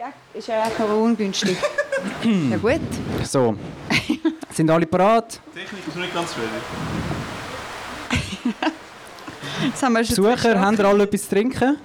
Ja, 0.00 0.12
ist 0.32 0.48
ja 0.48 0.62
eigentlich 0.62 0.80
auch 0.80 1.02
ungünstig. 1.02 1.58
ja 2.50 2.56
gut. 2.56 2.80
So. 3.22 3.54
Sind 4.50 4.70
alle 4.70 4.86
parat? 4.86 5.38
Technik 5.54 5.86
ist 5.86 5.94
noch 5.94 6.02
nicht 6.02 6.14
ganz 6.14 6.34
ready. 6.38 6.48
Jetzt 9.66 9.82
haben 9.82 9.92
wir 9.92 10.02
schon 10.02 10.16
Besucher, 10.16 10.58
haben 10.58 10.78
ihr 10.78 10.84
alle 10.86 11.04
etwas 11.04 11.24
zu 11.24 11.28
trinken? 11.28 11.76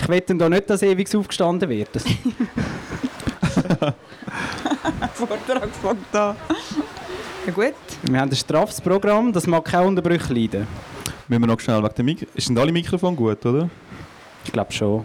Ich 0.00 0.08
wette 0.08 0.34
da 0.34 0.48
nicht, 0.48 0.70
dass 0.70 0.80
ewig 0.80 1.14
aufgestanden 1.14 1.68
wird. 1.68 1.90
Vortrag 5.12 5.68
fängt 5.74 6.14
an. 6.14 6.36
Ja 7.46 7.52
gut. 7.52 7.74
Wir 8.04 8.18
haben 8.18 8.30
ein 8.30 8.36
straffes 8.36 8.80
Programm, 8.80 9.30
das 9.30 9.46
mag 9.46 9.62
keine 9.66 9.88
Unterbrüche 9.88 10.32
leiden. 10.32 10.66
Müssen 11.28 11.42
wir 11.42 11.48
noch 11.48 11.60
schnell 11.60 11.82
wegen 11.82 11.94
dem 11.96 12.06
Mikro... 12.06 12.26
Sind 12.34 12.58
alle 12.58 12.72
Mikrofone 12.72 13.14
gut, 13.14 13.44
oder? 13.44 13.68
Ich 14.42 14.52
glaube 14.52 14.72
schon. 14.72 15.04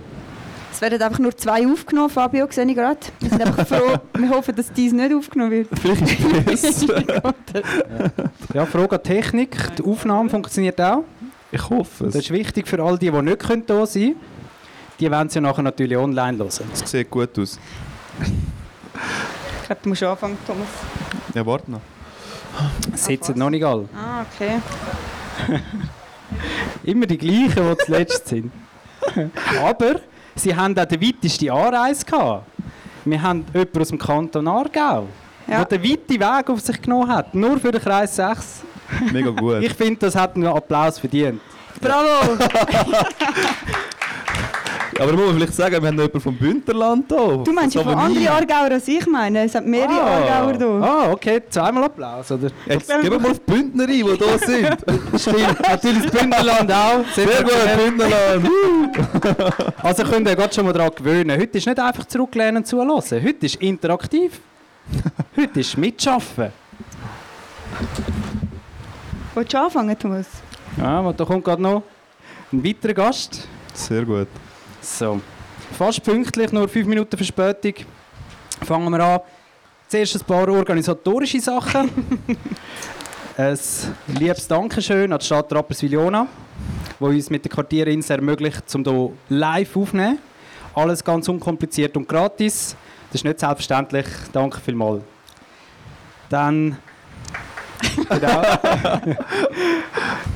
Es 0.72 0.82
werden 0.82 1.02
einfach 1.02 1.20
nur 1.20 1.36
zwei 1.36 1.66
aufgenommen, 1.68 2.10
Fabio, 2.10 2.48
sehe 2.52 2.66
ich 2.66 2.76
gerade. 2.76 3.00
Wir 3.20 3.30
sind 3.30 3.42
einfach 3.42 3.68
froh, 3.68 3.98
wir 4.18 4.30
hoffen, 4.30 4.56
dass 4.56 4.72
dies 4.72 4.94
nicht 4.94 5.14
aufgenommen 5.14 5.52
wird. 5.52 5.68
Vielleicht 5.80 6.50
ist 6.52 6.64
es 6.64 6.86
besser. 6.88 7.34
Ja, 8.54 8.66
Frage 8.66 8.96
an 8.98 9.04
Technik. 9.04 9.58
Die 9.78 9.84
Aufnahme 9.84 10.30
funktioniert 10.30 10.80
auch. 10.82 11.04
ich 11.52 11.70
hoffe 11.70 12.06
Das 12.06 12.16
es. 12.16 12.22
ist 12.26 12.32
wichtig 12.32 12.68
für 12.68 12.82
all 12.84 12.98
die, 12.98 13.10
die 13.12 13.22
nicht 13.22 13.40
können 13.40 13.66
da 13.66 13.86
sein 13.86 14.02
können. 14.04 14.16
Die 15.00 15.12
werden 15.12 15.30
sie 15.30 15.42
nachher 15.42 15.62
natürlich 15.64 15.98
online 15.98 16.38
hören. 16.38 16.50
Es 16.74 16.90
sieht 16.92 17.10
gut 17.10 17.38
aus. 17.40 17.60
Ich 18.22 19.66
glaube, 19.68 19.82
du 19.84 19.90
musst 19.90 20.04
anfangen, 20.04 20.38
Thomas. 20.46 20.68
Ja, 21.34 21.46
warte 21.46 21.72
noch. 21.72 21.82
Sitzen 22.96 23.38
noch 23.38 23.50
nicht 23.50 23.64
alle. 23.64 23.88
Ah, 23.96 24.24
okay. 24.34 24.60
Immer 26.84 27.06
die 27.06 27.18
gleichen, 27.18 27.56
die 27.72 27.86
zuletzt 27.86 28.28
sind. 28.28 28.52
Aber 29.62 30.02
sie 30.38 30.56
haben 30.56 30.78
auch 30.78 30.86
die 30.86 31.02
weiteste 31.02 31.52
Anreise 31.52 32.06
gehabt. 32.06 32.46
Wir 33.06 33.22
haben 33.22 33.46
jemanden 33.54 33.82
aus 33.82 33.88
dem 33.90 33.98
Kanton 33.98 34.48
Aargau, 34.48 35.08
Ja. 35.48 35.64
der 35.64 35.78
den 35.78 35.84
weiten 35.92 36.20
Weg 36.20 36.50
auf 36.50 36.60
sich 36.60 36.82
genommen 36.82 37.08
hat. 37.10 37.34
Nur 37.34 37.60
für 37.60 37.72
den 37.72 37.82
Kreis 37.82 38.16
6. 38.16 38.62
Mega 39.12 39.30
gut. 39.30 39.58
Ich 39.62 39.74
finde, 39.74 40.00
das 40.02 40.16
hat 40.16 40.36
einen 40.36 40.48
Applaus 40.48 41.00
verdient. 41.00 41.42
Bravo! 41.82 42.38
Aber 45.00 45.14
muss 45.14 45.26
man 45.28 45.36
vielleicht 45.36 45.54
sagen, 45.54 45.82
wir 45.82 45.88
haben 45.88 45.96
noch 45.96 46.04
jemanden 46.04 46.22
vom 46.22 46.36
Bündnerland 46.36 47.06
hier. 47.08 47.38
Du 47.44 47.52
meinst 47.54 47.76
ja 47.76 47.84
von 47.84 47.94
anderen 47.94 48.28
Aargauer 48.28 48.72
als 48.72 48.88
ich 48.88 49.06
meine. 49.08 49.46
Es 49.46 49.52
sind 49.52 49.68
mehrere 49.68 50.02
Aargauer 50.02 50.58
hier. 50.58 50.84
Ah, 50.84 51.12
okay. 51.12 51.42
Zweimal 51.50 51.84
Applaus, 51.86 52.32
oder? 52.32 52.50
Jetzt 52.66 52.88
geben 52.90 53.04
wir 53.12 53.20
mal 53.20 53.32
auf 53.32 53.40
die 53.40 53.52
Bündner 53.52 53.84
ein, 53.84 53.90
die 53.90 54.04
hier 54.04 54.38
sind. 54.40 54.78
Stimmt. 55.22 55.70
Natürlich 55.70 56.04
das 56.04 56.12
Bündnerland 56.12 56.72
auch. 56.72 57.06
Sehr 57.14 57.44
gut, 57.44 57.78
Bündnerland. 57.78 58.50
Also 59.84 60.04
könnt 60.04 60.28
ihr 60.28 60.36
gerade 60.36 60.54
schon 60.54 60.66
mal 60.66 60.74
daran 60.74 60.92
gewöhnen. 60.96 61.40
Heute 61.40 61.58
ist 61.58 61.66
nicht 61.68 61.80
einfach 61.80 62.06
zurücklehnen 62.06 62.58
und 62.58 62.68
zuhören. 62.68 62.90
Heute 62.90 63.46
ist 63.46 63.56
interaktiv. 63.56 64.40
Heute 65.36 65.60
ist 65.60 65.78
mitschaffen. 65.78 66.52
Willst 69.36 69.54
du 69.54 69.60
anfangen, 69.60 69.98
Thomas? 69.98 70.28
Ja, 70.78 71.00
und 71.00 71.20
da 71.20 71.26
kommt 71.26 71.44
gerade 71.44 71.62
noch 71.62 71.84
ein 72.52 72.64
weiterer 72.64 72.94
Gast. 72.94 73.48
Sehr 73.74 74.04
gut. 74.04 74.28
So. 74.88 75.22
Fast 75.78 76.02
pünktlich, 76.04 76.52
nur 76.52 76.68
fünf 76.68 76.88
Minuten 76.88 77.16
Verspätung. 77.16 77.86
Fangen 78.66 78.90
wir 78.90 79.00
an. 79.00 79.20
Zuerst 79.88 80.16
ein 80.16 80.22
paar 80.22 80.48
organisatorische 80.50 81.40
Sachen. 81.40 81.92
ein 83.38 83.60
liebes 84.08 84.48
Dankeschön 84.48 85.14
an 85.14 85.20
die 85.20 85.26
Stadt 85.26 85.54
Rapperswil-Jona, 85.54 86.26
die 87.00 87.04
uns 87.04 87.30
mit 87.30 87.46
der 87.46 87.52
Quartierinsel 87.52 88.16
ermöglicht, 88.16 88.64
um 88.74 88.84
hier 88.84 89.12
live 89.30 89.76
aufzunehmen. 89.76 90.20
Alles 90.74 91.04
ganz 91.04 91.30
unkompliziert 91.30 91.96
und 91.96 92.08
gratis. 92.08 92.76
Das 93.12 93.22
ist 93.22 93.26
nicht 93.26 93.40
selbstverständlich. 93.40 94.08
Danke 94.32 94.60
vielmals. 94.60 95.04
Dann 96.30 96.78
genau. 98.10 98.42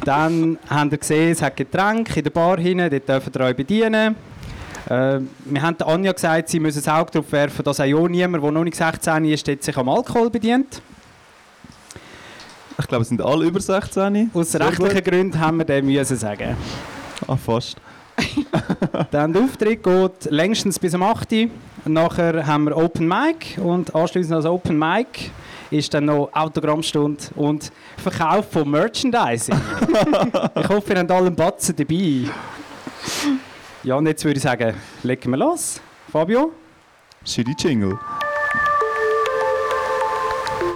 Dann 0.05 0.59
habt 0.69 0.91
ihr 0.91 0.97
gesehen, 0.97 1.31
es 1.31 1.41
hat 1.41 1.55
Getränke 1.55 2.19
in 2.19 2.23
der 2.23 2.31
Bar 2.31 2.59
hinten, 2.59 2.89
dort 2.89 3.09
dürft 3.09 3.35
ihr 3.35 3.41
euch 3.41 3.55
bedienen. 3.55 4.15
Äh, 4.89 5.19
wir 5.45 5.61
haben 5.61 5.77
der 5.77 5.87
Anja 5.87 6.11
gesagt, 6.11 6.49
sie 6.49 6.59
müssen 6.59 6.83
ein 6.87 6.95
Auge 6.95 7.11
darauf 7.11 7.31
werfen, 7.31 7.63
dass 7.63 7.79
auch 7.79 8.07
niemand, 8.07 8.43
der 8.43 8.51
noch 8.51 8.63
nicht 8.63 8.75
16 8.75 9.25
ist, 9.25 9.45
sich 9.45 9.77
am 9.77 9.89
Alkohol 9.89 10.29
bedient. 10.29 10.81
Ich 12.79 12.87
glaube, 12.87 13.03
es 13.03 13.09
sind 13.09 13.21
alle 13.21 13.45
über 13.45 13.59
16. 13.59 14.31
Aus 14.33 14.55
rechtlichen. 14.55 15.03
Gründen 15.03 15.39
haben 15.39 15.57
wir 15.57 15.65
dem 15.65 15.85
müssen 15.85 16.17
sagen. 16.17 16.55
Ah, 17.27 17.35
fast. 17.35 17.77
Dann 19.11 19.33
der 19.33 19.43
Auftritt 19.43 19.83
geht 19.83 20.31
längstens 20.31 20.79
bis 20.79 20.93
um 20.93 21.03
8 21.03 21.31
Uhr. 21.31 21.47
Nachher 21.85 22.45
haben 22.45 22.65
wir 22.65 22.77
Open 22.77 23.07
Mic 23.07 23.57
und 23.59 23.93
anschließend 23.95 24.33
als 24.33 24.45
Open 24.45 24.77
Mic 24.77 25.31
ist 25.71 25.93
dann 25.93 26.05
noch 26.05 26.29
Autogrammstunde 26.33 27.23
und 27.35 27.71
Verkauf 27.97 28.51
von 28.51 28.69
Merchandising. 28.69 29.55
ich 30.55 30.69
hoffe, 30.69 30.93
ihr 30.93 30.99
habt 30.99 31.11
alle 31.11 31.27
einen 31.27 31.35
Batzen 31.35 31.75
dabei. 31.75 32.25
Ja, 33.83 33.95
und 33.95 34.05
jetzt 34.05 34.23
würde 34.23 34.37
ich 34.37 34.43
sagen, 34.43 34.75
legen 35.01 35.31
wir 35.31 35.37
los. 35.37 35.81
Fabio, 36.11 36.51
Shitty 37.25 37.55
Jingle. 37.57 37.97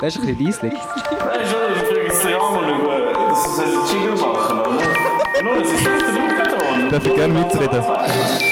das 0.02 0.16
ist 0.16 0.22
ein 0.22 0.36
bisschen 0.38 0.46
leislich. 0.46 0.74
Nein, 0.74 1.40
schon, 1.46 1.60
ich 1.76 1.82
frage 1.88 2.04
jetzt 2.04 2.24
den 2.24 2.32
Jan 2.32 2.40
schauen, 2.42 3.30
dass 3.30 3.56
sie 3.58 3.64
einen 3.64 3.88
Jingle 3.92 4.26
machen, 4.26 4.60
oder? 4.60 5.44
Nur, 5.44 5.58
es 5.62 5.72
ist 5.72 5.82
nicht 5.82 6.02
der 6.02 6.14
Luftbeton. 6.14 6.90
Darf 6.90 7.06
ich 7.06 7.16
gerne 7.16 7.34
mitreden? 7.34 8.45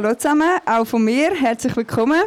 Hallo 0.00 0.14
zusammen, 0.14 0.60
auch 0.64 0.86
von 0.86 1.02
mir. 1.04 1.32
Herzlich 1.34 1.74
willkommen. 1.74 2.22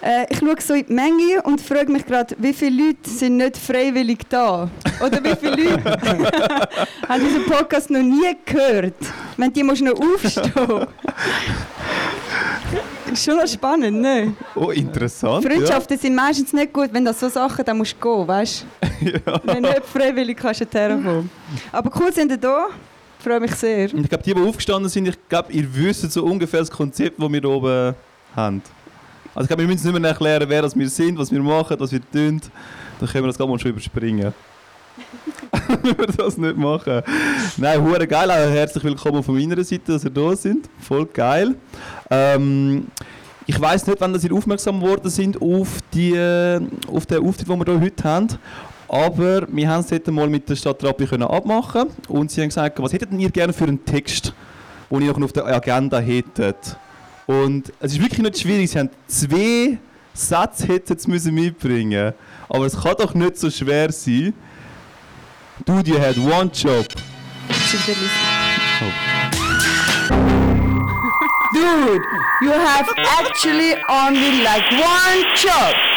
Äh, 0.00 0.24
ich 0.30 0.38
schaue 0.38 0.56
so 0.60 0.72
in 0.72 0.86
die 0.86 0.92
Menge 0.94 1.42
und 1.44 1.60
frage 1.60 1.92
mich 1.92 2.06
gerade, 2.06 2.34
wie 2.38 2.54
viele 2.54 2.86
Leute 2.86 3.10
sind 3.10 3.36
nicht 3.36 3.58
freiwillig 3.58 4.20
da? 4.30 4.70
Oder 5.04 5.22
wie 5.22 5.36
viele 5.36 5.72
Leute 5.72 5.84
haben 7.06 7.22
diesen 7.22 7.44
Podcast 7.44 7.90
noch 7.90 8.00
nie 8.00 8.34
gehört? 8.46 8.94
Wenn 9.36 9.52
die 9.52 9.62
musst 9.62 9.82
du 9.82 9.84
noch 9.84 10.00
aufstehen. 10.00 10.86
Ist 13.12 13.24
schon 13.26 13.36
noch 13.36 13.46
spannend, 13.46 14.00
ne? 14.00 14.32
Oh, 14.54 14.70
interessant. 14.70 15.44
Freundschaften 15.44 15.98
sind 15.98 16.14
meistens 16.14 16.54
nicht 16.54 16.72
gut, 16.72 16.88
wenn 16.92 17.04
das 17.04 17.20
so 17.20 17.28
Sachen, 17.28 17.62
dann 17.62 17.76
musst 17.76 17.94
du 18.00 18.16
gehen, 18.16 18.26
weißt 18.26 18.64
du? 19.02 19.40
Wenn 19.44 19.64
du 19.64 19.68
nicht 19.68 19.84
freiwillig 19.84 20.38
kannst 20.38 20.62
du 20.62 20.66
herkommen. 20.72 21.28
Aber 21.72 21.90
cool 22.00 22.10
sind 22.10 22.30
ihr 22.30 22.38
da. 22.38 22.68
Freue 23.26 23.40
mich 23.40 23.56
sehr. 23.56 23.92
Und 23.92 24.04
ich 24.04 24.08
glaube, 24.08 24.22
die, 24.22 24.34
die 24.34 24.40
aufgestanden 24.40 24.88
sind, 24.88 25.08
ich 25.08 25.16
glaube, 25.28 25.52
ihr 25.52 25.66
wisst 25.74 26.12
so 26.12 26.24
ungefähr 26.24 26.60
das 26.60 26.70
Konzept, 26.70 27.20
das 27.20 27.28
wir 27.28 27.40
hier 27.40 27.50
oben 27.50 27.94
haben. 28.36 28.62
Also 29.34 29.42
ich 29.42 29.48
glaube, 29.48 29.62
wir 29.64 29.68
müssen 29.68 29.90
nicht 29.90 30.00
mehr 30.00 30.10
erklären, 30.10 30.48
wer 30.48 30.62
das 30.62 30.76
wir 30.76 30.88
sind, 30.88 31.18
was 31.18 31.32
wir 31.32 31.42
machen, 31.42 31.74
was 31.76 31.90
wir 31.90 31.98
tun. 31.98 32.40
Dann 33.00 33.08
können 33.08 33.24
wir 33.24 33.26
das 33.26 33.36
gerade 33.36 33.50
mal 33.50 33.58
schon 33.58 33.72
überspringen. 33.72 34.32
Wenn 35.82 35.98
wir 35.98 36.06
das 36.06 36.38
nicht 36.38 36.56
machen. 36.56 37.02
Nein, 37.56 37.82
hure 37.82 38.06
geil. 38.06 38.30
Auch 38.30 38.36
herzlich 38.36 38.84
willkommen 38.84 39.24
von 39.24 39.34
meiner 39.34 39.64
Seite, 39.64 39.94
dass 39.94 40.04
ihr 40.04 40.10
da 40.10 40.36
sind. 40.36 40.68
Voll 40.78 41.06
geil. 41.06 41.56
Ähm, 42.08 42.86
ich 43.44 43.60
weiß 43.60 43.88
nicht, 43.88 44.00
wann 44.00 44.14
ihr 44.14 44.32
aufmerksam 44.32 44.78
geworden 44.78 45.10
sind 45.10 45.42
auf, 45.42 45.80
die, 45.92 46.12
auf 46.86 47.06
den 47.06 47.26
Auftritt, 47.26 47.48
den 47.48 47.58
wir 47.58 47.64
hier 47.64 47.80
heute 47.80 48.04
haben. 48.04 48.28
Aber 48.88 49.46
wir 49.48 49.68
haben 49.68 49.80
es 49.80 49.90
heute 49.90 50.12
mal 50.12 50.28
mit 50.28 50.48
der 50.48 50.56
Stadt 50.56 50.82
Rappi 50.84 51.06
können 51.06 51.24
abmachen 51.24 51.88
und 52.08 52.30
sie 52.30 52.40
haben 52.40 52.48
gesagt, 52.48 52.80
was 52.80 52.92
hättet 52.92 53.12
ihr 53.12 53.30
gerne 53.30 53.52
für 53.52 53.64
einen 53.64 53.84
Text, 53.84 54.32
den 54.90 55.02
ihr 55.02 55.12
noch 55.12 55.22
auf 55.22 55.32
der 55.32 55.46
Agenda 55.46 55.98
hättet? 55.98 56.76
Und 57.26 57.72
es 57.80 57.92
ist 57.92 58.00
wirklich 58.00 58.22
nicht 58.22 58.38
schwierig. 58.38 58.70
Sie 58.70 58.78
haben 58.78 58.90
zwei 59.08 59.78
Sätze 60.14 60.68
hätten 60.68 61.10
müssen 61.10 61.34
mitbringen. 61.34 62.14
Aber 62.48 62.66
es 62.66 62.80
kann 62.80 62.94
doch 62.98 63.12
nicht 63.14 63.36
so 63.36 63.50
schwer 63.50 63.90
sein. 63.90 64.32
Dude, 65.64 65.90
you 65.90 65.98
had 65.98 66.16
one 66.18 66.50
job. 66.52 66.86
Dude, 71.52 72.02
you 72.42 72.52
have 72.52 72.88
actually 73.18 73.74
only 73.88 74.42
like 74.42 74.70
one 74.70 75.24
job. 75.34 75.95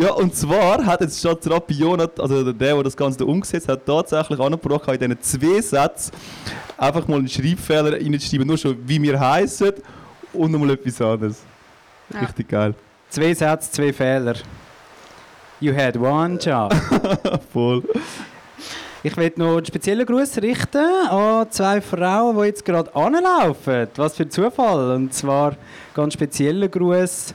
Ja, 0.00 0.12
und 0.12 0.32
zwar 0.32 0.86
hat 0.86 1.00
jetzt 1.00 1.18
statt 1.18 1.40
Rapion, 1.50 2.00
also 2.00 2.44
der, 2.44 2.52
der 2.52 2.82
das 2.84 2.96
Ganze 2.96 3.18
da 3.18 3.24
umgesetzt 3.24 3.68
hat, 3.68 3.84
tatsächlich 3.84 4.38
angebracht, 4.38 4.86
in 4.88 4.98
diesen 5.10 5.22
zwei 5.22 5.60
Sätzen 5.60 6.12
einfach 6.76 7.08
mal 7.08 7.18
einen 7.18 7.28
Schreibfehler 7.28 7.94
reinzuschreiben, 7.94 8.46
nur 8.46 8.56
schon 8.56 8.76
wie 8.86 9.02
wir 9.02 9.18
heißen 9.18 9.72
und 10.34 10.52
nochmal 10.52 10.70
etwas 10.70 11.00
anderes. 11.02 11.42
Ja. 12.14 12.20
Richtig 12.20 12.48
geil. 12.48 12.74
Zwei 13.08 13.34
Sätze, 13.34 13.72
zwei 13.72 13.92
Fehler. 13.92 14.34
You 15.58 15.74
had 15.74 15.96
one 15.96 16.38
job. 16.38 16.72
Voll. 17.52 17.82
Ich 19.02 19.16
möchte 19.16 19.40
noch 19.40 19.56
einen 19.56 19.66
speziellen 19.66 20.06
Gruß 20.06 20.38
richten 20.38 21.08
an 21.08 21.50
zwei 21.50 21.80
Frauen, 21.80 22.36
die 22.36 22.44
jetzt 22.44 22.64
gerade 22.64 22.94
anlaufen. 22.94 23.88
Was 23.96 24.16
für 24.16 24.22
ein 24.22 24.30
Zufall. 24.30 24.94
Und 24.94 25.12
zwar 25.12 25.56
ganz 25.92 26.14
spezieller 26.14 26.68
Gruß 26.68 27.34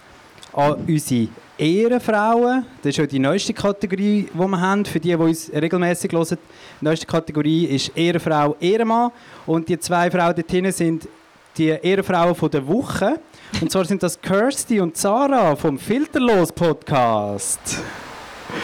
an 0.54 0.76
unsere 0.88 1.28
Ehrenfrauen. 1.64 2.66
Das 2.82 2.90
ist 2.90 2.98
ja 2.98 3.06
die 3.06 3.20
neueste 3.20 3.54
Kategorie, 3.54 4.28
die 4.34 4.38
wir 4.38 4.60
haben. 4.60 4.84
Für 4.84 5.00
die, 5.00 5.10
die 5.10 5.16
uns 5.16 5.50
regelmäßig 5.54 6.12
hören. 6.12 6.38
Die 6.82 6.86
neueste 6.86 7.06
Kategorie 7.06 7.66
ist 7.66 7.96
Ehrenfrau, 7.96 8.58
Ehrenmann. 8.60 9.12
Und 9.46 9.70
die 9.70 9.80
zwei 9.80 10.12
Frauen 10.12 10.36
dort 10.36 10.52
hinten 10.52 10.74
sind 10.74 11.08
die 11.56 11.70
Ehrenfrauen 11.70 12.36
von 12.36 12.52
der 12.52 12.68
Woche. 12.68 13.20
Und 13.62 13.72
zwar 13.72 13.86
sind 13.86 14.04
das 14.04 14.20
Kirsty 14.20 14.82
und 14.82 14.98
Sarah 14.98 15.56
vom 15.56 15.80
Filterlos 15.80 16.52
Podcast. 16.52 17.82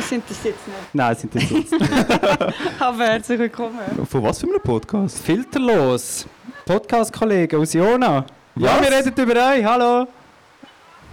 Sind 0.02 0.24
das 0.28 0.44
jetzt 0.44 0.68
nicht? 0.68 0.78
Nein, 0.92 1.16
sind 1.16 1.34
das 1.34 1.50
jetzt. 1.50 1.74
Aber 2.80 3.06
herzlich 3.06 3.40
willkommen. 3.40 3.80
Von 4.10 4.24
was 4.24 4.40
für 4.40 4.48
einem 4.48 4.62
Podcast? 4.62 5.20
Filterlos. 5.20 6.26
Podcast-Kollegen 6.66 7.62
aus 7.62 7.72
Jona. 7.72 8.26
Ja, 8.58 8.82
wir 8.82 8.92
reden 8.92 9.14
über 9.16 9.52
euch. 9.52 9.64
Hallo. 9.64 10.06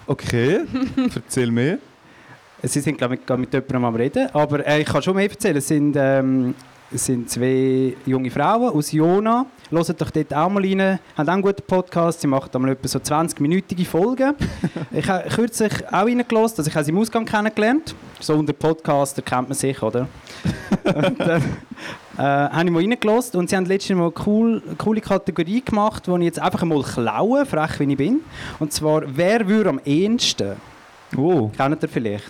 Okay, 0.07 0.61
erzähl 1.15 1.51
mehr. 1.51 1.79
Sie 2.63 2.81
sind, 2.81 2.97
glaube 2.97 3.17
ich, 3.17 3.21
mit 3.29 3.53
jemandem 3.53 3.85
am 3.85 3.95
Reden. 3.95 4.29
Aber 4.33 4.65
äh, 4.67 4.81
ich 4.81 4.87
kann 4.87 5.03
schon 5.03 5.17
mehr 5.17 5.29
erzählen. 5.29 5.57
Es 5.57 5.69
sind, 5.69 5.95
ähm, 5.99 6.55
es 6.93 7.05
sind 7.05 7.29
zwei 7.29 7.95
junge 8.07 8.31
Frauen 8.31 8.73
aus 8.73 8.93
Jona. 8.93 9.47
Hört 9.71 10.01
doch 10.01 10.11
dort 10.11 10.33
auch 10.33 10.49
mal 10.49 10.65
rein. 10.65 10.99
Haben 11.17 11.29
auch 11.29 11.33
einen 11.33 11.43
guten 11.43 11.63
Podcast. 11.63 12.21
Sie 12.21 12.27
machen 12.29 12.51
einmal 12.55 12.71
etwa 12.71 12.89
so 12.89 12.99
20-minütige 12.99 13.85
Folgen. 13.85 14.35
ich 14.93 15.09
habe 15.09 15.29
kürzlich 15.29 15.73
auch 15.89 16.07
reingelassen. 16.07 16.59
Also 16.59 16.69
ich 16.69 16.75
habe 16.75 16.85
sie 16.85 16.93
im 16.93 16.99
Ausgang 16.99 17.25
kennengelernt. 17.25 17.95
So 18.21 18.35
unter 18.35 18.53
Podcaster 18.53 19.23
kennt 19.23 19.49
man 19.49 19.59
sich, 19.59 19.83
oder? 19.83 20.09
und 20.85 21.21
dann 21.21 21.43
äh, 22.17 22.23
habe 22.23 22.65
ich 22.65 22.71
mal 22.71 22.81
reingelassen. 22.81 23.39
Und 23.41 23.51
sie 23.51 23.57
haben 23.57 23.67
letztes 23.67 23.97
Mal 23.97 24.05
eine 24.05 24.13
cool, 24.27 24.63
coole 24.79 25.01
Kategorie 25.01 25.63
gemacht, 25.63 26.07
die 26.07 26.13
ich 26.13 26.23
jetzt 26.23 26.39
einfach 26.39 26.63
mal 26.65 26.83
klaue, 26.83 27.47
frech 27.47 27.81
wie 27.81 27.91
ich 27.93 27.97
bin. 27.97 28.21
Und 28.59 28.73
zwar, 28.73 29.03
wer 29.07 29.47
würde 29.47 29.71
am 29.71 29.81
ehesten? 29.85 30.57
Oh, 31.17 31.51
Kennt 31.57 31.83
ihr 31.83 31.89
vielleicht? 31.89 32.25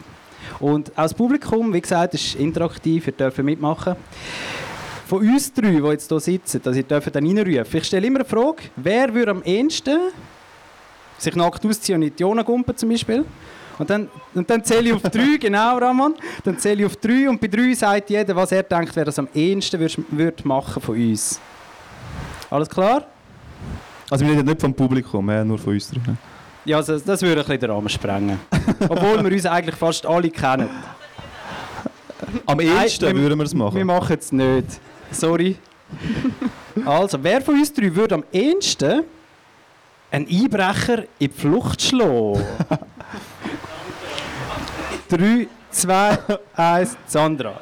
Und 0.60 0.90
auch 0.90 1.02
das 1.02 1.14
Publikum, 1.14 1.72
wie 1.72 1.80
gesagt, 1.80 2.14
ist 2.14 2.34
interaktiv, 2.34 3.06
ihr 3.06 3.12
dürft 3.12 3.38
mitmachen. 3.38 3.96
Von 5.06 5.20
uns 5.20 5.52
drei, 5.52 5.70
die 5.70 5.76
jetzt 5.76 6.08
hier 6.08 6.20
sitzen, 6.20 6.60
dass 6.62 6.76
ihr 6.76 6.82
dürft 6.82 7.14
dann 7.14 7.26
reinrufen. 7.26 7.78
Ich 7.78 7.84
stelle 7.84 8.06
immer 8.06 8.20
eine 8.20 8.24
Frage, 8.24 8.64
wer 8.76 9.12
würde 9.14 9.30
am 9.30 9.42
ehesten 9.42 9.98
sich 11.18 11.34
nackt 11.34 11.64
ausziehen 11.64 11.96
und 11.96 12.08
in 12.08 12.14
die 12.14 12.22
Jona 12.22 12.42
gumpen 12.42 12.76
zum 12.76 12.88
Beispiel? 12.88 13.24
Und 13.78 13.90
dann, 13.90 14.08
und 14.34 14.48
dann 14.48 14.64
zähle 14.64 14.88
ich 14.88 14.94
auf 14.94 15.02
drei, 15.02 15.36
genau 15.40 15.76
Ramon, 15.78 16.14
dann 16.44 16.58
zähle 16.58 16.80
ich 16.80 16.86
auf 16.86 16.96
drei 16.96 17.28
und 17.28 17.40
bei 17.40 17.46
drei 17.48 17.74
sagt 17.74 18.08
jeder, 18.10 18.34
was 18.34 18.50
er 18.52 18.62
denkt, 18.62 18.94
wer 18.96 19.04
das 19.04 19.18
am 19.18 19.28
ehesten 19.34 19.78
würde, 19.78 19.94
würde 20.10 20.48
machen 20.48 20.82
von 20.82 20.96
uns. 20.96 21.40
Alles 22.50 22.68
klar? 22.68 23.06
also 24.08 24.24
wir 24.24 24.32
reden 24.34 24.46
nicht 24.46 24.60
vom 24.60 24.72
Publikum, 24.72 25.26
nur 25.46 25.58
von 25.58 25.72
uns 25.74 25.90
drin. 25.90 26.16
Ja, 26.64 26.76
also 26.78 26.98
das 26.98 27.22
würde 27.22 27.40
ein 27.40 27.46
bisschen 27.46 27.60
den 27.60 27.70
Rahmen 27.70 27.88
sprengen. 27.88 28.38
Obwohl 28.88 29.22
wir 29.24 29.32
uns 29.32 29.46
eigentlich 29.46 29.76
fast 29.76 30.06
alle 30.06 30.30
kennen. 30.30 30.68
Am 32.46 32.56
Nein, 32.56 32.66
ehesten 32.82 33.06
wir- 33.14 33.22
würden 33.22 33.38
wir 33.38 33.44
es 33.44 33.52
Wir 33.52 33.58
machen. 33.58 33.84
machen 33.86 34.16
es 34.18 34.32
nicht. 34.32 34.80
Sorry. 35.10 35.56
Also, 36.84 37.18
wer 37.22 37.40
von 37.40 37.54
uns 37.54 37.72
drei 37.72 37.94
würde 37.94 38.16
am 38.16 38.24
ehesten 38.32 39.02
einen 40.10 40.26
Einbrecher 40.28 41.02
in 41.02 41.06
die 41.20 41.28
Flucht 41.28 41.82
schlagen? 41.82 42.42
3, 45.08 45.46
2, 45.70 46.18
1, 46.54 46.96
Sandra. 47.06 47.60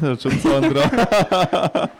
Das 0.00 0.12
ist 0.16 0.22
schon 0.22 0.40
Sandra. 0.40 0.90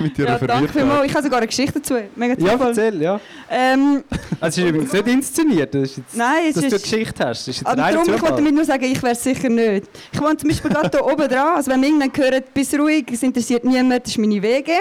Mit 0.00 0.18
ihrer 0.18 0.32
Ja, 0.32 0.46
danke 0.46 0.72
vielmals. 0.72 1.06
Ich 1.06 1.14
habe 1.14 1.24
sogar 1.24 1.38
eine 1.38 1.46
Geschichte 1.46 1.80
dazu. 1.80 1.94
Mega 2.14 2.34
Ja, 2.38 2.54
erzähl, 2.66 3.00
ja. 3.00 3.18
Ähm, 3.50 4.04
Also, 4.40 4.60
es 4.60 4.66
ist 4.66 4.70
übrigens 4.74 4.92
nicht 4.92 5.06
inszeniert, 5.06 5.74
das 5.74 5.82
ist 5.82 5.96
jetzt, 5.96 6.16
nein, 6.16 6.44
es 6.48 6.54
dass 6.54 6.62
du 6.62 6.66
eine 6.66 6.76
ist... 6.76 6.82
Geschichte 6.82 7.24
hast. 7.26 7.40
Das 7.40 7.48
ist 7.48 7.56
jetzt 7.60 7.66
Aber 7.66 7.82
reiner 7.82 7.96
darum, 7.96 8.14
ich 8.14 8.20
wollte 8.22 8.36
damit 8.36 8.54
nur 8.54 8.64
sagen, 8.66 8.84
ich 8.84 9.02
wäre 9.02 9.12
es 9.14 9.22
sicher 9.22 9.48
nicht. 9.48 9.86
Ich 10.12 10.20
wohne 10.20 10.36
zum 10.36 10.48
Beispiel 10.50 10.70
gerade 10.70 10.90
hier 10.90 11.06
oben 11.06 11.28
dran. 11.28 11.56
Also 11.56 11.70
wenn 11.70 11.80
man 11.80 11.88
irgendwann 11.88 12.30
hört, 12.30 12.52
bist 12.52 12.74
ruhig, 12.78 13.06
es 13.10 13.22
interessiert 13.22 13.64
niemand, 13.64 14.04
das 14.04 14.12
ist 14.12 14.18
meine 14.18 14.42
Wege. 14.42 14.72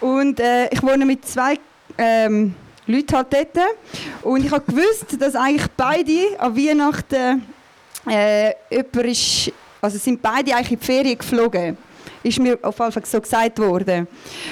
Und 0.00 0.40
äh, 0.40 0.68
ich 0.70 0.82
wohne 0.82 1.04
mit 1.04 1.26
zwei 1.26 1.58
ähm, 1.98 2.54
Leuten 2.86 3.16
halt 3.16 3.26
dort. 3.34 3.66
Und 4.22 4.44
ich 4.46 4.50
habe 4.50 4.64
gewusst, 4.64 5.20
dass 5.20 5.34
eigentlich 5.34 5.66
beide 5.76 6.38
an 6.38 6.56
Weihnachten 6.56 7.42
äh, 8.08 8.54
jemand 8.70 8.96
ist, 9.06 9.52
also 9.80 9.98
sind 9.98 10.20
beide 10.22 10.54
eigentlich 10.54 10.72
in 10.72 10.78
die 10.78 10.84
Ferien 10.84 11.18
geflogen. 11.18 11.76
Ist 12.22 12.40
mir 12.40 12.58
auf 12.62 12.78
jeden 12.78 12.92
Fall 12.92 13.04
so 13.04 13.20
gesagt 13.20 13.58
worden. 13.58 14.08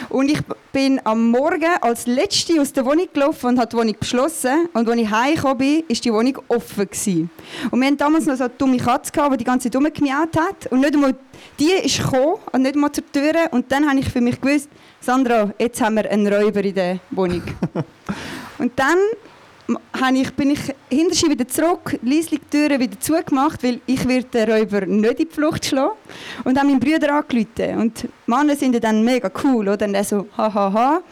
Und 0.08 0.30
ich 0.30 0.38
bin 0.72 1.00
am 1.02 1.30
Morgen 1.30 1.70
als 1.80 2.06
Letzte 2.06 2.60
aus 2.60 2.72
der 2.72 2.84
Wohnung 2.84 3.08
gelaufen 3.12 3.46
und 3.46 3.58
habe 3.58 3.68
die 3.68 3.76
Wohnung 3.76 3.96
geschlossen. 3.98 4.68
Und 4.72 4.88
als 4.88 5.00
ich 5.00 5.10
heimgekommen 5.10 5.58
bin, 5.58 5.84
war 5.88 5.96
die 5.96 6.12
Wohnung 6.12 6.38
offen. 6.46 6.84
Gewesen. 6.84 7.30
Und 7.72 7.80
wir 7.80 7.86
hatten 7.86 7.96
damals 7.96 8.26
noch 8.26 8.36
so 8.36 8.44
eine 8.44 8.52
dumme 8.56 8.76
Katze, 8.76 9.10
gehabt, 9.10 9.32
die 9.32 9.38
die 9.38 9.44
ganze 9.44 9.70
Zeit 9.70 9.76
rumgemiaut 9.76 10.36
hat. 10.36 10.70
Und 10.70 10.80
nicht 10.80 10.94
einmal 10.94 11.16
die 11.58 11.70
ist 11.70 11.98
gekommen 11.98 12.36
und 12.52 12.62
nicht 12.62 12.76
mal 12.76 12.92
zur 12.92 13.10
Tür. 13.10 13.32
Und 13.50 13.70
dann 13.72 13.88
habe 13.88 13.98
ich 13.98 14.08
für 14.08 14.20
mich 14.20 14.40
gewusst, 14.40 14.68
Sandra, 15.00 15.52
jetzt 15.58 15.80
haben 15.80 15.96
wir 15.96 16.08
einen 16.10 16.32
Räuber 16.32 16.62
in 16.62 16.74
der 16.74 17.00
Wohnung. 17.10 17.42
und 18.58 18.72
dann 18.76 18.98
ich, 20.14 20.32
bin 20.34 20.50
ich 20.50 20.60
hinterher 20.90 21.30
wieder 21.30 21.48
zurück, 21.48 21.98
leislich 22.02 22.40
die 22.40 22.50
Türen 22.50 22.80
wieder 22.80 23.00
zugemacht, 23.00 23.62
weil 23.62 23.80
ich 23.86 24.06
werde 24.06 24.26
den 24.26 24.50
Räuber 24.50 24.86
nicht 24.86 25.20
in 25.20 25.28
die 25.28 25.34
Flucht 25.34 25.64
schlagen. 25.64 25.92
Und 26.44 26.58
habe 26.58 26.68
meinen 26.68 26.80
Brüder 26.80 27.14
angerufen. 27.14 27.78
Und 27.78 28.02
die 28.02 28.08
Männer 28.26 28.56
sind 28.56 28.82
dann 28.82 29.02
mega 29.02 29.30
cool, 29.42 29.68
oder? 29.68 29.86
Und 29.86 29.94
er 29.94 30.04
so, 30.04 30.26
hahaha, 30.36 30.54
ha, 30.54 30.74
ha. 30.74 31.02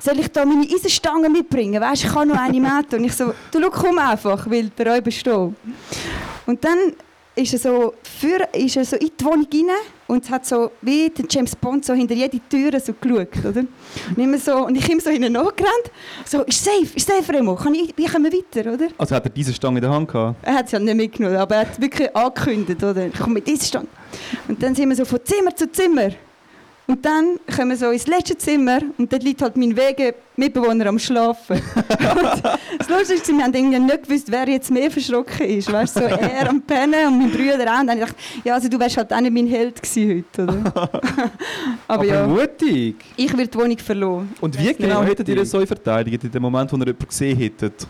soll 0.00 0.20
ich 0.20 0.28
da 0.28 0.44
meine 0.44 0.66
Eisenstangen 0.66 1.32
mitbringen? 1.32 1.80
Weißt, 1.80 2.04
ich 2.04 2.10
kann 2.10 2.28
noch 2.28 2.38
eine 2.38 2.60
Mette. 2.60 2.96
Und 2.96 3.04
ich 3.04 3.14
so, 3.14 3.32
du 3.50 3.60
schau, 3.60 3.70
komm 3.70 3.98
einfach, 3.98 4.48
weil 4.48 4.70
der 4.70 4.94
Räuber 4.94 5.10
steht. 5.10 5.52
Und 6.46 6.64
dann 6.64 6.94
ist 7.34 7.52
er 7.52 7.58
so, 7.58 7.94
für, 8.02 8.48
ist 8.54 8.76
er 8.76 8.84
so 8.84 8.96
in 8.96 9.10
die 9.18 9.24
Wohnung 9.24 9.46
rein 9.52 9.76
und 10.08 10.24
es 10.24 10.30
hat 10.30 10.46
so, 10.46 10.70
wie 10.80 11.10
der 11.10 11.26
James 11.28 11.54
Bond, 11.54 11.84
so 11.84 11.92
hinter 11.92 12.14
jede 12.14 12.40
Tür 12.48 12.80
so 12.80 12.94
geschaut, 12.94 13.28
oder? 13.44 13.60
Und, 13.60 14.18
immer 14.18 14.38
so, 14.38 14.64
und 14.64 14.74
ich 14.74 14.88
ihm 14.88 15.00
so 15.00 15.10
hinten 15.10 15.34
nachgerannt, 15.34 15.90
so, 16.24 16.42
ist 16.42 16.64
safe, 16.64 16.88
ist 16.94 17.06
safe, 17.06 17.32
Remo, 17.32 17.54
kann 17.54 17.74
ich, 17.74 17.92
wie 17.94 18.06
kommen 18.06 18.24
wir 18.24 18.32
weiter, 18.32 18.72
oder? 18.72 18.88
Also 18.96 19.14
hat 19.14 19.24
er 19.24 19.30
diese 19.30 19.52
Stange 19.52 19.76
in 19.78 19.82
der 19.82 19.90
Hand 19.90 20.10
gehabt? 20.10 20.36
Er 20.42 20.54
hat 20.54 20.66
es 20.66 20.72
ja 20.72 20.78
nicht 20.78 20.96
mitgenommen, 20.96 21.36
aber 21.36 21.56
er 21.56 21.60
hat 21.60 21.72
es 21.72 21.80
wirklich 21.80 22.16
angekündigt, 22.16 22.82
oder? 22.82 23.06
Ich 23.06 23.18
komme 23.18 23.34
mit 23.34 23.46
diesem 23.46 23.66
Stand. 23.66 23.88
Und 24.48 24.62
dann 24.62 24.74
sind 24.74 24.88
wir 24.88 24.96
so 24.96 25.04
von 25.04 25.20
Zimmer 25.22 25.54
zu 25.54 25.70
Zimmer. 25.70 26.10
Und 26.90 27.04
dann 27.04 27.38
kommen 27.54 27.68
wir 27.68 27.76
so 27.76 27.90
ins 27.90 28.06
letzte 28.06 28.38
Zimmer 28.38 28.78
und 28.96 29.12
dort 29.12 29.22
liegt 29.22 29.42
halt 29.42 29.58
mein 29.58 29.76
Wege 29.76 30.14
Mitbewohner 30.36 30.86
am 30.86 30.98
Schlafen. 30.98 31.60
das 32.78 32.88
Lustige 32.88 33.20
ist, 33.20 33.28
wir 33.28 33.44
haben 33.44 33.52
irgendwie 33.52 33.78
nicht 33.78 34.04
gewusst, 34.04 34.30
wer 34.30 34.48
jetzt 34.48 34.70
mehr 34.70 34.90
verschrocken 34.90 35.46
ist. 35.46 35.70
Weißt 35.70 35.96
du, 35.96 36.00
so 36.00 36.06
er 36.06 36.48
am 36.48 36.62
Pennen 36.62 37.08
und 37.08 37.18
mein 37.18 37.30
Bruder 37.30 37.74
auch. 37.74 37.80
Und 37.80 37.88
dann 37.88 38.00
habe 38.00 38.10
ich 38.38 38.42
ja, 38.42 38.54
also 38.54 38.70
du 38.70 38.80
wärst 38.80 38.96
halt 38.96 39.12
auch 39.12 39.20
nicht 39.20 39.34
mein 39.34 39.46
Held 39.46 39.82
gewesen 39.82 40.24
heute, 40.32 40.42
oder? 40.44 40.72
aber, 40.74 41.30
Aber 41.88 42.04
ja, 42.06 42.26
mutig. 42.26 42.96
ich 43.18 43.36
werde 43.36 43.48
die 43.48 43.58
Wohnung 43.58 43.78
verloren. 43.78 44.32
Und 44.40 44.58
wie 44.58 44.72
genau 44.72 45.02
nicht. 45.02 45.10
hättet 45.10 45.28
ihr 45.28 45.44
so 45.44 45.66
verteidigt, 45.66 46.24
in 46.24 46.30
dem 46.30 46.40
Moment, 46.40 46.72
wo 46.72 46.76
ihr 46.76 46.86
jemanden 46.86 47.06
gesehen 47.06 47.36
hättet? 47.36 47.86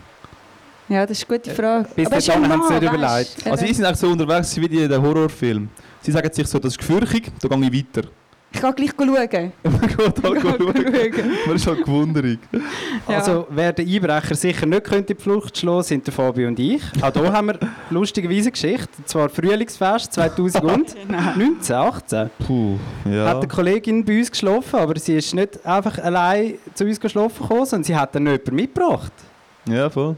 Ja, 0.89 1.05
das 1.05 1.19
ist 1.19 1.29
eine 1.29 1.37
gute 1.39 1.51
Frage. 1.55 1.87
bis 1.95 2.09
dahin 2.09 2.49
haben 2.49 2.63
sie 2.67 2.73
Mann, 2.73 2.81
nicht 2.81 2.91
weisst 2.91 3.37
überlegt. 3.37 3.45
du. 3.45 3.51
Also 3.51 3.65
ihr 3.65 3.73
seid 3.75 3.85
eigentlich 3.85 3.99
so 3.99 4.07
unterwegs 4.09 4.57
wie 4.57 4.65
in 4.65 4.89
den 4.89 5.01
Horrorfilm. 5.01 5.69
Sie 6.01 6.11
sagen 6.11 6.33
sich 6.33 6.47
so, 6.47 6.59
das 6.59 6.73
ist 6.73 6.79
gefürchtig, 6.79 7.31
da 7.41 7.47
gehe 7.47 7.69
ich 7.69 7.73
weiter. 7.95 8.09
Ich 8.51 8.61
kann 8.61 8.75
gleich 8.75 8.91
schauen. 8.97 9.09
Man 9.63 9.81
geht 9.81 10.23
halt 10.23 10.41
schauen. 10.41 10.73
Man 11.45 11.55
ist 11.55 11.67
halt 11.67 11.85
gewunderig. 11.85 12.39
Ja. 13.07 13.17
Also, 13.17 13.47
wer 13.49 13.73
den 13.73 13.87
Einbrecher 13.87 14.35
sicher 14.35 14.65
nicht 14.65 14.83
könnte 14.83 15.13
in 15.13 15.17
die 15.17 15.23
Flucht 15.23 15.57
schlagen, 15.57 15.83
sind 15.83 16.07
der 16.07 16.13
Fabio 16.13 16.47
und 16.47 16.59
ich. 16.59 16.81
Auch 17.01 17.13
hier 17.13 17.31
haben 17.31 17.47
wir 17.47 17.59
lustigerweise 17.89 18.41
eine 18.41 18.51
Geschichte. 18.51 18.89
Und 18.97 19.07
zwar 19.07 19.29
Frühlingsfest 19.29 20.13
2019, 20.13 21.15
18. 21.75 22.29
Puh, 22.47 22.77
ja. 23.05 23.27
Hat 23.27 23.37
eine 23.37 23.47
Kollegin 23.47 24.03
bei 24.03 24.17
uns 24.17 24.31
geschlafen, 24.31 24.79
aber 24.79 24.97
sie 24.99 25.15
ist 25.15 25.33
nicht 25.35 25.63
einfach 25.65 25.99
allein 25.99 26.55
zu 26.73 26.85
uns 26.85 26.99
geschlafen 26.99 27.41
gekommen, 27.41 27.65
sondern 27.65 27.83
sie 27.83 27.95
hat 27.95 28.15
dann 28.15 28.25
jemanden 28.25 28.55
mitgebracht. 28.55 29.13
Ja, 29.67 29.89
voll. 29.89 30.17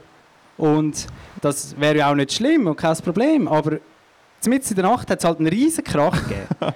Und 0.57 1.05
das 1.41 1.77
wäre 1.79 1.97
ja 1.97 2.11
auch 2.11 2.15
nicht 2.15 2.31
schlimm 2.31 2.67
und 2.67 2.77
kein 2.77 2.95
Problem. 2.97 3.47
Aber 3.47 3.77
mitten 4.45 4.69
in 4.69 4.75
der 4.75 4.85
Nacht 4.85 5.09
hat 5.09 5.19
es 5.19 5.25
halt 5.25 5.39
einen 5.39 5.47
riesen 5.47 5.83
Krach 5.83 6.23
gegeben. 6.23 6.47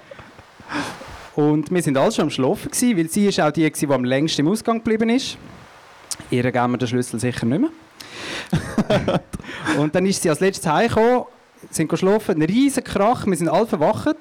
und 1.36 1.70
wir 1.70 1.82
sind 1.82 1.98
alle 1.98 2.10
schon 2.10 2.24
am 2.24 2.30
Schlafen, 2.30 2.70
gewesen, 2.70 2.96
weil 2.96 3.08
sie 3.10 3.26
ist 3.26 3.38
auch 3.40 3.50
die, 3.50 3.62
gewesen, 3.70 3.88
die 3.88 3.94
am 3.94 4.04
längsten 4.04 4.40
im 4.40 4.48
Ausgang 4.48 4.78
geblieben 4.78 5.10
ist. 5.10 5.36
Ihr 6.30 6.50
geben 6.50 6.72
wir 6.72 6.78
den 6.78 6.88
Schlüssel 6.88 7.20
sicher 7.20 7.44
nicht 7.44 7.60
mehr. 7.60 7.70
und 9.78 9.94
dann 9.94 10.06
ist 10.06 10.22
sie 10.22 10.30
als 10.30 10.40
letztes 10.40 10.66
heimgekommen, 10.66 11.24
sind 11.70 11.88
geschlafen, 11.88 12.36
ein 12.36 12.42
riesen 12.42 12.82
Krach, 12.82 13.26
wir 13.26 13.36
sind 13.36 13.48
alle 13.48 13.66
verwacht. 13.66 14.16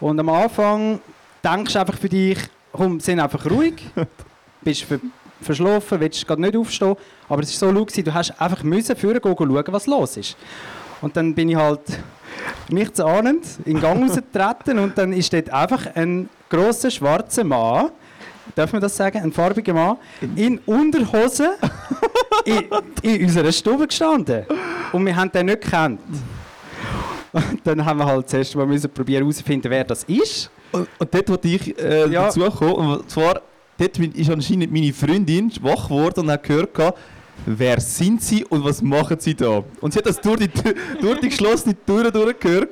Und 0.00 0.18
am 0.18 0.28
Anfang 0.28 1.00
denkst 1.44 1.74
du 1.74 1.80
einfach 1.80 1.96
für 1.96 2.08
dich, 2.08 2.38
komm, 2.72 2.98
sind 2.98 3.20
einfach 3.20 3.48
ruhig, 3.48 3.74
bist 4.62 4.82
ver 4.82 4.98
verschlafen, 5.40 6.00
willst 6.00 6.26
gerade 6.26 6.42
nicht 6.42 6.56
aufstehen. 6.56 6.96
Aber 7.28 7.42
es 7.42 7.62
war 7.62 7.68
so 7.68 7.72
laut, 7.72 7.96
du 7.96 8.12
hast 8.14 8.40
einfach 8.40 8.64
müssen 8.64 8.96
vorher 8.96 9.20
gehen, 9.20 9.36
schauen, 9.36 9.64
was 9.68 9.86
los 9.86 10.16
ist. 10.16 10.36
Und 11.00 11.16
dann 11.16 11.32
bin 11.36 11.50
ich 11.50 11.54
halt 11.54 11.82
nichts 12.68 12.98
ahnend 12.98 13.46
in 13.64 13.74
den 13.74 13.80
Gang 13.80 14.02
rausgetreten 14.02 14.78
und 14.80 14.98
dann 14.98 15.12
ist 15.12 15.32
dort 15.32 15.50
einfach 15.50 15.94
ein 15.94 16.28
grosser 16.48 16.90
schwarzer 16.90 17.44
Mann, 17.44 17.90
darf 18.54 18.72
man 18.72 18.80
das 18.82 18.96
sagen, 18.96 19.18
ein 19.22 19.32
farbiger 19.32 19.74
Mann, 19.74 19.96
in 20.36 20.58
Unterhosen 20.66 21.50
in, 22.44 22.64
in 23.02 23.24
unserer 23.24 23.52
Stube 23.52 23.86
gestanden. 23.86 24.44
Und 24.92 25.04
wir 25.06 25.14
haben 25.14 25.30
den 25.30 25.46
nicht 25.46 25.60
gekannt. 25.62 26.00
Und 27.32 27.60
dann 27.64 27.84
haben 27.84 27.98
wir 27.98 28.06
halt 28.06 28.28
zuerst 28.28 28.56
mal 28.56 28.66
müssen 28.66 28.90
probieren 28.90 29.22
herauszufinden, 29.22 29.70
wer 29.70 29.84
das 29.84 30.04
ist. 30.04 30.50
Und, 30.72 30.88
und 30.98 31.14
dort 31.14 31.28
wollte 31.28 31.48
ich 31.48 31.78
äh, 31.78 32.08
Ja. 32.08 32.24
dazukommen. 32.24 32.98
Und 32.98 33.10
zwar, 33.10 33.42
dort 33.76 33.98
ist 33.98 34.30
anscheinend 34.30 34.72
meine 34.72 34.92
Freundin 34.92 35.52
wach 35.60 35.84
geworden 35.88 36.20
und 36.20 36.30
hat 36.30 36.42
gehört, 36.42 36.72
gehabt, 36.74 36.98
wer 37.46 37.80
sind 37.80 38.22
sie 38.22 38.44
und 38.44 38.64
was 38.64 38.82
machen 38.82 39.18
sie 39.18 39.34
da? 39.34 39.62
Und 39.80 39.92
sie 39.92 39.98
hat 39.98 40.06
das 40.06 40.20
durch 40.20 40.38
die, 40.38 40.50
durch 41.00 41.20
die 41.20 41.28
geschlossene 41.28 41.76
Tür 41.84 42.10
durchgehört 42.10 42.70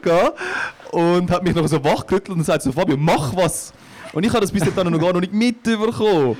und 0.90 1.30
hat 1.30 1.42
mich 1.42 1.54
noch 1.54 1.66
so 1.66 1.82
wachgerüttelt 1.82 2.36
und 2.36 2.44
sagt 2.44 2.62
so, 2.62 2.72
Fabio, 2.72 2.96
mach 2.96 3.34
was! 3.34 3.72
Und 4.12 4.24
ich 4.24 4.30
habe 4.30 4.40
das 4.40 4.52
bis 4.52 4.62
dahin 4.62 4.92
noch 4.92 5.00
gar 5.00 5.12
noch 5.12 5.20
nicht 5.20 5.32
mitbekommen. 5.32 6.36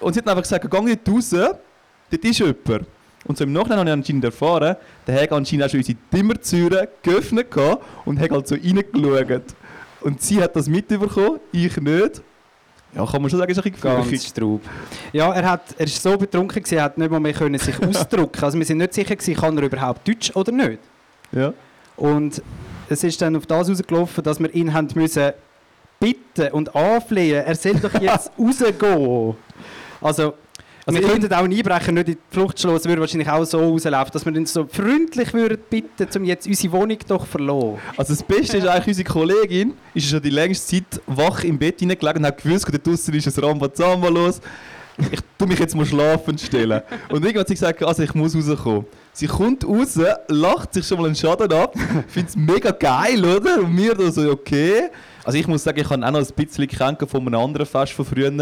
Und 0.00 0.12
sie 0.12 0.18
hat 0.18 0.26
dann 0.26 0.36
einfach 0.36 0.42
gesagt, 0.42 0.70
geh 0.70 0.80
nicht 0.80 1.08
raus, 1.08 1.30
dort 1.30 2.24
ist 2.24 2.38
jemand. 2.38 2.86
Und 3.24 3.36
so 3.36 3.44
im 3.44 3.52
Nachhinein 3.52 3.78
habe 3.78 3.88
ich 3.90 3.92
anscheinend 3.94 4.24
erfahren, 4.24 4.76
der 5.06 5.22
hat 5.22 5.32
anscheinend 5.32 5.64
auch 5.64 5.70
schon 5.70 5.80
unsere 5.80 5.98
Zimmertüren 6.12 6.86
geöffnet 7.02 7.48
und 8.04 8.20
hat 8.20 8.30
halt 8.30 8.48
so 8.48 8.54
reingeschaut. 8.54 9.42
Und 10.00 10.22
sie 10.22 10.40
hat 10.42 10.54
das 10.54 10.68
mitbekommen, 10.68 11.40
ich 11.52 11.76
nicht. 11.76 12.22
Ja, 12.94 13.04
kann 13.04 13.20
man 13.20 13.30
schon 13.30 13.38
sagen, 13.38 13.50
ist 13.52 13.58
ein 13.58 13.70
bisschen 13.70 13.82
Ganz 13.82 14.26
straub. 14.26 14.60
Ja, 15.12 15.32
er, 15.32 15.50
hat, 15.50 15.62
er 15.76 15.86
ist 15.86 16.02
so 16.02 16.16
betrunken, 16.16 16.62
gewesen, 16.62 16.78
er 16.78 16.84
hat 16.84 16.98
nicht 16.98 17.10
mal 17.10 17.20
mehr 17.20 17.34
können 17.34 17.58
sich 17.58 17.80
ausdrücken 17.82 18.42
Also 18.42 18.58
wir 18.58 18.64
sind 18.64 18.78
nicht 18.78 18.94
sicher, 18.94 19.14
gewesen, 19.14 19.34
kann 19.34 19.56
er 19.58 19.64
überhaupt 19.64 20.08
Deutsch 20.08 20.34
oder 20.34 20.52
nicht. 20.52 20.80
Ja. 21.32 21.52
Und 21.96 22.42
es 22.88 23.04
ist 23.04 23.20
dann 23.20 23.36
auf 23.36 23.46
das 23.46 23.68
rausgelaufen, 23.68 24.24
dass 24.24 24.40
wir 24.40 24.54
ihn 24.54 24.72
haben 24.72 24.88
müssen 24.94 25.32
bitten 26.00 26.52
und 26.52 26.74
anflehen, 26.74 27.44
er 27.44 27.54
soll 27.54 27.74
doch 27.74 28.00
jetzt 28.00 28.30
rausgehen. 28.38 29.36
Also, 30.00 30.34
Also 30.88 31.02
wir 31.02 31.06
könnten 31.06 31.30
auch 31.34 31.44
einen 31.44 31.52
Einbrecher 31.52 31.92
nicht 31.92 32.08
in 32.08 32.14
die 32.14 32.20
Flucht 32.30 32.58
schlagen, 32.58 32.78
es 32.78 32.86
würde 32.86 33.02
wahrscheinlich 33.02 33.28
auch 33.28 33.44
so 33.44 33.58
rauslaufen, 33.58 34.10
dass 34.10 34.24
wir 34.24 34.34
ihn 34.34 34.46
so 34.46 34.66
freundlich 34.66 35.34
würden 35.34 35.58
bitten, 35.68 36.08
um 36.16 36.24
jetzt 36.24 36.46
unsere 36.46 36.72
Wohnung 36.72 36.96
doch 37.06 37.24
zu 37.24 37.26
verlassen. 37.26 37.76
Also 37.94 38.14
das 38.14 38.22
Beste 38.22 38.56
ist 38.56 38.66
eigentlich, 38.66 38.86
unsere 38.86 39.06
Kollegin 39.06 39.74
ist 39.92 40.08
schon 40.08 40.22
die 40.22 40.30
längste 40.30 40.76
Zeit 40.76 41.02
wach 41.06 41.44
im 41.44 41.58
Bett 41.58 41.80
hineingelegen 41.80 42.22
und 42.22 42.26
hat 42.26 42.42
gewusst, 42.42 42.66
da 42.72 42.78
draußen 42.78 43.12
ist 43.12 43.38
ein 43.38 43.44
Rambazamba 43.44 44.08
los. 44.08 44.40
Ich 45.12 45.20
tu 45.36 45.46
mich 45.46 45.58
jetzt 45.58 45.76
mal 45.76 45.84
schlafen 45.84 46.38
stellen. 46.38 46.80
Und 47.10 47.22
irgendwann 47.22 47.40
hat 47.40 47.48
sie 47.48 47.54
gesagt, 47.54 47.82
also 47.82 48.02
ich 48.02 48.14
muss 48.14 48.34
rauskommen. 48.34 48.86
Sie 49.12 49.26
kommt 49.26 49.68
raus, 49.68 49.98
lacht 50.28 50.72
sich 50.72 50.86
schon 50.86 50.98
mal 50.98 51.06
einen 51.06 51.14
Schaden 51.14 51.52
ab, 51.52 51.74
findet 52.08 52.30
es 52.30 52.36
mega 52.36 52.70
geil, 52.70 53.22
oder? 53.22 53.60
Und 53.60 53.76
wir 53.76 53.94
da 53.94 54.10
so, 54.10 54.30
okay. 54.30 54.88
Also 55.28 55.40
ich 55.40 55.46
muss 55.46 55.62
sagen, 55.62 55.78
ich 55.78 55.90
habe 55.90 56.06
auch 56.06 56.10
noch 56.10 56.20
ein 56.20 56.26
bisschen 56.34 56.66
gekannt 56.66 57.04
von 57.06 57.20
einem 57.20 57.38
anderen 57.38 57.66
Fest 57.66 57.92
von 57.92 58.06
früher. 58.06 58.32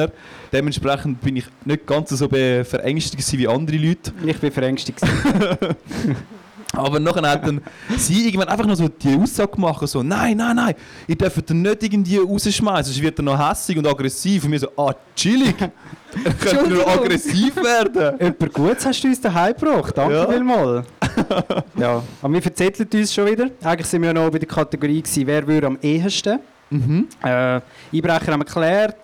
Dementsprechend 0.53 1.21
bin 1.21 1.35
ich 1.35 1.47
nicht 1.65 1.85
ganz 1.85 2.11
so 2.11 2.29
verängstigt 2.29 3.39
wie 3.39 3.49
andere 3.49 3.77
Leute. 3.77 4.13
Ich 4.25 4.39
bin 4.39 4.53
verängstigt. 4.53 5.01
Aber 6.73 7.01
nachher 7.01 7.29
hat 7.29 7.45
dann 7.45 7.61
sie 7.97 8.27
irgendwann 8.27 8.47
einfach 8.47 8.67
noch 8.67 8.77
so 8.77 8.87
die 8.87 9.17
Aussage 9.17 9.51
gemacht, 9.51 9.89
so, 9.89 10.05
nein, 10.05 10.37
nein, 10.37 10.55
nein, 10.55 10.75
ihr 11.09 11.17
dürft 11.17 11.51
ihn 11.51 11.63
nicht 11.63 11.83
irgendwie 11.83 12.19
rausschmeißen, 12.19 12.93
sonst 12.93 13.03
wird 13.03 13.19
er 13.19 13.23
noch 13.25 13.51
hässig 13.51 13.79
und 13.79 13.87
aggressiv. 13.89 14.45
Und 14.45 14.53
wir 14.53 14.61
so, 14.61 14.69
ah, 14.77 14.95
chillig, 15.17 15.57
er 16.25 16.33
könnte 16.35 16.69
nur 16.71 16.87
aggressiv 16.87 17.57
werden. 17.57 18.21
Etwas 18.21 18.53
Gutes 18.53 18.87
hast 18.87 19.03
du 19.03 19.09
uns 19.09 19.21
daheim 19.21 19.55
gebracht. 19.55 19.99
Danke 19.99 20.15
Ja. 20.15 20.31
vielmals. 20.31 20.87
ja, 21.77 22.01
aber 22.23 22.33
wir 22.33 22.43
verzetteln 22.43 22.89
uns 22.93 23.13
schon 23.13 23.27
wieder. 23.27 23.51
Eigentlich 23.65 23.89
sind 23.89 24.03
wir 24.03 24.09
ja 24.09 24.15
noch 24.15 24.31
bei 24.31 24.39
der 24.39 24.47
Kategorie, 24.47 25.03
gewesen, 25.03 25.27
wer 25.27 25.45
würde 25.45 25.67
am 25.67 25.79
ehesten. 25.83 26.39
Mhm. 26.71 27.09
Äh, 27.23 27.61
Einbrecher 27.93 28.33
haben 28.33 28.41
wir 28.41 28.45
geklärt. 28.45 28.97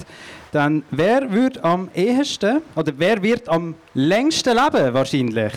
Dann, 0.50 0.82
wer 0.90 1.30
würde 1.32 1.62
am 1.64 1.88
ehesten, 1.94 2.60
oder 2.76 2.92
wer 2.96 3.22
wird 3.22 3.48
am 3.48 3.74
längsten 3.94 4.54
leben 4.56 4.92
wahrscheinlich? 4.92 5.52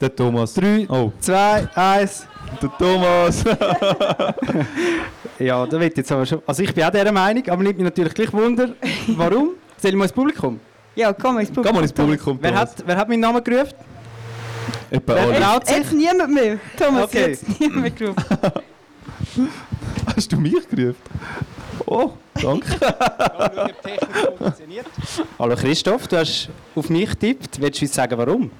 Der 0.00 0.14
Thomas. 0.14 0.54
Drei, 0.54 0.86
Oh, 0.88 1.12
zwei, 1.20 1.68
eins. 1.74 2.26
der 2.62 2.70
Thomas. 2.78 3.44
Ja, 5.38 5.66
da 5.66 5.78
wird 5.78 5.94
jetzt 5.98 6.10
aber 6.10 6.24
schon. 6.24 6.40
Also 6.46 6.62
ich 6.62 6.72
bin 6.72 6.82
auch 6.84 6.90
dieser 6.90 7.12
Meinung, 7.12 7.46
aber 7.48 7.62
nimmt 7.62 7.76
mich 7.76 7.84
natürlich 7.84 8.14
gleich 8.14 8.32
Wunder. 8.32 8.70
Warum? 9.08 9.50
Ich 9.82 9.94
mal 9.94 10.04
ins 10.04 10.12
Publikum? 10.12 10.58
Ja, 10.94 11.12
komm 11.12 11.38
ins 11.38 11.48
Publikum. 11.50 11.64
Geh 11.64 11.72
mal 11.76 11.82
ins 11.82 11.92
Publikum, 11.92 12.38
Wer 12.40 12.54
hat, 12.54 12.82
wer 12.86 12.96
hat 12.96 13.06
meinen 13.06 13.20
Namen 13.20 13.44
gerufen? 13.44 13.74
Etwa 14.90 15.14
Wer- 15.14 15.22
alle. 15.22 15.56
Jetzt, 15.58 15.70
jetzt 15.70 15.92
niemand 15.92 16.32
mehr. 16.32 16.58
Thomas, 16.78 17.04
Okay. 17.04 17.26
jetzt 17.32 17.60
niemand 17.60 17.82
mehr 17.82 17.90
gerufen. 17.90 18.24
Hast 20.16 20.32
du 20.32 20.38
mich 20.38 20.66
gerufen? 20.70 20.96
Oh, 21.84 22.12
danke. 22.40 22.80
Hallo 25.38 25.54
Christoph, 25.54 26.08
du 26.08 26.16
hast 26.16 26.48
auf 26.74 26.88
mich 26.88 27.10
getippt. 27.10 27.60
Willst 27.60 27.82
du 27.82 27.84
uns 27.84 27.94
sagen, 27.94 28.16
warum? 28.16 28.50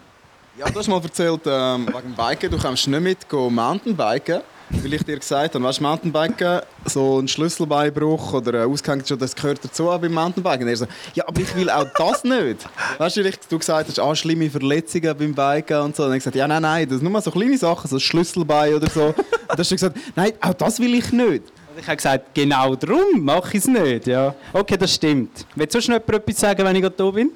Ja, 0.59 0.69
du 0.69 0.79
hast 0.79 0.89
mal 0.89 1.03
erzählt, 1.03 1.41
ähm, 1.47 1.87
wegen 1.87 2.15
dem 2.15 2.15
Biken, 2.15 2.51
du 2.51 2.59
kannst 2.59 2.87
nicht 2.87 3.01
mit 3.01 3.27
go 3.27 3.49
Mountainbiken. 3.49 4.43
Weil 4.71 4.95
ich 4.95 5.05
dir 5.05 5.17
gesagt 5.17 5.55
habe, 5.55 5.63
weißt 5.65 5.79
du, 5.79 5.83
Mountainbiken, 5.85 6.61
so 6.87 7.21
ein 7.21 7.29
Schlüsselbeinbruch 7.29 8.33
oder 8.33 8.63
ein 8.65 8.69
ausgehängt 8.71 9.07
schon, 9.07 9.17
das 9.19 9.35
gehört 9.37 9.61
dazu 9.63 9.85
beim 9.85 10.13
Mountainbiken. 10.13 10.63
Und 10.63 10.69
er 10.69 10.77
so, 10.77 10.87
ja, 11.15 11.25
aber 11.29 11.41
ich 11.41 11.55
will 11.55 11.71
auch 11.71 11.87
das 11.97 12.25
nicht. 12.25 12.67
Weißt 12.99 13.17
du, 13.17 13.21
weil 13.21 13.29
ich- 13.31 13.39
du 13.49 13.59
gesagt 13.59 13.89
hast, 13.89 14.01
ah, 14.01 14.15
schlimme 14.17 14.51
Verletzungen 14.51 15.17
beim 15.17 15.35
Biken 15.35 15.81
und 15.83 15.95
so. 15.95 16.03
Und 16.05 16.13
ich 16.15 16.19
gesagt, 16.19 16.35
ja, 16.35 16.49
nein, 16.49 16.63
nein, 16.63 16.89
das 16.89 16.99
sind 16.99 17.09
nur 17.11 17.21
so 17.21 17.31
kleine 17.31 17.57
Sachen, 17.57 17.89
so 17.89 17.97
ein 17.97 18.01
Schlüsselbein 18.01 18.75
oder 18.75 18.91
so. 18.91 19.07
Und 19.17 19.17
dann 19.51 19.59
hast 19.59 19.71
du 19.71 19.75
gesagt, 19.77 19.97
nein, 20.17 20.33
auch 20.41 20.55
das 20.55 20.81
will 20.81 20.93
ich 20.95 21.13
nicht. 21.13 21.45
Und 21.45 21.81
ich 21.81 21.87
habe 21.87 21.97
gesagt, 21.97 22.35
genau 22.35 22.75
darum 22.75 23.21
mache 23.23 23.51
ich 23.57 23.59
es 23.63 23.67
nicht. 23.69 24.09
Ja. 24.09 24.35
Okay, 24.53 24.77
das 24.77 24.93
stimmt. 24.95 25.47
Willst 25.55 25.75
du 25.75 25.79
sonst 25.81 25.89
noch 25.91 25.95
jemand 26.05 26.29
etwas 26.29 26.41
sagen, 26.41 26.65
wenn 26.65 26.75
ich 26.75 26.83
gerade 26.83 26.97
da 26.97 27.11
bin? 27.11 27.31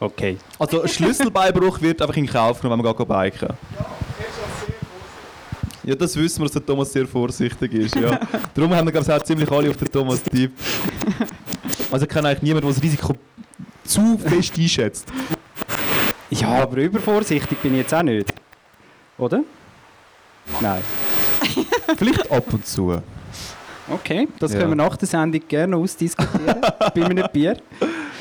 Okay. 0.00 0.38
Also 0.58 0.86
Schlüsselbeinbruch 0.86 1.80
wird 1.82 2.00
einfach 2.00 2.16
in 2.16 2.26
Kauf 2.26 2.60
genommen, 2.62 2.82
wenn 2.84 2.94
man 3.06 3.22
biken. 3.30 3.48
Ja, 3.48 3.56
das 5.94 6.16
wissen 6.16 6.40
wir, 6.40 6.44
dass 6.46 6.52
der 6.52 6.66
Thomas 6.66 6.92
sehr 6.92 7.06
vorsichtig 7.06 7.72
ist. 7.74 7.94
Ja. 7.96 8.18
Darum 8.54 8.74
haben 8.74 8.86
wir 8.86 8.92
glaube 8.92 9.06
ich 9.06 9.12
auch 9.12 9.22
ziemlich 9.24 9.50
alle 9.50 9.70
auf 9.70 9.76
den 9.76 9.88
Thomas 9.90 10.22
Tipp. 10.22 10.52
Also 11.90 12.04
ich 12.04 12.10
kenne 12.10 12.28
eigentlich 12.28 12.42
niemanden, 12.42 12.66
der 12.66 12.74
das 12.74 12.82
Risiko 12.82 13.14
zu 13.84 14.18
fest 14.18 14.52
einschätzt. 14.58 15.08
Ja, 16.30 16.62
aber 16.62 16.76
übervorsichtig 16.78 17.58
bin 17.58 17.72
ich 17.74 17.80
jetzt 17.80 17.94
auch 17.94 18.02
nicht. 18.02 18.28
Oder? 19.16 19.42
Nein. 20.60 20.82
Vielleicht 21.96 22.30
ab 22.30 22.44
und 22.52 22.66
zu. 22.66 23.00
Okay, 23.90 24.28
das 24.38 24.52
Ja. 24.52 24.58
können 24.58 24.72
wir 24.72 24.76
nach 24.76 24.96
der 24.96 25.08
Sendung 25.08 25.40
gerne 25.48 25.76
ausdiskutieren. 25.76 26.60
bei 26.94 27.04
einem 27.04 27.24
Bier. 27.32 27.56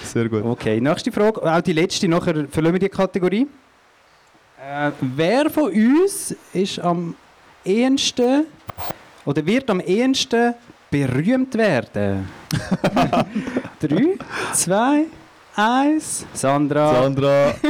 Sehr 0.03 0.29
gut. 0.29 0.43
Okay, 0.45 0.79
nächste 0.79 1.11
Frage. 1.11 1.41
Auch 1.43 1.61
die 1.61 1.73
letzte, 1.73 2.07
nachher 2.07 2.47
verlassen 2.49 2.73
wir 2.73 2.79
die 2.79 2.89
Kategorie. 2.89 3.47
Äh, 4.65 4.91
wer 5.01 5.49
von 5.49 5.71
uns 5.71 6.33
ist 6.53 6.79
am 6.79 7.15
ehesten 7.67 8.45
oder 9.25 9.45
wird 9.45 9.69
am 9.69 9.79
ehesten 9.79 10.53
berühmt 10.89 11.53
werden? 11.55 12.27
Drei, 13.79 14.17
zwei, 14.53 15.05
eins. 15.55 16.25
Sandra, 16.33 17.03
Sandra, 17.03 17.53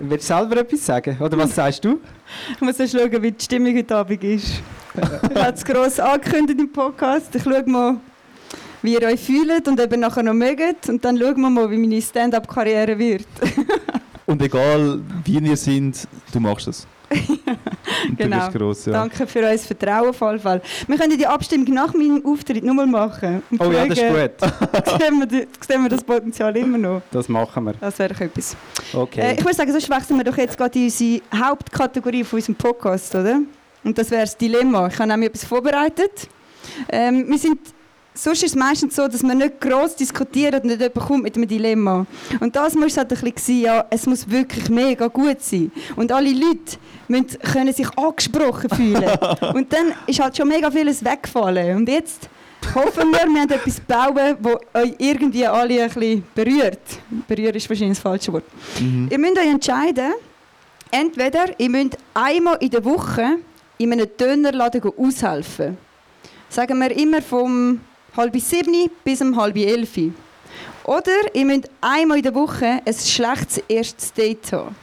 willst 0.00 0.30
du 0.30 0.34
selber 0.34 0.56
etwas 0.58 0.84
sagen? 0.86 1.16
Oder 1.20 1.36
was 1.38 1.54
sagst 1.54 1.84
du? 1.84 2.00
Ich 2.54 2.60
muss 2.60 2.78
erst 2.80 2.94
schauen, 2.94 3.22
wie 3.22 3.32
die 3.32 3.44
Stimmung 3.44 3.76
heute 3.76 3.96
Abend 3.96 4.24
ist. 4.24 4.62
Ich 4.94 5.02
habe 5.42 5.52
es 5.54 5.64
gross 5.64 6.00
angekündigt 6.00 6.60
im 6.60 6.72
Podcast. 6.72 7.34
Ich 7.34 7.42
schaue 7.42 7.64
mal, 7.66 7.96
wie 8.82 8.94
ihr 8.94 9.02
euch 9.02 9.20
fühlt 9.20 9.66
und 9.68 9.78
eben 9.80 10.00
nachher 10.00 10.22
noch 10.22 10.34
mögt. 10.34 10.88
Und 10.88 11.04
dann 11.04 11.18
schauen 11.18 11.40
wir 11.40 11.50
mal, 11.50 11.70
wie 11.70 11.76
meine 11.76 12.00
Stand-up-Karriere 12.00 12.98
wird. 12.98 13.26
und 14.26 14.40
egal 14.42 15.00
wie 15.24 15.42
wir 15.42 15.56
sind, 15.56 16.06
du 16.32 16.40
machst 16.40 16.68
es. 16.68 16.86
Genau. 18.16 18.48
Gross, 18.50 18.86
ja. 18.86 18.92
Danke 18.92 19.26
für 19.26 19.40
euer 19.40 19.58
Vertrauen, 19.58 20.08
auf 20.08 20.20
jeden 20.20 20.40
Fall. 20.40 20.62
Wir 20.86 20.96
können 20.96 21.16
die 21.18 21.26
Abstimmung 21.26 21.72
nach 21.74 21.94
meinem 21.94 22.24
Auftritt 22.24 22.64
nochmal 22.64 22.86
machen. 22.86 23.42
Oh 23.58 23.70
ja, 23.70 23.86
das 23.86 23.98
ist 23.98 24.08
gut. 24.08 24.98
Sehen 25.00 25.30
wir, 25.30 25.46
sehen 25.66 25.82
wir 25.82 25.88
das 25.88 26.02
Potenzial 26.02 26.56
immer 26.56 26.78
noch? 26.78 27.02
Das 27.10 27.28
machen 27.28 27.64
wir. 27.64 27.74
Das 27.80 27.98
wäre 27.98 28.24
etwas. 28.24 28.56
Okay. 28.92 29.20
Äh, 29.20 29.32
ich 29.34 29.40
würde 29.40 29.54
sagen, 29.54 29.70
sonst 29.70 29.90
wechseln 29.90 30.16
wir 30.16 30.24
doch 30.24 30.36
jetzt 30.36 30.56
gerade 30.56 30.78
in 30.78 30.84
unsere 30.86 31.20
Hauptkategorie 31.34 32.24
von 32.24 32.38
unserem 32.38 32.54
Podcast, 32.56 33.14
oder? 33.14 33.40
Und 33.84 33.96
das 33.96 34.10
wäre 34.10 34.22
das 34.22 34.36
Dilemma. 34.36 34.88
Ich 34.88 34.98
habe 34.98 35.08
nämlich 35.08 35.30
etwas 35.30 35.44
vorbereitet. 35.44 36.28
Ähm, 36.88 37.28
wir 37.28 37.38
sind, 37.38 37.58
sonst 38.22 38.42
ist 38.42 38.50
es 38.50 38.56
meistens 38.56 38.96
so, 38.96 39.06
dass 39.06 39.22
man 39.22 39.38
nicht 39.38 39.60
gross 39.60 39.94
diskutiert 39.94 40.54
und 40.54 40.64
nicht 40.64 40.80
jemand 40.80 41.06
kommt 41.06 41.22
mit 41.22 41.36
einem 41.36 41.46
Dilemma. 41.46 42.06
Und 42.40 42.56
das 42.56 42.74
muss 42.74 42.96
halt 42.96 43.12
ein 43.12 43.32
bisschen 43.32 43.36
sein, 43.36 43.60
ja, 43.60 43.86
es 43.90 44.06
muss 44.06 44.28
wirklich 44.28 44.68
mega 44.68 45.06
gut 45.06 45.40
sein. 45.40 45.70
Und 45.96 46.10
alle 46.10 46.32
Leute 46.32 46.78
müssen, 47.06 47.38
können 47.38 47.72
sich 47.72 47.88
angesprochen 47.96 48.70
fühlen. 48.70 49.10
und 49.54 49.72
dann 49.72 49.92
ist 50.06 50.20
halt 50.20 50.36
schon 50.36 50.48
mega 50.48 50.70
vieles 50.70 51.04
weggefallen. 51.04 51.76
Und 51.76 51.88
jetzt 51.88 52.28
hoffen 52.74 53.10
wir, 53.10 53.26
wir 53.26 53.40
haben 53.40 53.50
etwas 53.50 53.80
bauen, 53.80 54.36
das 54.40 54.82
euch 54.82 54.94
irgendwie 54.98 55.46
alle 55.46 55.82
ein 55.82 55.90
bisschen 55.90 56.24
berührt. 56.34 56.80
Berühren 57.26 57.54
ist 57.54 57.68
wahrscheinlich 57.68 57.98
das 57.98 58.02
falsche 58.02 58.32
Wort. 58.32 58.44
Mhm. 58.80 59.08
Ihr 59.10 59.18
müsst 59.18 59.38
euch 59.38 59.46
entscheiden, 59.46 60.12
entweder 60.90 61.46
ihr 61.58 61.70
müsst 61.70 61.96
einmal 62.14 62.56
in 62.60 62.70
der 62.70 62.84
Woche 62.84 63.36
in 63.78 63.92
einem 63.92 64.08
Dönerladen 64.18 64.82
aushelfen. 64.96 65.78
Sagen 66.48 66.78
wir 66.80 66.90
immer 66.96 67.22
vom 67.22 67.80
halb 68.18 68.38
sieben 68.38 68.90
bis 69.04 69.22
um 69.22 69.34
halb 69.40 69.56
elf. 69.56 69.96
Oder 70.84 71.34
ihr 71.34 71.44
müsst 71.44 71.70
einmal 71.80 72.18
in 72.18 72.22
der 72.22 72.34
Woche 72.34 72.80
ein 72.84 72.94
schlechtes 72.94 73.58
erstes 73.68 74.12
Date 74.12 74.52
haben. 74.52 74.74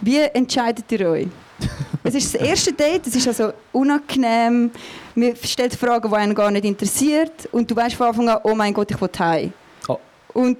Wie 0.00 0.18
entscheidet 0.18 0.90
ihr 0.90 1.08
euch? 1.08 1.28
Es 2.04 2.16
ist 2.16 2.34
das 2.34 2.42
erste 2.42 2.72
Date, 2.72 3.06
es 3.06 3.14
ist 3.14 3.28
also 3.28 3.52
unangenehm. 3.70 4.72
Man 5.14 5.36
stellt 5.36 5.72
Fragen, 5.74 6.10
die 6.10 6.16
einen 6.16 6.34
gar 6.34 6.50
nicht 6.50 6.64
interessiert. 6.64 7.48
Und 7.52 7.70
du 7.70 7.76
weißt 7.76 7.94
von 7.94 8.08
Anfang 8.08 8.28
an, 8.28 8.40
oh 8.42 8.56
mein 8.56 8.74
Gott, 8.74 8.90
ich 8.90 9.00
will 9.00 9.08
heim. 9.20 9.52
Oh. 9.86 9.98
Und, 10.34 10.58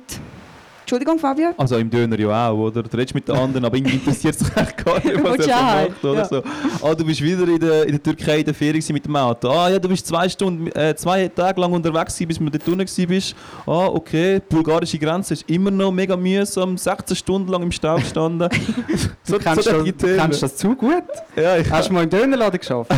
Entschuldigung, 0.93 1.19
Fabio? 1.19 1.55
Also 1.57 1.79
im 1.79 1.89
Döner 1.89 2.19
ja 2.19 2.51
auch, 2.51 2.59
oder? 2.67 2.83
Du 2.83 2.95
redest 2.99 3.15
mit 3.15 3.27
den 3.27 3.35
anderen, 3.35 3.65
aber 3.65 3.79
irgendwie 3.79 3.95
interessiert 3.97 4.35
es 4.39 4.41
dich 4.47 4.77
gar 4.85 4.97
nicht, 5.03 5.25
was 5.25 5.39
er 5.39 5.43
so 5.43 5.49
du 5.49 5.49
macht. 5.49 6.05
Oder 6.05 6.15
Ja. 6.19 6.25
so. 6.27 6.43
Ah, 6.87 6.95
du 6.95 7.05
bist 7.07 7.23
wieder 7.23 7.49
in 7.49 7.59
der, 7.59 7.85
in 7.85 7.93
der 7.93 8.03
Türkei 8.03 8.41
in 8.41 8.45
der 8.45 8.53
Ferien 8.53 8.85
mit 8.91 9.07
dem 9.07 9.17
Auto. 9.17 9.49
Ah 9.49 9.71
ja, 9.71 9.79
du 9.79 9.89
bist 9.89 10.07
zwei 10.07 10.29
Stunden, 10.29 10.67
äh, 10.79 10.95
zwei 10.95 11.29
Tage 11.29 11.59
lang 11.63 11.73
unterwegs 11.73 12.19
gewesen, 12.19 12.29
bis 12.45 12.53
du 12.53 12.59
dort 12.59 12.69
unten 12.69 13.07
bist. 13.09 13.35
Ah, 13.67 13.87
okay. 13.87 14.41
Die 14.41 14.55
bulgarische 14.55 14.99
Grenze 14.99 15.33
ist 15.33 15.49
immer 15.49 15.71
noch 15.71 15.91
mega 15.91 16.15
mühsam. 16.15 16.77
16 16.77 17.17
Stunden 17.17 17.51
lang 17.51 17.63
im 17.63 17.73
Stau 17.73 17.97
gestanden. 17.97 18.51
Du 19.27 19.39
kennst, 19.39 19.63
solche 19.63 19.93
das, 19.95 20.03
Themen. 20.03 20.19
kennst 20.19 20.43
das 20.43 20.57
zu 20.57 20.75
gut? 20.75 21.05
Ja, 21.37 21.57
ich, 21.57 21.71
Hast 21.71 21.89
du 21.89 21.95
mal 21.95 22.05
im 22.05 22.11
Dönerladen 22.11 22.59
geschafft? 22.61 22.93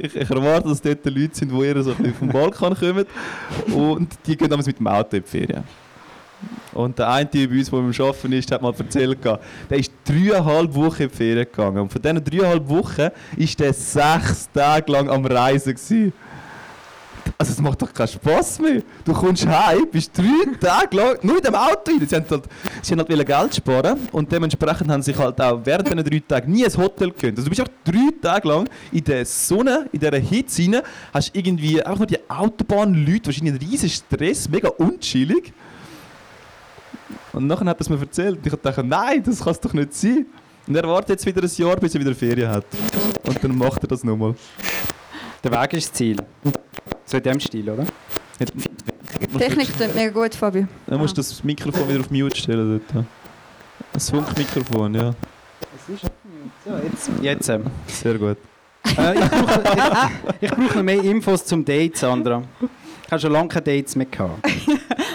ich, 0.00 0.16
ich 0.16 0.30
erwarte, 0.30 0.68
dass 0.68 0.80
dort 0.80 1.04
Leute 1.04 1.30
sind, 1.34 1.52
die 1.52 1.62
eher 1.62 1.82
so 1.82 1.90
ein 1.90 1.96
bisschen 1.96 2.14
vom 2.14 2.28
Balkan 2.28 2.74
kommen. 2.74 3.04
Und 3.74 4.08
die 4.26 4.34
gehen 4.36 4.48
damals 4.48 4.66
mit 4.66 4.78
dem 4.78 4.86
Auto 4.86 5.16
in 5.16 5.22
die 5.22 5.28
Ferien. 5.28 5.64
Und 6.72 6.98
der 6.98 7.08
eine 7.08 7.26
bei 7.26 7.48
uns, 7.48 7.70
der 7.70 7.76
beim 7.76 7.92
Arbeiten 7.98 8.32
ist, 8.32 8.50
hat 8.50 8.62
mal 8.62 8.74
erzählt, 8.76 9.18
der 9.24 9.78
ist 9.78 9.92
dreieinhalb 10.04 10.74
Wochen 10.74 11.02
in 11.02 11.08
die 11.08 11.14
Ferien 11.14 11.44
gegangen. 11.44 11.78
Und 11.78 11.92
von 11.92 12.00
diesen 12.00 12.24
dreieinhalb 12.24 12.68
Wochen 12.68 12.98
war 12.98 13.10
der 13.58 13.74
sechs 13.74 14.48
Tage 14.52 14.92
lang 14.92 15.10
am 15.10 15.24
Reisen. 15.26 15.74
Gewesen. 15.74 16.12
Also 17.38 17.52
es 17.52 17.60
macht 17.60 17.80
doch 17.82 17.92
keinen 17.92 18.08
Spass 18.08 18.58
mehr. 18.58 18.82
Du 19.04 19.12
kommst 19.12 19.46
heim, 19.46 19.86
bist 19.90 20.16
drei 20.16 20.56
Tage 20.60 20.96
lang 20.96 21.18
nur 21.22 21.36
in 21.36 21.42
dem 21.42 21.54
Auto 21.54 21.90
rein. 21.90 22.06
Sie 22.06 22.14
haben 22.16 22.24
halt, 22.30 23.08
halt 23.10 23.26
Geld 23.26 23.54
sparen 23.56 23.98
und 24.12 24.30
dementsprechend 24.30 24.90
haben 24.90 25.02
sich 25.02 25.16
halt 25.16 25.40
auch 25.40 25.60
während 25.64 25.88
diesen 25.88 26.04
drei 26.04 26.20
Tagen 26.20 26.52
nie 26.52 26.64
ein 26.64 26.76
Hotel 26.76 27.10
gegönnt. 27.10 27.38
Also 27.38 27.50
du 27.50 27.50
bist 27.50 27.60
auch 27.62 27.72
drei 27.84 28.10
Tage 28.20 28.48
lang 28.48 28.68
in 28.90 29.04
der 29.04 29.24
Sonne, 29.24 29.88
in 29.92 30.00
dieser 30.00 30.18
Hitze 30.18 30.62
rein, 30.62 30.82
hast 31.12 31.34
irgendwie 31.34 31.84
auch 31.84 31.98
noch 31.98 32.06
die 32.06 32.18
Autobahnleute, 32.28 33.26
wahrscheinlich 33.26 33.54
einen 33.54 33.70
riesen 33.70 33.88
Stress, 33.88 34.48
mega 34.48 34.68
unchillig. 34.68 35.52
Und 37.32 37.46
nachher 37.46 37.66
hat 37.66 37.78
er 37.78 37.80
es 37.80 37.88
mir 37.88 37.98
erzählt 37.98 38.38
und 38.38 38.46
ich 38.46 38.54
dachte, 38.54 38.84
nein, 38.84 39.22
das 39.22 39.40
kann 39.40 39.52
es 39.52 39.60
doch 39.60 39.72
nicht 39.72 39.94
sein. 39.94 40.26
Und 40.66 40.76
er 40.76 40.84
wartet 40.84 41.10
jetzt 41.10 41.26
wieder 41.26 41.42
ein 41.42 41.50
Jahr, 41.54 41.76
bis 41.76 41.94
er 41.94 42.00
wieder 42.00 42.14
Ferien 42.14 42.50
hat. 42.50 42.64
Und 43.24 43.42
dann 43.42 43.56
macht 43.56 43.82
er 43.82 43.88
das 43.88 44.04
nochmal. 44.04 44.34
Der 45.42 45.50
Weg 45.50 45.72
ist 45.72 45.88
das 45.88 45.92
Ziel. 45.94 46.16
So 47.04 47.16
in 47.16 47.22
dem 47.22 47.40
Stil, 47.40 47.68
oder? 47.68 47.84
Technik 49.38 49.74
klingt 49.74 49.94
mega 49.94 50.10
gut, 50.10 50.34
Fabio. 50.34 50.66
Dann 50.86 50.98
musst 50.98 51.16
du 51.16 51.20
das 51.20 51.42
Mikrofon 51.42 51.88
wieder 51.88 52.00
auf 52.00 52.10
Mute 52.10 52.36
stellen 52.36 52.80
dort. 52.92 53.04
Das 53.92 54.10
Funkmikrofon, 54.10 54.94
ja. 54.94 55.14
Jetzt. 57.20 57.48
Ähm. 57.48 57.64
Sehr 57.86 58.14
gut. 58.14 58.36
Äh, 58.96 59.14
ich 59.14 59.30
brauche 59.30 59.62
ich, 60.40 60.42
ich 60.42 60.50
brauch 60.50 60.74
noch 60.74 60.82
mehr 60.82 61.02
Infos 61.02 61.44
zum 61.44 61.64
Date, 61.64 61.96
Sandra. 61.96 62.42
Ich 63.04 63.12
habe 63.12 63.20
schon 63.20 63.32
lange 63.32 63.48
keine 63.48 63.64
Dates 63.64 63.96
mehr 63.96 64.06
gehabt. 64.06 64.46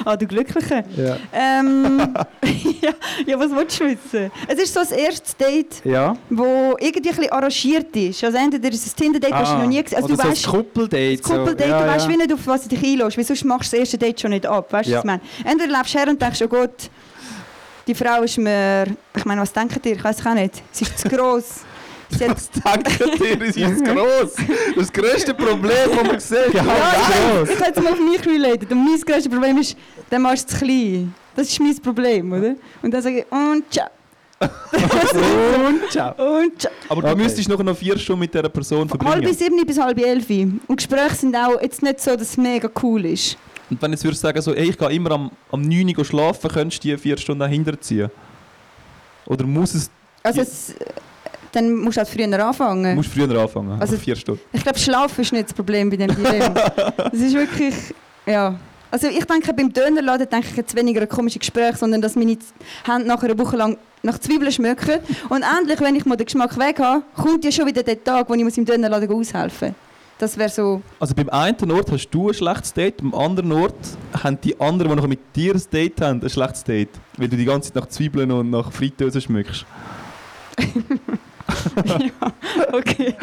Ah, 0.08 0.16
du 0.16 0.26
Glückliche. 0.26 0.84
Ja. 0.96 1.18
Ähm, 1.34 2.00
ja, 2.82 2.92
ja, 3.26 3.38
was 3.40 3.52
willst 3.52 3.80
du 3.80 3.86
wissen? 3.86 4.32
Es 4.48 4.58
ist 4.58 4.74
so 4.74 4.80
das 4.80 4.92
erste 4.94 5.36
Date, 5.38 5.82
Ja? 5.84 6.16
wo 6.30 6.76
irgendwie 6.80 7.10
ein 7.10 7.16
bisschen 7.18 7.30
arrangiert 7.32 7.94
ist. 7.96 8.24
Also 8.24 8.38
entweder 8.38 8.70
ist 8.70 8.86
es 8.86 8.94
ein 8.94 8.96
Tinder-Date, 8.96 9.32
das 9.34 9.50
du 9.50 9.58
noch 9.58 9.66
nie 9.68 9.84
gesehen 9.84 9.98
Also 10.02 10.08
Ah. 10.08 10.14
Oder 10.14 10.16
du 10.16 10.24
so 10.24 10.30
weißt, 10.30 10.46
ein 10.48 10.52
Kuppeldate. 10.52 11.18
das 11.18 11.22
Kuppeldate, 11.24 11.64
so. 11.64 11.70
ja, 11.70 11.82
du 11.82 11.88
weißt 11.88 12.10
wie 12.10 12.18
nicht, 12.18 12.34
auf 12.34 12.48
was 12.48 12.64
du 12.64 12.70
dich 12.70 12.84
einlässt, 13.02 13.28
sonst 13.28 13.44
machst 13.44 13.74
du 13.74 13.78
das 13.78 13.80
erste 13.82 13.98
Date 13.98 14.22
schon 14.22 14.32
nicht 14.32 14.46
ab. 14.46 14.72
Weißt 14.72 14.88
du, 14.88 14.92
Ja. 14.94 14.98
was 15.00 15.04
ich 15.04 15.08
meine? 15.08 15.22
Entweder 15.44 15.78
läufst 15.78 15.94
du 15.94 16.00
her 16.00 16.08
und 16.08 16.22
denkst, 16.22 16.42
oh 16.42 16.48
Gott, 16.48 16.90
die 17.86 17.96
Frau 17.96 18.22
ist 18.24 18.38
mir... 18.38 18.86
Ich 19.16 19.26
meine, 19.26 19.42
was 19.42 19.52
denkt 19.52 19.86
ihr? 19.86 19.94
Ich 19.96 20.04
weiß 20.04 20.20
es 20.20 20.26
auch 20.26 20.34
nicht. 20.34 20.62
Sie 20.72 20.84
ist 20.86 21.00
zu 21.00 21.10
gross. 21.10 21.62
Dir, 22.10 23.52
sie 23.52 23.64
ist 23.64 23.84
gross. 23.86 24.36
Das 24.75 24.92
grösste 24.92 25.34
Problem, 25.34 25.72
das 25.94 26.03
man 26.03 26.20
sieht. 26.20 26.53
Ja, 26.53 26.64
ja, 26.64 27.44
ich, 27.44 27.50
ich 27.51 27.60
hätte 27.60 27.79
es 27.79 27.84
mal 27.84 27.94
auf 27.94 28.00
mich 28.00 28.25
related. 28.25 28.72
Und 28.72 28.86
mein 28.86 29.00
grösstes 29.01 29.29
Problem 29.29 29.58
ist, 29.58 29.75
der 30.10 30.20
Mann 30.20 30.34
ist 30.34 30.50
zu 30.50 30.58
klein. 30.58 31.14
Das 31.36 31.48
ist 31.50 31.60
mein 31.60 31.77
Problem, 31.79 32.31
oder? 32.31 32.55
Und 32.81 32.92
dann 32.94 33.01
sage 33.01 33.20
ich, 33.20 33.25
und 33.31 33.64
ciao. 33.72 33.88
Und 34.40 35.92
ciao. 35.92 36.14
Und 36.40 36.62
ciao. 36.62 36.72
Aber 36.90 37.01
du 37.01 37.08
Okay. 37.10 37.24
müsstest 37.24 37.50
noch 37.50 37.62
noch 37.62 37.75
vier 37.77 37.98
Stunden 37.98 38.22
mit 38.22 38.34
dieser 38.34 38.50
Person 38.50 38.90
Halb 38.90 39.01
verbringen. 39.01 39.34
sieben 39.34 39.66
bis 39.66 39.77
halb 39.79 40.00
elf. 40.00 40.29
Und 40.29 40.77
Gespräche 40.77 41.16
sind 41.16 41.36
auch 41.36 41.62
jetzt 41.62 41.81
nicht 41.84 42.00
so, 42.00 42.12
dass 42.16 42.22
es 42.29 42.38
mega 42.38 42.70
cool 42.81 43.05
ist. 43.05 43.38
Und 43.70 43.81
wenn 43.81 43.92
du 43.92 43.96
jetzt 43.96 44.03
würdest 44.05 44.22
sagen, 44.22 44.42
so, 44.42 44.53
ey, 44.53 44.70
ich 44.70 44.77
gehe 44.77 44.90
immer 44.92 45.12
am, 45.12 45.31
am 45.51 45.62
9 45.62 45.94
Uhr 45.98 46.05
schlafen, 46.05 46.50
könntest 46.50 46.84
du 46.84 46.88
die 46.90 46.98
vier 46.98 47.18
Stunden 47.18 47.48
hinterziehen? 47.50 48.10
Oder 49.25 49.46
muss 49.46 49.74
es, 49.74 49.90
Also 50.24 50.38
Ja. 50.40 50.44
es, 50.44 50.74
dann 51.51 51.75
musst 51.75 51.98
du 51.98 52.01
halt 52.01 52.10
früher 52.10 52.46
anfangen. 52.46 52.96
musst 52.96 53.16
du 53.16 53.27
früher 53.27 53.42
anfangen? 53.42 53.79
Also- 53.79 53.98
vier 53.98 54.16
Stunden. 54.16 54.42
Ich 54.51 54.64
glaube, 54.64 54.79
Schlafen 54.79 55.22
ist 55.22 55.33
nicht 55.33 55.46
das 55.46 55.53
Problem 55.53 55.90
bei 55.90 55.98
dem 55.98 56.16
Dilemma. 56.16 56.53
Das 56.98 57.20
ist 57.20 57.33
wirklich, 57.33 57.74
ja. 58.25 58.55
Also 58.90 59.07
ich 59.07 59.25
denke, 59.25 59.53
beim 59.53 59.72
Dönerladen 59.72 60.29
denke 60.29 60.48
ich 60.50 60.55
jetzt 60.55 60.75
weniger 60.75 61.01
an 61.01 61.10
komische 61.10 61.40
Gespräche, 61.40 61.77
sondern 61.77 62.01
dass 62.01 62.16
meine 62.16 62.38
Hände 62.86 63.07
nach 63.07 63.22
einer 63.22 63.38
Woche 63.38 63.57
lang 63.57 63.77
nach 64.03 64.18
Zwiebeln 64.20 64.51
schmecken. 64.51 65.00
Und 65.29 65.44
endlich, 65.44 65.81
wenn 65.81 65.96
ich 65.96 66.05
mal 66.05 66.16
den 66.16 66.25
Geschmack 66.25 66.57
weg 66.57 66.79
habe, 66.79 67.03
kommt 67.16 67.44
ja 67.44 67.51
schon 67.51 67.66
wieder 67.66 67.83
der 67.83 68.01
Tag, 68.01 68.29
wo 68.29 68.33
ich 68.33 68.44
muss 68.44 68.57
im 68.57 68.66
Dönerladen 68.66 69.12
aushelfen 69.12 69.70
muss. 69.70 69.77
Das 70.20 70.38
wäre 70.38 70.50
so... 70.50 70.81
Also 71.00 71.14
beim 71.14 71.29
einen 71.29 71.72
Ort 71.72 71.92
hast 71.92 72.10
du 72.10 72.29
ein 72.29 72.33
schlechtes 72.33 72.74
Date, 72.74 72.98
beim 72.98 73.14
anderen 73.14 73.51
Ort 73.51 73.75
haben 74.24 74.40
die 74.42 74.60
anderen, 74.60 74.92
die 74.92 74.98
noch 74.98 75.07
mit 75.07 75.20
dir 75.36 75.53
ein 75.53 75.62
Date 75.72 76.01
haben, 76.01 76.22
ein 76.24 76.29
schlechtes 76.29 76.64
Date. 76.64 76.90
Weil 77.18 77.27
du 77.27 77.38
die 77.38 77.46
ganze 77.46 77.72
Zeit 77.72 77.83
nach 77.83 77.90
Zwiebeln 77.90 78.31
und 78.31 78.50
nach 78.50 78.72
Fritteuse 78.72 79.22
schmeckst. 79.22 79.66
ja, 81.86 82.74
okay. 82.74 83.16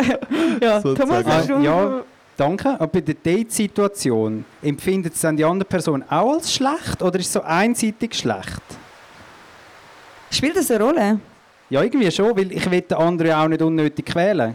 ja. 0.60 0.80
Thomas, 0.80 1.24
hast 1.24 1.48
du... 1.48 1.58
Ja. 1.58 2.02
Danke. 2.36 2.68
Aber 2.68 2.86
bei 2.88 3.00
der 3.00 3.14
Date-Situation 3.14 4.44
empfindet 4.60 5.14
es 5.14 5.20
dann 5.20 5.36
die 5.36 5.44
andere 5.44 5.68
Person 5.68 6.02
auch 6.08 6.34
als 6.34 6.52
schlecht 6.52 7.00
oder 7.00 7.18
ist 7.18 7.26
es 7.26 7.32
so 7.32 7.42
einseitig 7.42 8.14
schlecht? 8.14 8.62
Spielt 10.30 10.56
das 10.56 10.70
eine 10.70 10.84
Rolle? 10.84 11.20
Ja, 11.70 11.82
irgendwie 11.82 12.10
schon, 12.10 12.36
weil 12.36 12.50
ich 12.50 12.68
will 12.70 12.80
den 12.80 12.98
anderen 12.98 13.32
auch 13.32 13.48
nicht 13.48 13.62
unnötig 13.62 14.06
quälen. 14.06 14.54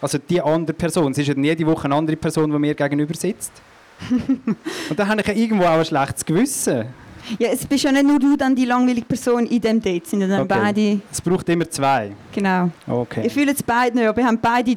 Also 0.00 0.18
die 0.18 0.40
andere 0.40 0.76
Person. 0.76 1.10
Es 1.10 1.18
ist 1.18 1.26
ja 1.26 1.34
jede 1.34 1.66
Woche 1.66 1.86
eine 1.86 1.96
andere 1.96 2.16
Person, 2.16 2.50
die 2.50 2.58
mir 2.58 2.74
gegenüber 2.74 3.14
sitzt. 3.14 3.52
Und 4.10 4.96
dann 4.96 5.08
habe 5.08 5.20
ich 5.20 5.26
ja 5.26 5.34
irgendwo 5.34 5.64
auch 5.64 5.78
ein 5.78 5.84
schlechtes 5.84 6.24
Gewissen. 6.24 6.86
Ja, 7.38 7.48
es 7.50 7.66
bist 7.66 7.84
ja 7.84 7.92
nicht 7.92 8.06
nur 8.06 8.18
du 8.18 8.36
dann 8.36 8.54
die 8.54 8.64
langweilige 8.64 9.06
Person 9.06 9.46
in 9.46 9.60
dem 9.60 9.80
Date, 9.80 10.06
sind 10.06 10.20
ja 10.22 10.28
dann 10.28 10.40
Okay. 10.42 10.58
beide... 10.60 11.00
Es 11.10 11.20
braucht 11.20 11.48
immer 11.48 11.68
zwei. 11.68 12.12
Genau. 12.32 12.70
Okay. 12.86 13.24
Ihr 13.24 13.30
fühlt 13.30 13.50
es 13.50 13.62
beide 13.62 13.96
nicht, 13.96 14.06
aber 14.06 14.16
wir 14.16 14.26
haben 14.26 14.38
beide 14.40 14.72
äh, 14.72 14.76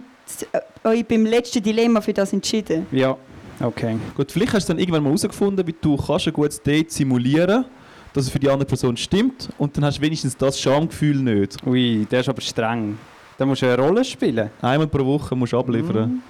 euch 0.88 1.06
beim 1.06 1.26
letzten 1.26 1.62
Dilemma 1.62 2.02
für 2.02 2.14
das 2.14 2.34
entschieden. 2.34 2.86
Ja, 2.92 3.16
okay. 3.62 3.98
Gut, 4.16 4.32
vielleicht 4.32 4.54
hast 4.54 4.68
du 4.70 4.74
dann 4.74 4.80
irgendwann 4.80 5.04
mal 5.04 5.10
herausgefunden, 5.10 5.66
wie 5.66 5.76
du 5.80 5.98
kannst 5.98 6.28
ein 6.28 6.34
gutes 6.34 6.62
Date 6.62 6.92
simulieren 6.92 7.66
dass 8.14 8.26
es 8.26 8.30
für 8.30 8.40
die 8.40 8.50
andere 8.50 8.66
Person 8.66 8.98
stimmt 8.98 9.50
und 9.58 9.76
dann 9.78 9.86
hast 9.86 9.98
du 9.98 10.02
wenigstens 10.02 10.36
das 10.36 10.60
Schamgefühl 10.60 11.18
nicht. 11.18 11.66
Ui, 11.66 12.06
der 12.10 12.20
ist 12.20 12.30
aber 12.30 12.42
streng. 12.42 12.98
Da 13.38 13.46
musst 13.46 13.62
du 13.62 13.68
eine 13.68 13.82
Rolle 13.82 14.04
spielen. 14.04 14.50
Einmal 14.62 14.88
pro 14.88 15.06
Woche 15.06 15.36
musst 15.36 15.54
du 15.54 15.60
abliefern. 15.60 16.22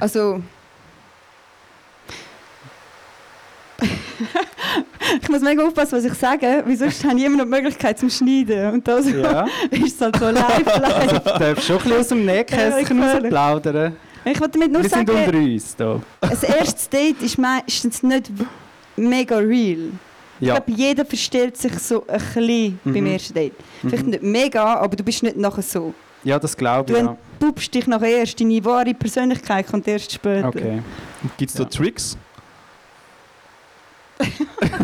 Also. 0.00 0.42
ich 5.22 5.28
muss 5.28 5.40
mega 5.40 5.64
aufpassen, 5.66 5.98
was 5.98 6.04
ich 6.04 6.14
sage, 6.14 6.62
weil 6.66 6.76
sonst 6.76 7.04
haben 7.04 7.16
niemand 7.16 7.38
noch 7.38 7.44
die 7.44 7.50
Möglichkeit 7.50 7.98
zum 7.98 8.10
Schneiden. 8.10 8.72
Und 8.74 8.86
das 8.88 9.08
Ja. 9.10 9.46
ist 9.70 9.96
es 9.96 10.00
halt 10.00 10.16
so 10.16 10.26
live, 10.30 10.64
live. 10.64 11.22
Du 11.24 11.38
darfst 11.38 11.64
schon 11.66 11.76
ein 11.76 11.82
bisschen 11.82 12.00
aus 12.00 12.08
dem 12.08 12.24
Nähkästchen 12.26 12.98
Ja, 13.02 13.20
plaudern. 13.20 13.96
Ich 14.24 14.40
wollte 14.40 14.58
damit 14.58 14.72
nur 14.72 14.82
Wir 14.82 14.88
sind 14.88 15.06
sagen, 15.08 15.24
unter 15.26 15.38
uns 15.38 15.76
da. 15.76 16.00
das 16.22 16.42
erste 16.44 16.90
Date 16.96 17.22
ist 17.22 17.36
meistens 17.38 18.02
nicht 18.02 18.30
mega 18.96 19.36
real. 19.36 19.90
Ich 20.40 20.48
Ja. 20.48 20.54
glaube, 20.56 20.72
jeder 20.72 21.04
verstellt 21.04 21.56
sich 21.56 21.78
so 21.78 22.04
ein 22.06 22.18
bisschen 22.18 22.78
beim 22.84 22.94
Mhm. 22.94 23.06
ersten 23.06 23.34
Date. 23.34 23.52
Vielleicht 23.82 24.04
Mhm. 24.04 24.10
nicht 24.10 24.22
mega, 24.22 24.74
aber 24.76 24.96
du 24.96 25.04
bist 25.04 25.22
nicht 25.22 25.36
nachher 25.36 25.62
so. 25.62 25.92
ja, 26.24 26.38
das 26.38 26.56
glaube 26.56 26.90
ich. 26.92 26.98
Du 26.98 27.04
Ja. 27.04 27.10
entpuppst 27.38 27.74
dich 27.74 27.86
nachher 27.86 28.18
erst, 28.18 28.40
deine 28.40 28.64
wahre 28.64 28.94
Persönlichkeit 28.94 29.66
kommt 29.66 29.86
erst 29.86 30.12
später. 30.12 30.48
Okay. 30.48 30.82
Gibt 31.36 31.50
es 31.50 31.56
da 31.56 31.64
Ja. 31.64 31.68
Tricks? 31.68 32.16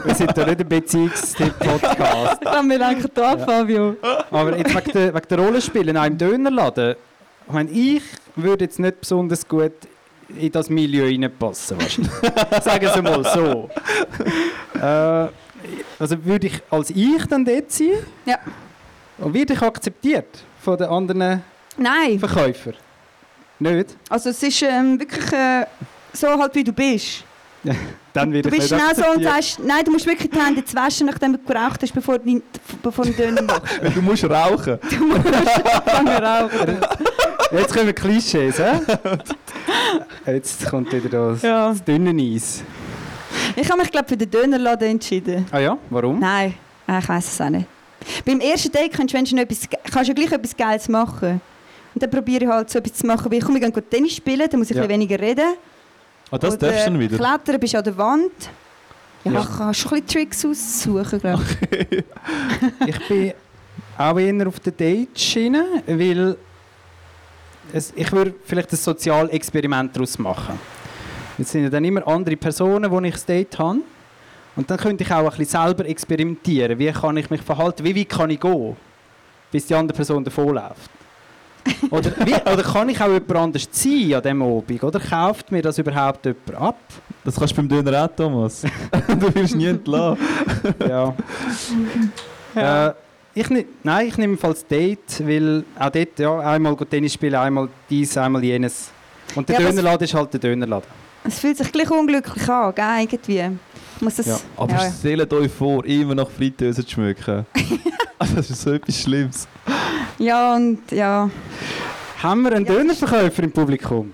Wir 0.05 0.15
sind 0.15 0.37
da 0.37 0.47
nicht 0.47 0.61
ein 0.61 0.69
Beziehungstipp-Podcast. 0.69 2.41
Glaube, 2.41 2.69
wir 2.69 2.79
lenken 2.79 3.11
hier 3.15 3.27
ab, 3.27 3.45
Fabio. 3.45 3.97
Aber 4.31 4.57
jetzt 4.57 4.75
wegen 4.75 4.93
der, 4.93 5.15
wegen 5.15 5.29
der 5.29 5.39
Rollenspiele 5.39 5.91
in 5.91 5.97
einem 5.97 6.19
Dönerladen. 6.19 6.97
Ich 7.47 7.53
meine, 7.53 7.71
ich 7.71 8.03
würde 8.37 8.65
jetzt 8.65 8.79
nicht 8.79 9.01
besonders 9.01 9.47
gut 9.47 9.73
in 10.37 10.53
das 10.53 10.71
Milieu 10.71 11.07
reinpassen. 11.07 11.79
Sagen 12.63 12.89
Sie 12.95 13.03
mal 13.03 13.25
so. 13.25 13.69
äh, 14.79 15.29
also 15.99 16.25
würde 16.25 16.47
ich 16.47 16.63
als 16.71 16.91
ich 16.91 17.27
dann 17.27 17.45
dort 17.45 17.71
sein? 17.71 17.91
Ja. 18.25 18.39
Und 19.19 19.35
werde 19.35 19.53
ich 19.53 19.63
akzeptiert 19.63 20.45
von 20.61 20.77
den 20.79 20.89
anderen 20.89 21.43
Nein, 21.77 22.19
Verkäufern? 22.19 22.75
Nicht? 23.59 23.97
also 24.09 24.31
es 24.31 24.43
ist 24.43 24.63
ähm, 24.63 24.99
wirklich 24.99 25.33
äh, 25.33 25.67
so 26.13 26.29
halt, 26.29 26.55
wie 26.55 26.65
du 26.65 26.73
bist. 26.73 27.25
Dann 28.13 28.33
wird 28.33 28.47
Du 28.47 28.51
bist 28.51 28.71
genau 28.71 28.93
so 28.95 29.05
und 29.15 29.23
sagst, 29.23 29.59
nein, 29.61 29.85
du 29.85 29.93
musst 29.93 30.07
wirklich 30.07 30.31
die 30.31 30.41
Hände 30.41 30.63
waschen, 30.75 31.07
nachdem 31.07 31.33
du 31.35 31.39
geraucht 31.39 31.81
hast, 31.83 31.95
bevor 31.95 32.19
du, 32.19 32.43
bevor 32.83 33.05
du 33.05 33.13
den 33.13 33.37
Döner 33.37 33.43
machst. 33.43 33.63
Du 33.95 34.03
musst 34.03 34.25
rauchen. 34.25 34.79
Du 34.91 35.05
musst 35.07 35.27
anfangen 35.27 36.09
rauchen. 36.25 36.79
Jetzt 37.53 37.75
kommen 37.75 37.95
Klischees, 37.95 38.59
hä? 38.59 38.81
Jetzt 40.27 40.67
kommt 40.67 40.93
wieder 40.93 41.09
das, 41.33 41.43
Ja. 41.43 41.69
das 41.71 41.85
dünne 41.85 42.11
Eis. 42.23 42.63
Ich 43.57 43.69
habe 43.71 43.81
mich, 43.81 43.91
glaube 43.91 44.09
für 44.09 44.17
den 44.17 44.31
Dönerladen 44.31 44.89
entschieden. 44.91 45.47
Ah 45.51 45.59
ja, 45.59 45.79
warum? 45.91 46.19
Nein, 46.21 46.55
äh, 46.89 46.99
ich 46.99 47.09
weiß 47.09 47.33
es 47.33 47.41
auch 47.41 47.51
nicht. 47.51 47.67
Beim 48.25 48.41
ersten 48.41 48.73
Date 48.73 48.93
kannst 48.93 49.15
du, 49.15 49.19
wenn 49.19 49.39
etwas, 49.39 49.69
kannst 49.93 50.11
du 50.11 50.15
gleich 50.15 50.33
etwas 50.33 50.57
Geiles 50.57 50.89
machen. 50.89 51.41
Und 51.95 52.03
dann 52.03 52.11
probiere 52.11 52.45
ich 52.45 52.51
halt 52.51 52.71
so 52.71 52.79
etwas 52.79 52.95
zu 52.99 53.07
machen, 53.07 53.31
wie 53.31 53.37
ich 53.39 53.45
komme, 53.45 53.61
wir 53.61 53.71
gehen 53.71 53.91
Tennis 53.91 54.15
spielen, 54.15 54.49
dann 54.49 54.59
muss 54.61 54.71
ich 54.71 54.77
Ja. 54.77 54.83
ein 54.85 54.89
weniger 54.89 55.19
reden. 55.19 55.55
Ah, 56.31 56.39
das 56.39 56.55
Oder 56.55 56.69
darfst 56.69 56.87
du 56.87 56.91
dann 56.91 57.01
wieder. 57.01 57.17
Klettern 57.17 57.61
bist 57.61 57.75
du 57.75 57.79
an 57.79 57.85
der 57.85 57.97
Wand. 57.97 58.33
Ja, 59.25 59.33
Ja. 59.33 59.41
ich 59.41 59.57
kann 59.57 59.75
schon 59.75 59.93
ein 59.93 60.03
bisschen 60.03 60.07
Tricks 60.31 60.45
aussuchen, 60.47 61.21
glaube 61.21 61.43
ich. 61.71 62.05
Ich 62.87 63.09
bin 63.09 63.33
auch 63.99 64.19
eher 64.19 64.47
auf 64.47 64.61
der 64.61 64.73
Date-Schiene, 64.73 65.65
weil 65.87 66.37
es, 67.73 67.93
ich 67.95 68.11
würde 68.13 68.35
vielleicht 68.45 68.73
ein 68.73 68.77
Sozialexperiment 68.77 69.95
daraus 69.95 70.19
machen. 70.19 70.59
Es 71.39 71.51
sind 71.51 71.65
ja 71.65 71.71
dann 71.71 71.85
immer 71.85 72.07
andere 72.07 72.37
Personen, 72.37 72.91
die 73.03 73.09
ich 73.09 73.15
das 73.15 73.27
Date 73.27 73.59
habe. 73.59 73.79
Und 74.57 74.71
dann 74.71 74.79
könnte 74.79 75.05
ich 75.05 75.11
auch 75.13 75.31
ein 75.33 75.39
bisschen 75.39 75.63
selber 75.63 75.87
experimentieren. 75.87 76.79
Wie 76.79 76.91
kann 76.93 77.17
ich 77.17 77.31
mich 77.31 77.41
verhalten? 77.43 77.85
Wie 77.85 77.97
weit 77.97 78.09
kann 78.09 78.31
ich 78.31 78.41
gehen, 78.41 78.77
bis 79.51 79.67
die 79.67 79.75
andere 79.75 79.97
Person 79.97 80.25
davonläuft? 80.25 80.91
Oder, 81.91 82.13
wie, 82.27 82.35
oder 82.35 82.63
kann 82.63 82.89
ich 82.89 83.01
auch 83.01 83.09
jemand 83.09 83.33
anders 83.37 83.69
sein 83.71 84.15
an 84.15 84.23
diesem 84.23 84.43
Abend? 84.43 84.83
Oder 84.83 85.01
kauft 85.01 85.51
mir 85.51 85.63
das 85.63 85.79
überhaupt 85.79 86.27
jemand 86.27 86.55
ab? 86.55 86.79
Das 87.25 87.37
kannst 87.37 87.53
du 87.53 87.57
beim 87.57 87.69
Döner 87.69 88.05
auch, 88.05 88.09
Thomas. 88.17 88.63
du 89.09 89.35
wirst 89.35 89.55
nie 89.57 89.67
entlassen. 89.67 90.19
Ja. 90.89 91.15
Äh, 92.55 92.93
ich 93.35 93.49
ne 93.49 93.65
Nein, 93.83 94.09
ich 94.09 94.19
nehme 94.19 94.37
falls 94.37 94.67
Date, 94.67 95.27
weil 95.27 95.65
auch 95.79 95.91
dort 95.91 96.19
ja, 96.19 96.39
einmal 96.41 96.75
go 96.75 96.85
Tennis 96.85 97.15
spielen, 97.15 97.35
einmal 97.35 97.69
dies, 97.89 98.17
einmal 98.17 98.43
jenes. 98.43 98.91
Und 99.35 99.49
der 99.49 99.61
Ja, 99.61 99.69
Dönerladen 99.69 100.05
ist 100.05 100.15
halt 100.15 100.33
der 100.33 100.41
Dönerladen. 100.41 100.89
Es 101.23 101.39
fühlt 101.39 101.57
sich 101.57 101.71
gleich 101.71 101.91
unglücklich 101.91 102.49
an, 102.49 102.75
gell, 102.75 102.87
irgendwie. 103.01 103.59
Muss 104.01 104.17
das, 104.17 104.27
Ja, 104.27 104.41
Aber 104.57 104.73
ja, 104.73 104.85
ja. 104.85 104.93
stellt 104.99 105.33
euch 105.33 105.53
vor, 105.53 105.85
immer 105.85 106.15
nach 106.15 106.31
Fritteuse 106.31 106.85
zu 106.85 106.93
schmücken. 106.93 107.47
Das 108.37 108.51
ist 108.51 108.63
so 108.63 108.73
etwas 108.73 109.01
Schlimmes. 109.01 109.49
ja, 110.19 110.55
und 110.55 110.81
ja. 110.93 111.31
Haben 112.23 112.43
wir 112.43 112.53
einen 112.53 112.67
Ja, 112.67 112.75
Dönerverkäufer 112.75 113.43
im 113.43 113.53
Publikum? 113.53 114.13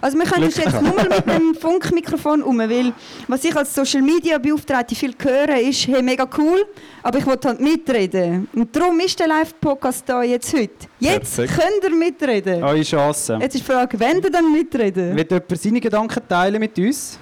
Also 0.00 0.18
wir 0.18 0.24
können 0.26 0.44
uns 0.44 0.56
jetzt 0.58 0.80
nur 0.80 0.94
mal 0.94 1.08
mit 1.08 1.26
dem 1.26 1.54
Funkmikrofon 1.60 2.42
um, 2.42 2.58
weil 2.58 2.92
was 3.28 3.42
ich 3.44 3.56
als 3.56 3.74
Social 3.74 4.02
Media 4.02 4.36
Beauftragte 4.38 4.94
viel 4.94 5.14
höre, 5.18 5.58
ist, 5.58 5.86
hey, 5.86 6.02
mega 6.02 6.28
cool, 6.36 6.66
aber 7.02 7.18
ich 7.18 7.26
will 7.26 7.38
halt 7.42 7.60
mitreden. 7.60 8.46
Und 8.52 8.74
darum 8.76 8.98
ist 9.00 9.18
der 9.18 9.28
Live-Podcast 9.28 10.02
da 10.06 10.22
jetzt 10.22 10.52
heute. 10.54 10.86
Jetzt 10.98 11.36
Perfekt. 11.36 11.60
könnt 11.60 11.84
ihr 11.92 11.96
mitreden. 11.98 12.62
Eure 12.62 12.82
Chance. 12.82 13.38
Jetzt 13.40 13.54
ist 13.54 13.66
die 13.66 13.72
Frage, 13.72 13.98
wenn 13.98 14.18
ihr 14.22 14.30
dann 14.30 14.52
mitreden? 14.52 15.16
Wird 15.16 15.30
jemand 15.30 15.60
seine 15.60 15.80
Gedanken 15.80 16.20
teilen 16.28 16.60
mit 16.60 16.78
uns? 16.78 17.18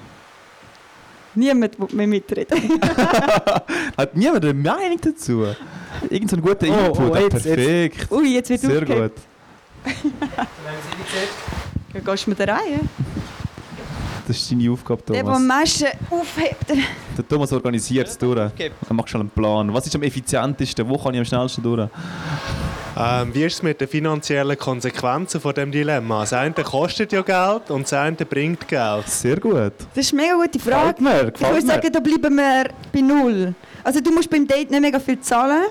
Niemand 1.36 1.78
will 1.78 1.88
mehr 1.92 2.06
mitreden. 2.08 2.58
Hat 3.96 4.16
niemand 4.16 4.44
eine 4.44 4.54
Meinung 4.54 4.98
dazu? 5.00 5.44
Irgend 6.10 6.30
so 6.30 6.36
einen 6.36 6.44
guten 6.44 6.70
Oh, 6.70 6.74
Input. 6.86 6.98
oh, 7.10 7.16
jetzt- 7.16 7.32
jetzt- 7.32 7.44
perfekt. 7.56 8.12
Ui, 8.12 8.34
jetzt 8.34 8.50
wird 8.50 8.60
Sehr 8.60 8.78
aufgehört. 8.78 9.12
gut. 9.84 9.94
Ja, 11.94 12.00
gehst 12.00 12.26
du 12.26 12.30
mit 12.30 12.38
der 12.38 12.48
Reihe? 12.48 12.80
Das 14.26 14.36
ist 14.36 14.50
deine 14.52 14.70
Aufgabe, 14.70 15.02
Der, 15.08 15.14
der 15.14 15.24
am 15.24 15.32
Thomas. 15.32 15.42
meisten 15.48 15.86
aufhebt. 16.10 16.68
Der 17.16 17.26
Thomas 17.28 17.50
organisiert 17.52 18.08
es 18.08 18.18
durch. 18.18 18.38
Er 18.38 18.94
macht 18.94 19.08
schon 19.08 19.22
einen 19.22 19.30
Plan. 19.30 19.72
Was 19.72 19.86
ist 19.86 19.94
am 19.96 20.02
effizientesten? 20.02 20.86
Wo 20.86 20.98
kann 20.98 21.14
ich 21.14 21.20
am 21.20 21.24
schnellsten 21.24 21.62
durch? 21.62 21.88
Ähm, 23.00 23.32
wie 23.32 23.44
ist 23.44 23.54
es 23.54 23.62
mit 23.62 23.80
den 23.80 23.86
finanziellen 23.86 24.58
Konsequenzen 24.58 25.40
von 25.40 25.54
dem 25.54 25.70
Dilemma? 25.70 26.20
Das 26.20 26.32
eine 26.32 26.52
kostet 26.52 27.12
ja 27.12 27.22
Geld 27.22 27.70
und 27.70 27.82
das 27.82 27.92
eine 27.92 28.16
bringt 28.16 28.66
Geld. 28.66 29.08
Sehr 29.08 29.38
gut. 29.38 29.72
Das 29.94 30.06
ist 30.06 30.12
eine 30.12 30.22
mega 30.22 30.34
gute 30.34 30.58
Frage. 30.58 30.94
Gefällt 30.94 31.00
mir, 31.00 31.32
Ich 31.32 31.40
würde 31.40 31.66
sagen, 31.66 31.92
da 31.92 32.00
bleiben 32.00 32.34
wir 32.34 32.64
bei 32.92 33.00
null. 33.00 33.54
Also 33.84 34.00
du 34.00 34.10
musst 34.10 34.28
beim 34.28 34.48
Date 34.48 34.72
nicht 34.72 34.80
mega 34.80 34.98
viel 34.98 35.20
zahlen. 35.20 35.66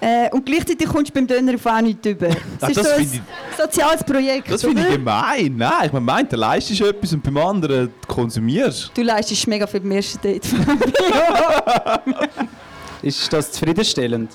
Äh, 0.00 0.30
und 0.30 0.46
gleichzeitig 0.46 0.88
kommst 0.88 1.10
du 1.10 1.14
beim 1.14 1.26
Döner 1.26 1.54
auf 1.54 1.66
auch 1.66 1.80
nichts 1.82 2.06
über. 2.06 2.28
Es 2.28 2.36
Ach, 2.60 2.68
ist 2.70 2.76
das 2.78 2.86
so 2.86 2.92
ein 2.94 3.06
finde 3.06 3.24
soziales 3.58 4.04
Projekt. 4.04 4.50
Das 4.50 4.62
finde 4.62 4.82
ich 4.82 4.94
gemein. 4.94 5.54
Nein, 5.56 5.86
ich 5.86 5.92
meine, 5.92 6.04
meint, 6.04 6.32
du 6.32 6.36
leistest 6.36 6.80
etwas 6.80 7.12
und 7.12 7.22
beim 7.22 7.36
anderen 7.36 7.92
konsumierst. 8.06 8.92
Du 8.94 9.02
leistest 9.02 9.46
mega 9.46 9.66
viel 9.66 9.80
beim 9.80 9.92
ersten 9.92 10.20
Date. 10.22 10.44
Ist 13.02 13.30
das 13.30 13.52
zufriedenstellend? 13.52 14.30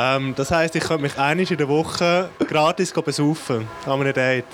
Ähm, 0.00 0.34
das 0.36 0.50
heisst, 0.50 0.76
ich 0.76 0.82
könnte 0.84 1.02
mich 1.02 1.18
einmal 1.18 1.46
in 1.50 1.56
der 1.56 1.68
Woche 1.68 2.28
gratis 2.46 2.92
besaufen 2.92 3.66
an 3.86 3.92
einem 4.00 4.12
Date. 4.12 4.44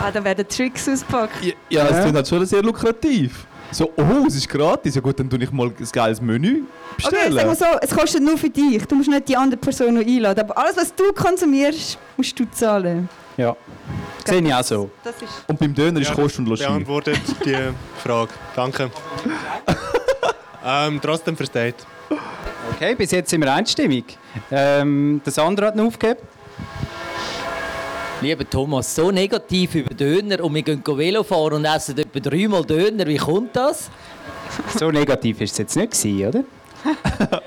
ah, 0.00 0.10
da 0.12 0.22
werden 0.22 0.46
Tricks 0.48 0.88
ausgepackt. 0.88 1.42
Ja, 1.44 1.52
ja 1.68 1.84
das 1.84 1.96
Ja. 1.96 2.00
klingt 2.02 2.16
halt 2.16 2.28
schon 2.28 2.46
sehr 2.46 2.62
lukrativ. 2.62 3.46
So, 3.72 3.92
oh, 3.96 4.26
es 4.26 4.34
ist 4.36 4.48
gratis. 4.48 4.94
Ja 4.96 5.00
gut, 5.00 5.18
dann 5.20 5.30
tue 5.30 5.38
ich 5.42 5.50
mal 5.52 5.66
ein 5.68 5.74
geiles 5.92 6.20
Menü 6.20 6.62
Okay, 6.92 6.96
bestellen. 6.96 7.32
sag 7.34 7.46
mal 7.46 7.56
so, 7.56 7.64
es 7.80 7.90
kostet 7.90 8.22
nur 8.22 8.36
für 8.36 8.50
dich. 8.50 8.84
Du 8.86 8.96
musst 8.96 9.08
nicht 9.08 9.28
die 9.28 9.36
andere 9.36 9.58
Person 9.60 9.94
noch 9.94 10.00
einladen. 10.04 10.40
Aber 10.40 10.58
alles, 10.58 10.76
was 10.76 10.94
du 10.94 11.12
konsumierst, 11.12 11.96
musst 12.16 12.38
du 12.38 12.44
zahlen. 12.50 13.08
Ja. 13.36 13.56
Sehe 14.24 14.40
ich 14.42 14.52
auch 14.54 14.62
so. 14.64 14.90
Das 15.04 15.14
ist 15.22 15.44
und 15.46 15.58
beim 15.58 15.72
Döner 15.74 16.00
ist 16.00 16.08
Ja, 16.08 16.14
Kost 16.14 16.38
und 16.40 16.46
Logis. 16.46 16.66
Beantwortet 16.66 17.20
die 17.44 17.56
Frage. 18.02 18.30
Danke. 18.56 18.90
ähm, 20.66 21.00
trotzdem 21.02 21.36
fürs 21.36 21.50
Date. 21.50 21.76
Okay, 22.80 22.94
bis 22.94 23.10
jetzt 23.10 23.28
sind 23.28 23.42
wir 23.42 23.52
einstimmig. 23.52 24.16
Ähm, 24.50 25.20
das 25.22 25.38
andere 25.38 25.66
hat 25.66 25.76
noch 25.76 25.84
aufgegeben. 25.84 26.20
Lieber 28.22 28.48
Thomas, 28.48 28.94
so 28.94 29.10
negativ 29.10 29.74
über 29.74 29.94
Döner 29.94 30.42
und 30.42 30.54
wir 30.54 30.62
gehen 30.62 30.82
Velo 30.86 31.22
fahren 31.22 31.52
und 31.52 31.66
essen 31.66 31.98
etwa 31.98 32.20
dreimal 32.20 32.64
Döner. 32.64 33.06
Wie 33.06 33.18
kommt 33.18 33.54
das? 33.54 33.90
So 34.78 34.90
negativ 34.90 35.42
ist 35.42 35.52
es 35.52 35.58
jetzt 35.58 35.76
nicht 35.76 35.92
gewesen, 35.92 36.26
oder? 36.26 36.44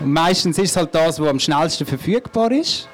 Und 0.00 0.12
Meistens 0.12 0.58
ist 0.58 0.72
es 0.72 0.76
halt 0.76 0.94
das, 0.94 1.18
was 1.18 1.26
am 1.26 1.40
schnellsten 1.40 1.86
verfügbar 1.86 2.52
ist. 2.52 2.86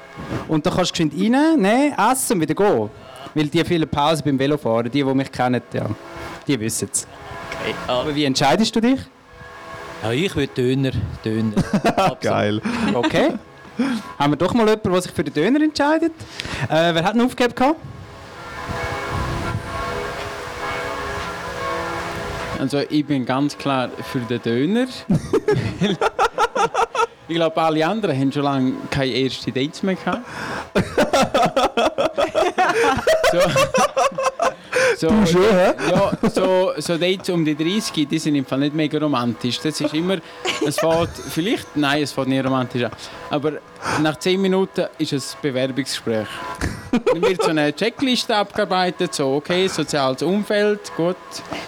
Und 0.47 0.65
da 0.65 0.71
kannst 0.71 0.91
du 0.91 1.05
geschwind 1.05 1.15
rein, 1.15 1.61
nehmen, 1.61 1.95
essen 1.99 2.35
und 2.35 2.43
wieder 2.43 2.55
gehen. 2.55 2.91
Weil 3.35 3.49
die 3.49 3.65
viele 3.65 3.89
Pausen 3.89 4.23
beim 4.25 4.39
Velofahren, 4.39 4.89
die, 4.89 5.03
die 5.03 5.15
mich 5.15 5.33
kennen, 5.33 5.61
ja, 5.73 5.87
die 6.47 6.61
wissen 6.61 6.89
es. 6.93 7.09
Okay, 7.61 7.75
Aber 7.89 8.15
wie 8.15 8.25
entscheidest 8.25 8.77
du 8.77 8.81
dich? 8.81 9.01
Ja, 10.03 10.13
ich 10.13 10.37
will 10.37 10.47
Döner. 10.49 10.93
Döner. 11.25 11.53
Geil. 12.21 12.61
Okay. 12.95 13.33
Haben 14.19 14.33
wir 14.33 14.37
doch 14.37 14.55
mal 14.55 14.67
jemanden, 14.67 14.93
der 14.93 15.03
sich 15.03 15.13
für 15.13 15.25
den 15.25 15.35
Döner 15.35 15.63
entscheidet. 15.63 16.13
Äh, 16.69 16.95
wer 16.95 17.05
hat 17.05 17.13
einen 17.13 17.27
aufgegeben? 17.27 17.55
gehabt? 17.55 17.77
Also 22.63 22.79
ich 22.91 23.05
bin 23.05 23.27
ganz 23.27 23.59
klar 23.59 23.91
für 24.13 24.21
den 24.21 24.41
Döner. 24.41 24.87
ich 27.29 27.35
glaube, 27.35 27.61
alle 27.61 27.85
anderen 27.85 28.17
haben 28.17 28.31
schon 28.31 28.45
lange 28.45 28.75
keine 28.89 29.21
ersten 29.21 29.53
Dates 29.53 29.83
mehr 29.83 29.97
gehabt. 29.97 30.21
so, 33.33 33.39
so, 34.97 35.11
hä? 35.11 35.75
Ja, 35.91 36.13
so, 36.29 36.73
so 36.79 36.97
Dates 36.97 37.31
um 37.31 37.45
die 37.45 37.55
30, 37.55 38.09
die 38.09 38.19
sind 38.19 38.35
im 38.35 38.45
Fall 38.45 38.61
nicht 38.61 38.75
mega 38.75 38.99
romantisch. 38.99 39.59
Das 39.61 39.81
ist 39.81 39.95
immer, 39.95 40.19
es 40.67 40.79
fährt 40.79 41.11
vielleicht, 41.31 41.77
nein, 41.77 42.03
es 42.03 42.13
fährt 42.13 42.29
nicht 42.29 42.45
romantisch 42.45 42.85
an. 42.85 42.91
Aber 43.31 43.53
nach 44.03 44.19
10 44.19 44.41
Minuten 44.41 44.87
ist 44.99 45.13
es 45.13 45.37
Bewerbungsgespräch. 45.41 46.29
Dann 46.91 47.23
wird 47.23 47.43
so 47.43 47.51
eine 47.51 47.75
Checkliste 47.75 48.37
abgearbeitet, 48.37 49.15
so 49.15 49.37
okay, 49.37 49.69
soziales 49.69 50.23
Umfeld, 50.23 50.81
gut. 50.97 51.17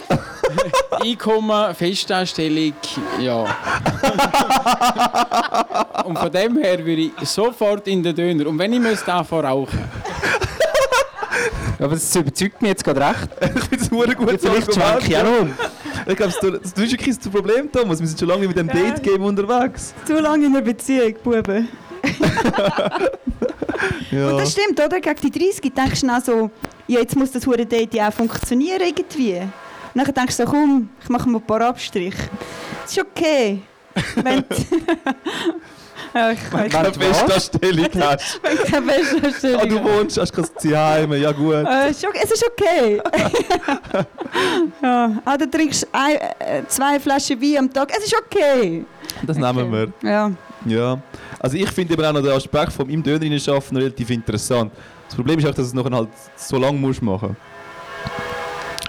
Einkommen, 1.02 1.74
Festanstellung, 1.74 2.74
ja. 3.20 3.44
Und 6.04 6.18
von 6.18 6.30
dem 6.30 6.56
her 6.58 6.78
würde 6.78 7.10
ich 7.20 7.28
sofort 7.28 7.88
in 7.88 8.02
den 8.02 8.14
Döner. 8.14 8.46
Und 8.46 8.58
wenn 8.58 8.72
ich 8.72 8.80
müsste, 8.80 9.12
anfangen 9.12 9.46
rauchen. 9.46 9.84
Aber 11.78 11.94
das 11.94 12.14
überzeugt 12.16 12.62
mich 12.62 12.70
jetzt 12.70 12.84
gerade 12.84 13.00
recht. 13.00 13.28
ich 13.40 13.64
finde 13.64 13.84
es 13.84 13.92
ein 13.92 14.14
gutes 14.14 14.42
Vielleicht 14.42 14.74
schwenke 14.74 15.06
ich 15.06 15.16
auch 15.16 15.40
um. 15.40 15.52
Ich 16.06 16.16
glaube, 16.16 16.34
du, 16.40 16.50
das 16.52 16.72
ist 16.72 16.76
wirklich 16.76 17.18
das 17.18 17.28
Problem, 17.28 17.70
Thomas. 17.70 18.00
Wir 18.00 18.06
sind 18.06 18.18
schon 18.18 18.28
lange 18.28 18.46
mit 18.46 18.56
dem 18.56 18.68
Date-Game 18.68 19.22
unterwegs. 19.22 19.94
zu 20.06 20.20
lange 20.20 20.46
in 20.46 20.54
einer 20.54 20.64
Beziehung, 20.64 21.14
Buben. 21.22 21.68
Ja. 24.10 24.30
Und 24.30 24.38
das 24.38 24.52
stimmt, 24.52 24.80
oder? 24.80 25.00
Gegen 25.00 25.20
die 25.20 25.30
30 25.30 25.72
denkst 25.74 26.00
du 26.00 26.06
dann 26.06 26.22
so, 26.22 26.50
ja, 26.86 27.00
jetzt 27.00 27.16
muss 27.16 27.32
das 27.32 27.46
hure 27.46 27.66
Date 27.66 27.94
ja 27.94 28.08
auch 28.08 28.12
funktionieren 28.12 28.80
irgendwie. 28.80 29.38
Und 29.38 29.50
dann 29.94 30.14
denkst 30.14 30.36
du 30.36 30.44
so, 30.44 30.50
komm, 30.50 30.88
ich 31.02 31.08
mache 31.08 31.28
mal 31.28 31.38
ein 31.38 31.46
paar 31.46 31.62
Abstriche. 31.62 32.28
Das 32.82 32.92
ist 32.92 33.00
okay. 33.00 33.60
wenn, 36.14 36.20
du- 36.22 36.26
Ja, 36.26 36.30
ich 36.30 36.52
Wenn 36.52 36.70
Keine 36.70 36.92
du 36.92 37.00
was? 37.00 37.20
Festanstellung 37.20 37.88
hast. 38.00 38.40
keine 38.70 38.92
Festanstellung. 38.92 39.60
Ah, 39.60 39.66
du 39.66 39.84
wohnst, 39.84 40.16
hast 40.18 40.32
kein 40.32 40.44
Zuhause, 40.58 41.16
ja 41.16 41.32
gut. 41.32 41.54
Äh, 41.54 41.90
okay- 41.90 42.20
es 42.22 42.30
ist 42.32 42.44
okay. 42.46 43.00
ja. 44.82 45.10
ah, 45.24 45.36
du 45.36 45.50
trinkst 45.50 45.86
ein, 45.92 46.16
äh, 46.38 46.62
zwei 46.68 46.98
Flaschen 47.00 47.40
Wein 47.40 47.58
am 47.58 47.72
Tag. 47.72 47.92
Es 47.96 48.04
ist 48.04 48.14
okay. 48.16 48.84
Das 49.26 49.36
nehmen 49.36 49.72
wir. 49.72 49.92
Ja. 50.08 50.30
Ja. 50.66 50.98
Also 51.38 51.56
ich 51.56 51.70
finde 51.70 51.92
eben 51.94 52.04
auch 52.04 52.12
noch 52.12 52.22
den 52.22 52.32
Aspekt 52.32 52.72
vom 52.72 52.88
im 52.88 53.02
Döner 53.02 53.26
arbeiten 53.48 53.76
relativ 53.76 54.10
interessant. 54.10 54.72
Das 55.06 55.14
Problem 55.14 55.38
ist 55.38 55.44
auch, 55.46 55.50
dass 55.54 55.70
du 55.70 55.78
es 55.78 55.84
nachher 55.84 55.96
halt 55.96 56.08
so 56.36 56.56
lange 56.58 56.78
musst 56.78 57.02
machen. 57.02 57.36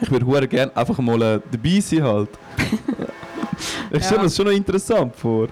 Ich 0.01 0.09
würde 0.11 0.47
gerne 0.47 0.75
einfach 0.75 0.97
mal 0.99 1.21
äh, 1.21 1.39
dabei 1.51 1.79
sein 1.79 2.03
halt. 2.03 2.29
ich 3.91 4.03
stelle 4.03 4.19
mir 4.19 4.25
das 4.25 4.35
schon 4.35 4.45
noch 4.45 4.51
interessant 4.53 5.15
vor. 5.15 5.47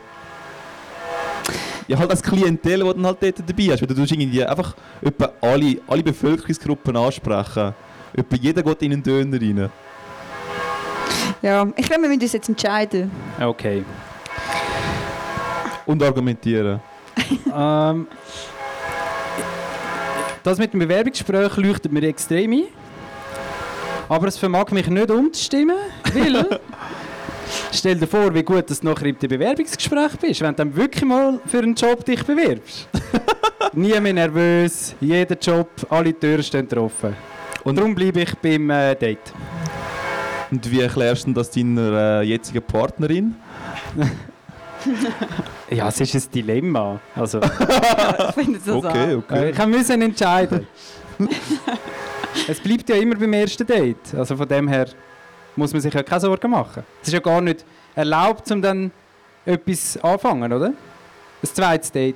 Ja, 1.87 1.97
halt 1.97 2.09
als 2.09 2.23
Klientel, 2.23 2.79
das 2.79 2.93
dann 2.93 3.05
halt 3.05 3.17
dort 3.21 3.39
dabei 3.39 3.63
hast. 3.71 3.81
Weil 3.81 3.87
du 3.87 3.95
tust 3.95 4.11
irgendwie 4.11 4.43
einfach 4.43 4.75
etwa 5.01 5.31
alle, 5.41 5.77
alle 5.87 6.03
Bevölkerungsgruppen 6.03 6.95
ansprechen. 6.95 7.73
Etwa 8.15 8.35
jeder 8.35 8.63
geht 8.63 8.81
in 8.83 8.93
einen 8.93 9.03
Döner 9.03 9.41
rein. 9.41 9.69
ja. 11.41 11.67
Ich 11.75 11.85
glaube, 11.85 12.03
wir 12.03 12.09
müssen 12.09 12.21
uns 12.21 12.33
jetzt 12.33 12.49
entscheiden. 12.49 13.11
Okay. 13.41 13.83
Und 15.85 16.01
argumentieren. 16.01 16.79
ähm, 17.53 18.07
das 20.43 20.57
mit 20.57 20.73
dem 20.73 20.79
Bewerbungsgespräch 20.79 21.57
leuchtet 21.57 21.91
mir 21.91 22.03
extrem 22.03 22.51
ein. 22.51 22.63
Aber 24.09 24.27
es 24.27 24.37
vermag 24.37 24.71
mich 24.71 24.87
nicht 24.87 25.09
umzustimmen, 25.09 25.77
weil... 26.13 26.59
Stell 27.75 27.95
dir 27.95 28.05
vor, 28.05 28.31
wie 28.35 28.43
gut 28.43 28.69
dass 28.69 28.81
du 28.81 28.87
nachher 28.87 29.07
im 29.07 29.17
Bewerbungsgespräch 29.17 30.11
bist, 30.21 30.41
wenn 30.41 30.51
du 30.51 30.55
dann 30.57 30.75
wirklich 30.75 31.03
mal 31.03 31.39
für 31.47 31.57
einen 31.57 31.73
Job 31.73 32.05
dich 32.05 32.23
bewirbst. 32.23 32.87
Nie 33.73 33.99
mehr 33.99 34.13
nervös, 34.13 34.95
jeder 35.01 35.35
Job, 35.35 35.69
alle 35.89 36.17
Türen 36.17 36.43
stehen 36.43 36.67
offen. 36.77 37.15
Und 37.63 37.77
darum 37.77 37.95
bleibe 37.95 38.21
ich 38.21 38.35
beim 38.35 38.69
äh, 38.69 38.93
Date. 38.95 39.33
Und 40.51 40.69
wie 40.69 40.81
erklärst 40.81 41.25
du 41.25 41.33
das 41.33 41.49
deiner 41.49 42.21
äh, 42.21 42.23
jetzigen 42.23 42.61
Partnerin? 42.61 43.35
Ja, 45.69 45.87
es 45.87 46.01
ist 46.01 46.13
ein 46.13 46.31
Dilemma. 46.33 46.99
Also, 47.15 47.39
Ich 48.29 48.35
finde 48.35 48.59
das 48.59 48.67
Okay, 48.67 49.13
äh, 49.13 49.15
okay. 49.15 49.49
ich 49.51 49.65
musste 49.65 49.93
entscheiden. 49.93 50.67
es 52.49 52.59
bleibt 52.59 52.89
ja 52.89 52.97
immer 52.97 53.15
beim 53.15 53.31
ersten 53.31 53.65
Date. 53.65 54.13
Also 54.13 54.35
von 54.35 54.45
dem 54.45 54.67
her 54.67 54.87
muss 55.55 55.73
man 55.73 55.81
sich 55.81 55.93
ja 55.93 56.03
keine 56.03 56.21
Sorgen 56.21 56.51
machen. 56.51 56.83
Es 57.01 57.07
ist 57.07 57.13
ja 57.13 57.19
gar 57.19 57.41
nicht 57.41 57.63
erlaubt, 57.95 58.49
um 58.51 58.61
dann 58.61 58.91
etwas 59.45 59.97
anfangen, 60.03 60.51
oder? 60.51 60.67
Ein 60.67 60.73
zweites 61.41 61.91
Date. 61.91 62.15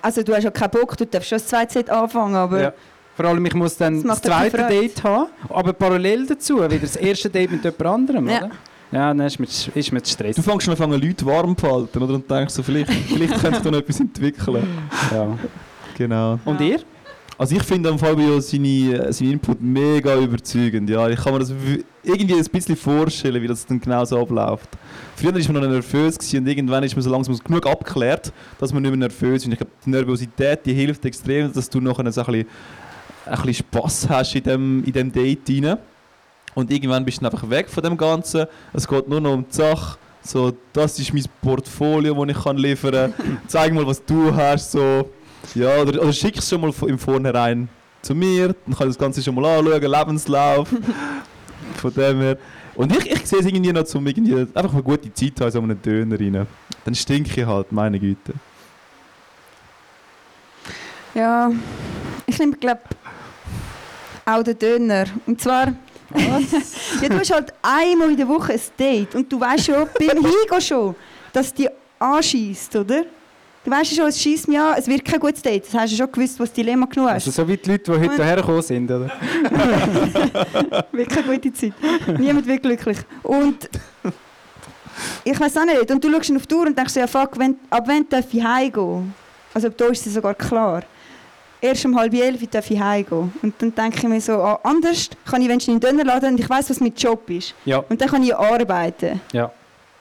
Also 0.00 0.22
du 0.22 0.34
hast 0.34 0.44
ja 0.44 0.50
keinen 0.50 0.70
Bock, 0.70 0.96
du 0.96 1.06
darfst 1.06 1.28
schon 1.28 1.36
das 1.38 1.46
zweite 1.46 1.72
Set 1.72 1.90
anfangen, 1.90 2.34
aber 2.36 2.60
Ja. 2.62 2.72
Vor 3.16 3.26
allem, 3.26 3.46
ich 3.46 3.54
muss 3.54 3.76
dann 3.76 4.02
Das 4.02 4.20
das, 4.20 4.22
zweite. 4.22 4.56
Date 4.66 5.04
haben, 5.04 5.28
aber 5.48 5.72
parallel 5.72 6.26
dazu 6.26 6.56
wieder 6.56 6.78
das 6.78 6.96
erste 6.96 7.30
Date 7.30 7.52
mit 7.52 7.62
jemand 7.62 7.86
anderem, 7.86 8.28
Ja. 8.28 8.38
oder? 8.38 8.50
Ja, 8.90 9.08
dann 9.14 9.20
ist 9.20 9.38
mir, 9.38 9.46
ist 9.46 9.72
zu 10.06 10.12
Stress. 10.12 10.36
Du 10.36 10.42
fängst 10.42 10.66
schon 10.66 10.80
an, 10.80 11.00
Leute 11.00 11.24
warm 11.26 11.56
zu 11.56 11.70
halten, 11.70 12.02
oder? 12.02 12.14
Und 12.14 12.28
denkst 12.30 12.54
so, 12.54 12.62
vielleicht, 12.62 12.90
vielleicht 12.90 13.34
könnte 13.40 13.54
sich 13.56 13.64
da 13.64 13.70
noch 13.70 13.78
etwas 13.78 14.00
entwickeln. 14.00 14.66
Ja. 15.12 15.38
Genau. 15.96 16.38
Und 16.44 16.60
ihr? 16.60 16.80
Also 17.36 17.56
ich 17.56 17.62
finde 17.64 17.88
am 17.88 17.98
Fabio 17.98 18.38
seine, 18.38 19.12
seinen 19.12 19.32
Input 19.32 19.60
mega 19.60 20.16
überzeugend. 20.16 20.88
Ja, 20.88 21.08
ich 21.08 21.18
kann 21.18 21.32
mir 21.32 21.40
das 21.40 21.52
irgendwie 22.02 22.34
ein 22.34 22.44
bisschen 22.44 22.76
vorstellen, 22.76 23.42
wie 23.42 23.48
das 23.48 23.66
dann 23.66 23.80
genau 23.80 24.04
so 24.04 24.20
abläuft. 24.20 24.68
Früher 25.16 25.34
war 25.34 25.52
man 25.52 25.62
noch 25.62 25.70
nervös 25.70 26.16
und 26.16 26.46
irgendwann 26.46 26.84
ist 26.84 26.94
man 26.94 27.02
so 27.02 27.10
langsam 27.10 27.36
genug 27.38 27.66
abgeklärt, 27.66 28.32
dass 28.58 28.72
man 28.72 28.82
nicht 28.82 28.92
mehr 28.92 29.08
nervös 29.08 29.42
ist. 29.44 29.52
Ich 29.52 29.58
glaube, 29.58 29.72
die 29.84 29.90
Nervosität 29.90 30.64
die 30.64 30.74
hilft 30.74 31.04
extrem, 31.04 31.52
dass 31.52 31.68
du 31.68 31.80
nachher 31.80 32.10
so 32.12 32.20
ein 32.20 32.26
bisschen, 32.26 32.48
ein 33.26 33.42
bisschen 33.42 33.54
Spass 33.54 34.08
hast 34.08 34.36
in 34.36 34.42
dem, 34.44 34.84
in 34.84 34.92
dem 34.92 35.12
Date 35.12 35.48
rein. 35.48 35.78
Und 36.54 36.70
irgendwann 36.70 37.04
bist 37.04 37.20
du 37.20 37.26
einfach 37.26 37.50
weg 37.50 37.68
von 37.68 37.82
dem 37.82 37.96
Ganzen. 37.96 38.46
Es 38.72 38.86
geht 38.86 39.08
nur 39.08 39.20
noch 39.20 39.32
um 39.32 39.44
die 39.48 39.54
Sache. 39.54 39.98
So, 40.22 40.52
das 40.72 40.98
ist 41.00 41.12
mein 41.12 41.24
Portfolio, 41.42 42.24
das 42.24 42.36
ich 42.36 42.52
liefern 42.52 43.12
kann. 43.12 43.38
Zeig 43.48 43.74
mal, 43.74 43.84
was 43.84 44.04
du 44.04 44.32
hast. 44.34 44.70
So. 44.70 45.10
Ja, 45.54 45.82
oder, 45.82 46.02
oder 46.02 46.12
schick 46.12 46.36
es 46.36 46.48
schon 46.48 46.60
mal 46.60 46.72
im 46.86 46.98
Vornherein 46.98 47.68
zu 48.02 48.14
mir, 48.14 48.54
dann 48.66 48.74
kann 48.74 48.88
ich 48.88 48.94
das 48.94 48.98
Ganze 48.98 49.22
schon 49.22 49.34
mal 49.34 49.44
anschauen, 49.44 49.82
Lebenslauf. 49.82 50.68
Von 51.76 51.94
dem 51.94 52.20
her. 52.20 52.38
Und 52.74 52.96
ich, 52.96 53.10
ich 53.10 53.26
sehe 53.26 53.38
es 53.38 53.46
irgendwie 53.46 53.72
noch 53.72 53.84
zum 53.84 54.06
irgendwie 54.06 54.46
einfach 54.54 54.72
eine 54.72 54.82
gute 54.82 55.12
Zeit 55.12 55.40
haben, 55.40 55.50
so 55.50 55.60
einen 55.60 55.80
Döner 55.80 56.18
rein. 56.18 56.46
Dann 56.84 56.94
stinke 56.94 57.40
ich 57.40 57.46
halt, 57.46 57.72
meine 57.72 57.98
Güte. 57.98 58.34
ja, 61.14 61.50
ich 62.26 62.38
nehme 62.38 62.56
glaube 62.56 62.82
auch 64.24 64.42
den 64.42 64.58
Döner. 64.58 65.06
Und 65.26 65.40
zwar, 65.40 65.66
ja, 66.14 67.08
du 67.08 67.18
hast 67.18 67.32
halt 67.32 67.52
einmal 67.62 68.10
in 68.10 68.16
der 68.16 68.28
Woche 68.28 68.54
ein 68.54 68.60
Date 68.78 69.14
und 69.14 69.32
du 69.32 69.40
weißt 69.40 69.66
schon 69.66 69.86
beim 69.98 70.08
Hingehen 70.24 70.60
schon, 70.60 70.94
dass 71.32 71.52
die 71.54 71.68
anschießt, 71.98 72.76
oder? 72.76 73.04
Du 73.64 73.70
weißt 73.70 73.96
schon, 73.96 74.06
es 74.08 74.20
schießt 74.20 74.46
mich 74.48 74.58
an, 74.58 74.74
es 74.76 74.86
wird 74.86 75.02
kein 75.04 75.18
gutes 75.18 75.40
Date. 75.40 75.64
Das 75.66 75.72
hast 75.74 75.92
du 75.92 75.96
schon 75.96 76.12
gewusst, 76.12 76.38
was 76.38 76.50
das 76.50 76.52
Dilemma 76.52 76.84
genug 76.86 77.08
hast. 77.08 77.26
Also 77.26 77.30
so 77.30 77.48
wie 77.48 77.56
die 77.56 77.70
Leute, 77.70 77.84
die 77.84 77.90
heute 77.98 78.08
Und- 78.10 78.14
hierher 78.16 78.36
gekommen 78.36 78.62
sind, 78.62 78.90
oder? 78.90 79.10
Wird 80.92 81.08
keine 81.08 81.26
gute 81.38 81.52
Zeit. 81.52 81.72
Niemand 82.18 82.46
wird 82.46 82.62
glücklich. 82.62 82.98
Und 83.22 83.68
ich 85.24 85.40
weiß 85.40 85.56
auch 85.56 85.64
nicht. 85.64 85.90
Und 85.90 86.04
du 86.04 86.10
schaust 86.12 86.36
auf 86.36 86.46
die 86.46 86.54
Uhr 86.54 86.66
und 86.66 86.76
denkst 86.76 86.92
so, 86.92 87.00
ja 87.00 87.06
fuck, 87.06 87.38
wenn, 87.38 87.56
ab 87.70 87.84
wann 87.86 88.06
darf 88.08 88.26
ich 88.32 88.44
heimgehen? 88.44 89.14
Also 89.54 89.68
da 89.70 89.86
ist 89.86 90.06
es 90.06 90.14
sogar 90.14 90.34
klar. 90.34 90.82
Erst 91.60 91.86
um 91.86 91.96
halb 91.98 92.12
elf 92.12 92.46
darf 92.50 92.70
ich 92.70 92.78
heimgehen. 92.78 93.32
Und 93.42 93.54
dann 93.58 93.74
denke 93.74 93.96
ich 93.98 94.04
mir 94.04 94.20
so, 94.20 94.34
ah, 94.34 94.60
anders 94.62 95.08
kann 95.24 95.40
ich 95.40 95.48
wenigstens 95.48 95.74
in 95.74 95.80
den 95.80 95.96
Döner 95.96 96.04
laden 96.04 96.34
und 96.34 96.40
ich 96.40 96.50
weiß, 96.50 96.68
was 96.68 96.80
mein 96.80 96.92
Job 96.94 97.28
ist. 97.30 97.54
Ja, 97.64 97.78
Und 97.88 97.98
dann 98.00 98.08
kann 98.10 98.22
ich 98.22 98.34
arbeiten. 98.36 99.20
ja. 99.32 99.50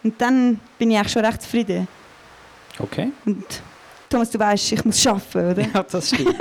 Und 0.04 0.20
dann 0.22 0.60
bin 0.78 0.92
ich 0.92 0.98
eigentlich 0.98 1.14
schon 1.14 1.24
recht 1.24 1.42
zufrieden. 1.42 1.88
Okay. 2.80 3.12
Und 3.26 3.44
Thomas, 4.10 4.30
du 4.30 4.40
weißt, 4.40 4.72
ich 4.74 4.86
muss 4.86 5.06
arbeiten, 5.08 5.52
oder? 5.52 5.62
Ja, 5.74 5.84
das 5.84 6.08
stimmt. 6.10 6.36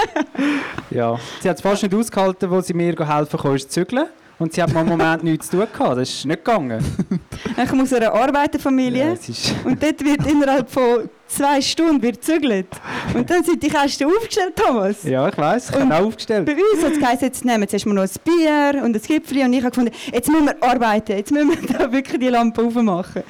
ja. 0.90 1.18
Sie 1.40 1.48
hat 1.48 1.56
es 1.56 1.62
fast 1.62 1.82
nicht 1.82 1.94
ausgehalten, 1.94 2.50
wo 2.50 2.60
sie 2.60 2.74
mir 2.74 2.94
helfen 2.94 3.38
konnte, 3.38 3.58
zu 3.66 3.68
zügeln. 3.68 4.06
Und 4.38 4.52
sie 4.52 4.62
hat 4.62 4.72
mal 4.72 4.80
einen 4.80 4.88
Moment 4.88 5.22
nichts 5.24 5.48
zu 5.50 5.56
tun 5.58 5.66
gehabt. 5.72 5.98
Das 5.98 6.08
ist 6.08 6.24
nicht 6.26 6.44
gegangen. 6.44 6.84
Ich 7.62 7.72
muss 7.72 7.92
einer 7.92 8.12
Arbeiterfamilie. 8.12 9.08
Ja, 9.12 9.52
Und 9.64 9.82
dort 9.82 10.02
wird 10.02 10.26
innerhalb 10.26 10.70
von 10.70 11.10
zwei 11.26 11.60
Stunden 11.60 12.00
wird 12.00 12.16
gezügelt. 12.16 12.66
Und 13.14 13.28
dann 13.28 13.44
sind 13.44 13.62
die 13.62 13.68
Kästen 13.68 14.06
aufgestellt, 14.06 14.56
Thomas. 14.56 15.02
ja 15.02 15.28
ich 15.28 15.36
weiss, 15.36 15.68
ich 15.68 15.76
habe 15.78 15.94
auch 15.94 16.06
aufgestellt. 16.06 16.46
Bei 16.46 16.54
uns 16.54 16.82
hat 16.82 16.92
es 16.92 16.98
geheißen, 16.98 17.24
jetzt 17.26 17.44
nehmen 17.44 17.68
wir 17.70 17.92
noch 17.92 18.02
ein 18.02 18.10
Bier 18.24 18.82
und 18.84 18.96
ein 18.96 19.02
Gipfel. 19.02 19.44
Und 19.44 19.52
ich 19.52 19.60
habe 19.62 19.70
gefunden, 19.70 19.92
jetzt 20.12 20.28
müssen 20.30 20.46
wir 20.46 20.62
arbeiten. 20.62 21.12
Jetzt 21.12 21.30
müssen 21.30 21.50
wir 21.50 21.78
da 21.78 21.92
wirklich 21.92 22.18
die 22.20 22.28
Lampe 22.28 22.62
aufmachen. 22.62 23.22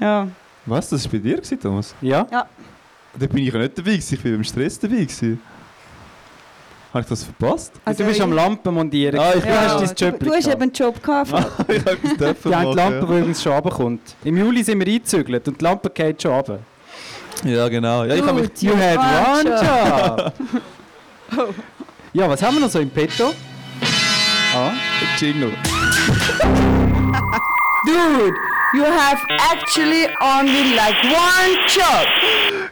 Ja. 0.00 0.28
Was? 0.66 0.88
Das 0.88 1.04
war 1.04 1.12
bei 1.12 1.18
dir, 1.18 1.36
gewesen, 1.36 1.60
Thomas? 1.60 1.94
Ja? 2.00 2.24
Da 2.24 2.46
bin 3.26 3.38
ich 3.46 3.52
ja 3.52 3.58
nicht 3.60 3.76
dabei, 3.78 3.90
gewesen, 3.92 4.14
ich 4.14 4.24
war 4.24 4.32
beim 4.32 4.44
Stress 4.44 4.78
dabei. 4.78 4.96
Gewesen. 4.96 5.40
Habe 6.92 7.02
ich 7.02 7.08
das 7.08 7.24
verpasst? 7.24 7.72
du 7.84 8.04
bist 8.04 8.20
am 8.20 8.32
Lampen 8.32 8.72
montieren. 8.72 9.18
Ah, 9.18 9.30
ich 9.34 9.40
du 9.40 9.46
bin- 9.46 9.52
hast 9.56 10.00
ja, 10.00 10.10
dein 10.10 10.12
Job 10.12 10.20
du, 10.20 10.26
du 10.26 10.32
hast 10.32 10.46
eben 10.46 10.62
einen 10.62 10.72
Job 10.72 11.02
gehabt. 11.02 11.30
ich 11.68 11.84
habe 11.84 11.96
Die 12.44 12.48
machen, 12.48 12.72
Lampe, 12.72 12.98
die 13.00 13.04
übrigens 13.04 13.42
schon 13.42 13.52
runterkommt. 13.52 14.00
Im 14.24 14.36
Juli 14.36 14.62
sind 14.62 14.78
wir 14.78 14.86
eingezügelt 14.92 15.48
und 15.48 15.60
die 15.60 15.64
Lampe 15.64 15.90
geht 15.90 16.22
schon 16.22 16.32
runter. 16.32 16.60
ja. 17.44 17.50
ja, 17.50 17.68
genau. 17.68 18.04
Ja, 18.04 18.14
ich 18.14 18.22
habe 18.22 18.40
mich 18.40 18.48
Gut, 18.50 18.62
You 18.62 18.72
had 18.76 18.98
one 18.98 20.32
job! 21.40 21.54
Ja, 22.12 22.28
was 22.28 22.40
haben 22.44 22.54
wir 22.54 22.60
noch 22.60 22.70
so 22.70 22.78
im 22.78 22.90
Petto? 22.90 23.32
Ah, 24.54 24.70
Jingle. 25.18 25.50
Dude, 27.86 28.36
you 28.74 28.84
have 28.84 29.20
actually 29.52 30.06
only 30.20 30.74
like 30.74 30.96
one 31.04 31.54
job. 31.68 32.06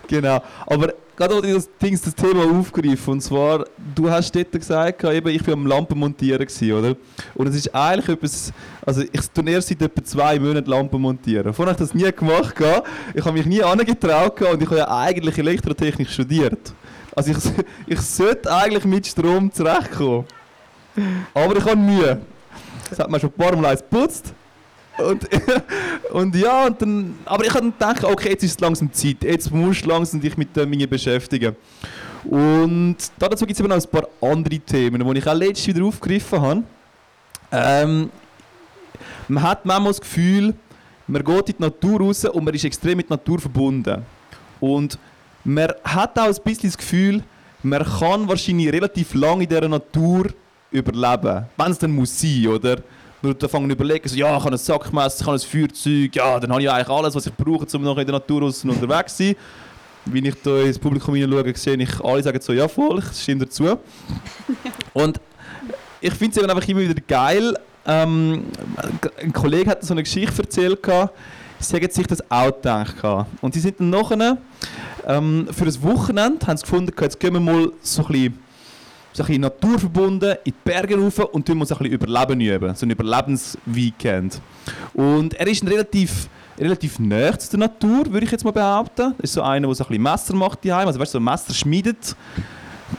Genau. 0.09 0.43
Aber 0.67 0.95
gerade 1.17 1.35
auch 1.37 1.43
das, 1.43 1.69
Dings, 1.81 2.03
das 2.03 2.15
Thema 2.15 2.45
aufgreifen. 2.45 3.15
Und 3.15 3.21
zwar, 3.21 3.65
du 3.95 4.11
hast 4.11 4.35
dort 4.35 4.53
gesagt, 4.53 5.05
eben, 5.05 5.29
ich 5.29 5.47
war 5.47 5.55
am 5.55 5.67
Lampen 5.67 5.99
montieren, 5.99 6.47
oder? 6.73 6.97
Und 7.35 7.47
es 7.47 7.55
ist 7.55 7.75
eigentlich 7.75 8.09
etwas, 8.09 8.53
also 8.85 9.03
ich 9.03 9.31
tue 9.33 9.49
erst 9.49 9.69
seit 9.69 9.83
etwa 9.83 10.03
zwei 10.05 10.39
Monaten 10.39 10.69
Lampen 10.69 11.01
montieren. 11.01 11.53
Vorher 11.55 11.75
habe 11.75 11.85
ich 11.85 11.91
das 11.91 11.95
nie 11.95 12.11
gemacht. 12.11 12.55
Ich 13.15 13.25
habe 13.25 13.37
mich 13.37 13.47
nie 13.47 13.63
angetraut 13.63 14.41
und 14.43 14.63
ich 14.63 14.69
habe 14.69 14.79
ja 14.79 14.99
eigentlich 14.99 15.39
Elektrotechnik 15.39 16.09
studiert. 16.09 16.75
Also 17.15 17.31
ich, 17.31 17.39
ich 17.87 18.01
sollte 18.01 18.53
eigentlich 18.53 18.85
mit 18.85 19.07
Strom 19.07 19.53
zurechtkommen. 19.53 20.25
Aber 21.33 21.57
ich 21.57 21.65
habe 21.65 21.77
Mühe. 21.77 22.21
Das 22.91 22.99
hat 22.99 23.09
man 23.09 23.21
schon 23.21 23.31
ein 23.31 23.37
paar 23.37 23.57
Mal 23.57 23.77
geputzt. 23.77 24.35
Und, 24.99 25.29
und 26.13 26.37
ja, 26.37 26.67
und 26.67 26.83
dann, 26.83 27.15
aber 27.25 27.45
ich 27.45 27.55
habe 27.55 27.71
gedacht, 27.71 28.05
okay, 28.05 28.31
jetzt 28.31 28.45
ist 28.45 28.53
es 28.53 28.61
langsam 28.61 28.93
Zeit. 28.93 29.23
Jetzt 29.23 29.51
musst 29.51 29.85
du 29.85 29.89
langsam 29.89 30.21
dich 30.21 30.37
mit 30.37 30.55
dem 30.57 30.71
Dingen 30.71 30.89
beschäftigen. 30.89 31.57
Und 32.25 32.97
dazu 33.19 33.47
gibt 33.47 33.53
es 33.53 33.61
eben 33.61 33.69
noch 33.69 33.77
ein 33.77 33.91
paar 33.91 34.09
andere 34.21 34.59
Themen, 34.59 35.05
die 35.05 35.19
ich 35.19 35.27
auch 35.27 35.35
letztes 35.35 35.67
wieder 35.69 35.85
aufgegriffen 35.85 36.41
habe. 36.41 36.63
Ähm, 37.51 38.11
man 39.29 39.43
hat 39.43 39.65
manchmal 39.65 39.91
das 39.91 40.01
Gefühl, 40.01 40.55
man 41.07 41.25
geht 41.25 41.49
in 41.49 41.57
die 41.57 41.63
Natur 41.63 42.01
raus 42.01 42.25
und 42.25 42.45
man 42.45 42.55
ist 42.55 42.65
extrem 42.65 42.97
mit 42.97 43.11
der 43.11 43.17
Natur 43.17 43.41
verbunden. 43.41 44.03
Und 44.61 44.99
man 45.45 45.69
hat 45.85 46.19
auch 46.19 46.27
ein 46.27 46.35
bisschen 46.45 46.69
das 46.69 46.79
Gefühl, 46.79 47.23
man 47.63 47.85
kann 47.85 48.29
wahrscheinlich 48.29 48.73
relativ 48.73 49.15
lange 49.15 49.45
in 49.45 49.49
dieser 49.49 49.69
Natur 49.69 50.27
überleben. 50.71 51.47
Wenn 51.57 51.71
es 51.71 51.79
dann 51.79 51.93
muss 51.93 52.19
sein, 52.19 52.47
oder? 52.47 52.77
Nur 53.23 53.35
dann 53.35 53.49
fangen 53.49 53.69
wir 53.69 53.77
überlegen, 53.77 54.09
so, 54.09 54.17
ja, 54.17 54.37
ich 54.37 54.43
habe 54.45 54.55
ein 54.55 54.59
Sackmesser, 54.59 55.21
ich 55.21 55.27
habe 55.27 55.37
ein 55.37 55.41
Feuerzeug, 55.41 56.17
ja, 56.17 56.41
dann 56.41 56.51
habe 56.51 56.61
ich 56.61 56.69
eigentlich 56.69 56.89
alles, 56.89 57.15
was 57.15 57.27
ich 57.27 57.35
brauche, 57.35 57.67
um 57.77 57.83
noch 57.83 57.97
in 57.97 58.05
der 58.07 58.15
Natur 58.15 58.41
draussen 58.41 58.71
unterwegs 58.71 59.17
zu 59.17 59.25
sein. 59.25 59.37
Wenn 60.05 60.25
ich 60.25 60.35
da 60.43 60.61
ins 60.61 60.79
Publikum 60.79 61.15
hineinschaue, 61.15 61.57
sehe 61.57 61.77
ich, 61.77 62.01
alle 62.01 62.23
sagen 62.23 62.41
so, 62.41 62.53
ja 62.53 62.67
voll, 62.67 62.99
ich 62.99 63.23
stimme 63.23 63.45
dazu. 63.45 63.79
Und 64.93 65.21
ich 66.01 66.13
finde 66.15 66.37
es 66.37 66.43
eben 66.43 66.51
einfach 66.51 66.69
immer 66.69 66.81
wieder 66.81 67.01
geil. 67.07 67.57
Ähm, 67.87 68.47
ein 69.21 69.33
Kollege 69.33 69.71
hat 69.71 69.85
so 69.85 69.95
eine 69.95 70.03
Geschichte 70.03 70.43
erzählt, 70.43 70.83
gehabt, 70.83 71.15
sie 71.61 71.77
haben 71.77 71.91
sich 71.91 72.07
das 72.09 72.29
auch 72.29 72.47
gedacht. 72.47 73.01
gehabt. 73.01 73.31
Und 73.41 73.55
sie 73.55 73.61
sind 73.61 73.79
dann 73.79 73.91
nachher, 73.91 74.39
ähm, 75.07 75.49
für 75.53 75.65
ein 75.65 75.83
Wochenende, 75.83 76.45
haben 76.47 76.57
sie 76.57 76.63
gefunden, 76.63 76.93
jetzt 77.01 77.21
gehen 77.21 77.35
wir 77.35 77.41
mal 77.41 77.71
so 77.83 78.03
ein 78.03 78.09
bisschen, 78.09 78.39
so 79.13 79.25
ein 79.25 79.41
naturverbunden 79.41 80.37
in 80.45 80.53
die 80.53 80.55
Berge 80.65 80.99
rauf 80.99 81.19
und 81.19 81.47
tun 81.47 81.61
uns 81.61 81.71
ein 81.71 81.79
bisschen 81.79 81.93
Überleben 81.93 82.41
üben. 82.41 82.75
So 82.75 82.87
ein 82.87 82.91
Überlebensweekend. 82.91 84.41
Und 84.95 85.35
er 85.35 85.47
ist 85.47 85.63
ein 85.63 85.69
relativ 85.69 86.29
relativ 86.59 86.99
nah 86.99 87.39
zu 87.39 87.51
der 87.51 87.61
Natur, 87.61 88.13
würde 88.13 88.25
ich 88.25 88.31
jetzt 88.31 88.45
mal 88.45 88.51
behaupten. 88.51 89.15
Er 89.19 89.25
ist 89.25 89.33
so 89.33 89.43
einer, 89.43 89.67
der 89.67 89.75
so 89.75 89.85
ein 89.85 89.89
bisschen 89.89 90.03
Messer 90.03 90.35
macht 90.35 90.65
daheim, 90.65 90.87
also 90.87 91.01
weißt 91.01 91.15
du, 91.15 91.19
so 91.19 91.21
Messer 91.21 91.55
schmiedet. 91.55 92.17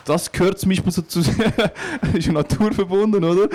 Das 0.06 0.32
gehört 0.32 0.60
zum 0.60 0.70
Beispiel 0.70 0.92
so 0.92 1.02
zu 1.02 1.20
ist 2.14 2.26
ja 2.26 2.32
naturverbunden, 2.32 3.24
oder? 3.24 3.48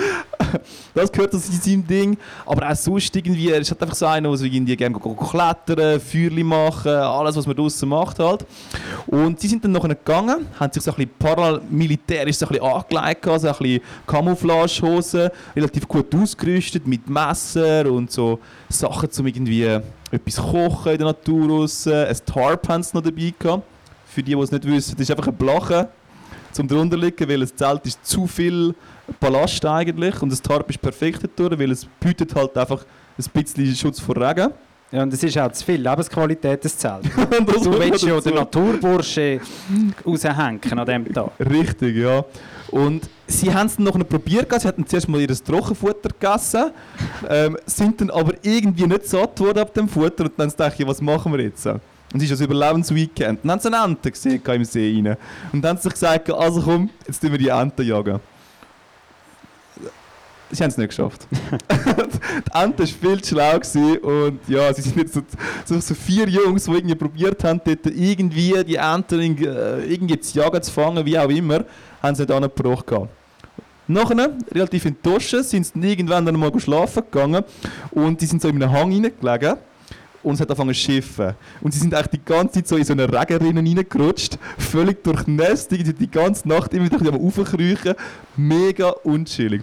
Das 0.93 1.11
gehört 1.11 1.31
zu 1.31 1.39
seinem 1.39 1.85
Ding. 1.85 2.17
Aber 2.45 2.69
auch 2.69 2.75
sonst 2.75 3.15
irgendwie, 3.15 3.49
er 3.49 3.59
ist 3.59 3.71
halt 3.71 3.81
einfach 3.81 3.95
so 3.95 4.05
einer, 4.05 4.35
der 4.35 4.45
irgendwie 4.45 4.75
gerne 4.75 4.99
klettern, 4.99 5.99
Feuerchen 5.99 6.43
machen, 6.47 6.91
alles, 6.91 7.35
was 7.35 7.45
man 7.45 7.55
draußen 7.55 7.87
macht 7.87 8.19
halt. 8.19 8.45
Und 9.07 9.39
sie 9.39 9.47
sind 9.47 9.63
dann 9.63 9.71
nachher 9.71 9.89
gegangen, 9.89 10.47
haben 10.59 10.73
sich 10.73 10.83
so 10.83 10.91
ein 10.91 10.97
bisschen 10.97 11.11
paramilitärisch 11.19 12.37
so 12.37 12.45
ein 12.47 12.53
bisschen 12.53 12.65
angelegt, 12.65 13.25
so 13.25 13.31
ein 13.31 13.55
bisschen 13.55 13.81
Camouflagehosen, 14.07 15.29
relativ 15.55 15.87
gut 15.87 16.13
ausgerüstet 16.15 16.87
mit 16.87 17.09
Messer 17.09 17.91
und 17.91 18.11
so 18.11 18.39
Sachen, 18.69 19.09
um 19.17 19.27
irgendwie 19.27 19.79
etwas 20.11 20.37
kochen 20.37 20.91
in 20.93 20.97
der 20.97 21.07
Natur 21.07 21.49
raus. 21.49 21.87
Ein 21.87 22.15
Tarp 22.25 22.67
haben 22.67 22.83
sie 22.83 22.95
noch 22.95 23.03
dabei 23.03 23.33
gehabt. 23.37 23.63
Für 24.07 24.23
die, 24.23 24.33
die 24.33 24.41
es 24.41 24.51
nicht 24.51 24.65
wissen, 24.65 24.95
das 24.97 25.01
ist 25.01 25.11
einfach 25.11 25.27
eine 25.27 25.37
Blache 25.37 25.89
zum 26.51 26.67
drunter 26.67 26.97
liegen, 26.97 27.27
weil 27.27 27.39
das 27.39 27.55
Zelt 27.55 27.85
ist 27.85 28.05
zu 28.05 28.27
viel 28.27 28.73
Ballast 29.19 29.65
eigentlich 29.65 30.21
und 30.21 30.31
das 30.31 30.41
Tarp 30.41 30.69
ist 30.69 30.81
perfekt 30.81 31.21
dadurch, 31.35 31.59
weil 31.59 31.71
es 31.71 31.85
bietet 31.99 32.33
halt 32.35 32.57
einfach 32.57 32.85
ein 33.17 33.43
bisschen 33.43 33.75
Schutz 33.75 33.99
vor 33.99 34.15
Regen. 34.15 34.51
Ja, 34.91 35.03
und 35.03 35.13
es 35.13 35.21
ist 35.21 35.37
auch 35.37 35.51
zu 35.51 35.63
viel 35.63 35.81
Lebensqualität, 35.81 36.65
das 36.65 36.75
Zelt. 36.75 37.05
Und 37.15 37.63
Du 37.63 37.79
willst 37.79 38.03
ja 38.03 38.19
den. 38.19 38.33
Naturbursche 38.33 39.39
raushängen 40.03 40.79
an 40.79 40.85
diesem 40.85 41.13
Tag. 41.13 41.31
Richtig, 41.39 41.95
ja. 41.97 42.25
Und 42.71 43.07
sie 43.27 43.53
haben 43.53 43.67
es 43.67 43.75
dann 43.75 43.85
noch 43.85 43.99
probiert, 43.99 44.51
sie 44.59 44.67
hatten 44.67 44.87
zuerst 44.87 45.07
mal 45.07 45.21
ihr 45.21 45.27
Trockenfutter 45.27 46.09
gegessen, 46.09 46.71
ähm, 47.29 47.57
sind 47.67 48.01
dann 48.01 48.09
aber 48.09 48.33
irgendwie 48.41 48.87
nicht 48.87 49.05
satt 49.05 49.39
worden 49.39 49.59
ab 49.59 49.73
dem 49.75 49.87
Futter 49.87 50.23
und 50.23 50.33
dann 50.37 50.51
dachte 50.57 50.81
ich, 50.81 50.87
was 50.87 51.01
machen 51.01 51.31
wir 51.33 51.41
jetzt? 51.43 51.67
Und 52.11 52.17
es 52.17 52.23
ist 52.23 52.31
das 52.31 52.41
Überlebensweekend. 52.41 53.39
Dann 53.43 53.51
haben 53.51 53.59
sie 53.59 53.67
eine 53.67 53.85
Ente 53.85 54.11
gesehen 54.11 54.41
im 54.43 54.65
See 54.65 54.95
rein. 54.95 55.17
Und 55.53 55.61
dann 55.61 55.69
haben 55.69 55.77
sie 55.77 55.83
sich 55.83 55.93
gesagt, 55.93 56.31
also 56.31 56.61
komm, 56.61 56.89
jetzt 57.05 57.19
tun 57.21 57.31
wir 57.31 57.37
die 57.37 57.49
Ente 57.49 57.83
jagen. 57.83 58.19
Sie 60.51 60.63
haben 60.63 60.71
es 60.71 60.77
nicht 60.77 60.89
geschafft. 60.89 61.27
die 61.71 62.59
Ente 62.59 62.79
war 62.79 62.87
viel 62.87 63.21
zu 63.21 63.35
schlau 63.35 63.59
gewesen 63.59 63.97
und 63.99 64.39
ja, 64.47 64.73
sie 64.73 64.81
sind 64.81 64.97
jetzt 64.97 65.13
so, 65.13 65.21
so, 65.63 65.79
so 65.79 65.93
vier 65.93 66.27
Jungs, 66.27 66.63
die 66.63 66.71
irgendwie 66.71 66.95
probiert 66.95 67.43
haben, 67.43 67.61
dort 67.63 67.85
irgendwie 67.85 68.63
die 68.63 68.75
Enten 68.75 69.19
äh, 69.19 69.83
irgendwie 69.85 70.19
zu 70.19 70.39
jagen, 70.39 70.63
zu 70.63 70.71
fangen, 70.71 71.05
wie 71.05 71.19
auch 71.19 71.29
immer, 71.29 71.63
haben 72.01 72.15
sie 72.15 72.23
nicht 72.23 72.31
angebracht 72.31 72.87
gehabt. 72.87 73.09
Nachher, 73.85 74.31
relativ 74.51 74.85
enttäuscht, 74.85 75.35
sind 75.43 75.65
sie 75.65 75.71
irgendwann 75.75 76.25
dann 76.25 76.35
mal 76.35 76.51
schlafen 76.59 77.03
gegangen 77.11 77.43
und 77.91 78.19
die 78.19 78.25
sind 78.25 78.41
so 78.41 78.47
in 78.47 78.61
einem 78.61 78.71
Hang 78.71 78.91
reingelegen 78.91 79.57
und 80.23 80.33
es 80.33 80.41
hat 80.41 80.49
angefangen 80.49 80.73
zu 80.73 80.79
schiffen. 80.79 81.33
Und 81.61 81.73
sie 81.73 81.79
sind 81.79 81.93
eigentlich 81.93 82.21
die 82.21 82.25
ganze 82.25 82.55
Zeit 82.55 82.67
so 82.67 82.75
in 82.77 82.83
so 82.83 82.93
eine 82.93 83.11
Regenrinne 83.11 83.61
reingerutscht, 83.61 84.37
völlig 84.57 85.03
durchnässt, 85.03 85.71
irgendwie 85.71 85.93
die 85.93 86.11
ganze 86.11 86.47
Nacht 86.47 86.73
immer 86.73 86.85
wieder 86.85 87.13
am 87.13 87.25
Aufkriechen, 87.25 87.95
mega 88.35 88.89
unchillig. 89.03 89.61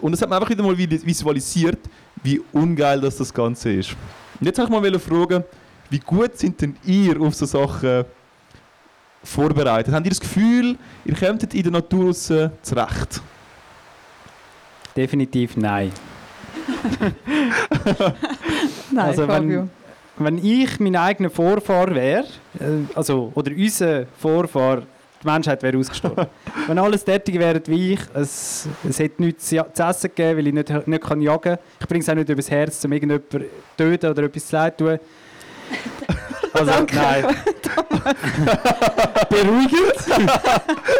Und 0.00 0.12
das 0.12 0.22
hat 0.22 0.28
man 0.30 0.38
einfach 0.38 0.50
wieder 0.50 0.62
mal 0.62 0.74
vis- 0.76 1.04
visualisiert, 1.04 1.78
wie 2.22 2.40
ungeil 2.52 3.00
das, 3.00 3.16
das 3.16 3.32
Ganze 3.32 3.72
ist. 3.72 3.90
Und 4.40 4.46
jetzt 4.46 4.58
wollte 4.58 4.74
ich 4.86 4.92
mal 4.92 4.98
fragen, 4.98 5.44
wie 5.90 5.98
gut 6.00 6.36
sind 6.38 6.60
denn 6.60 6.76
ihr 6.84 7.20
auf 7.20 7.34
so 7.34 7.46
Sachen 7.46 8.04
vorbereitet? 9.22 9.92
Habt 9.94 10.06
ihr 10.06 10.10
das 10.10 10.20
Gefühl, 10.20 10.76
ihr 11.04 11.14
kommt 11.14 11.52
in 11.54 11.62
der 11.62 11.72
Natur 11.72 12.06
raus 12.06 12.32
zurecht? 12.62 13.20
Definitiv 14.96 15.56
nein. 15.56 15.92
Nein, 18.90 19.04
Also 19.06 19.22
wenn- 19.22 19.28
Fabio. 19.28 19.68
Wenn 20.18 20.44
ich 20.44 20.80
mein 20.80 20.96
eigener 20.96 21.30
Vorfahr 21.30 21.94
wäre, 21.94 22.24
äh, 22.58 22.84
also, 22.94 23.32
oder 23.34 23.52
unser 23.52 24.06
Vorfahr, 24.18 24.82
die 25.22 25.26
Menschheit 25.26 25.62
wäre 25.62 25.76
ausgestorben. 25.78 26.26
Wenn 26.66 26.78
alles 26.78 27.04
tätig 27.04 27.38
wäre 27.38 27.60
wie 27.66 27.94
ich, 27.94 28.00
es, 28.14 28.68
es 28.88 28.98
hätte 28.98 29.22
nichts 29.22 29.48
zu 29.48 29.56
essen 29.56 30.10
gegeben, 30.14 30.38
weil 30.38 30.46
ich 30.48 30.54
nicht, 30.54 30.86
nicht 30.86 31.02
kann 31.02 31.20
jagen 31.20 31.40
kann. 31.42 31.58
Ich 31.80 31.88
bringe 31.88 32.02
es 32.02 32.08
auch 32.08 32.14
nicht 32.14 32.28
übers 32.28 32.50
Herz, 32.50 32.84
um 32.84 32.92
irgendjemanden 32.92 33.30
zu 33.30 33.46
töten 33.76 34.10
oder 34.10 34.22
etwas 34.24 34.46
zu 34.46 34.56
leid 34.56 34.78
zu 34.78 34.84
tun. 34.84 34.98
Also, 36.50 36.72
Danke. 36.72 36.96
nein. 36.96 37.24
Beruhigend? 39.28 40.28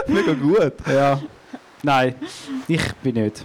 Mega 0.07 0.33
gut. 0.35 0.75
Ja. 0.87 1.19
Nein, 1.83 2.15
ich 2.69 2.93
bin 3.03 3.15
nicht. 3.15 3.45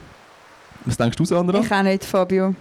Was 0.86 0.98
denkst 0.98 1.18
du, 1.18 1.24
Sandra? 1.24 1.60
Ich 1.60 1.72
auch 1.72 1.82
nicht, 1.82 2.04
Fabio. 2.04 2.54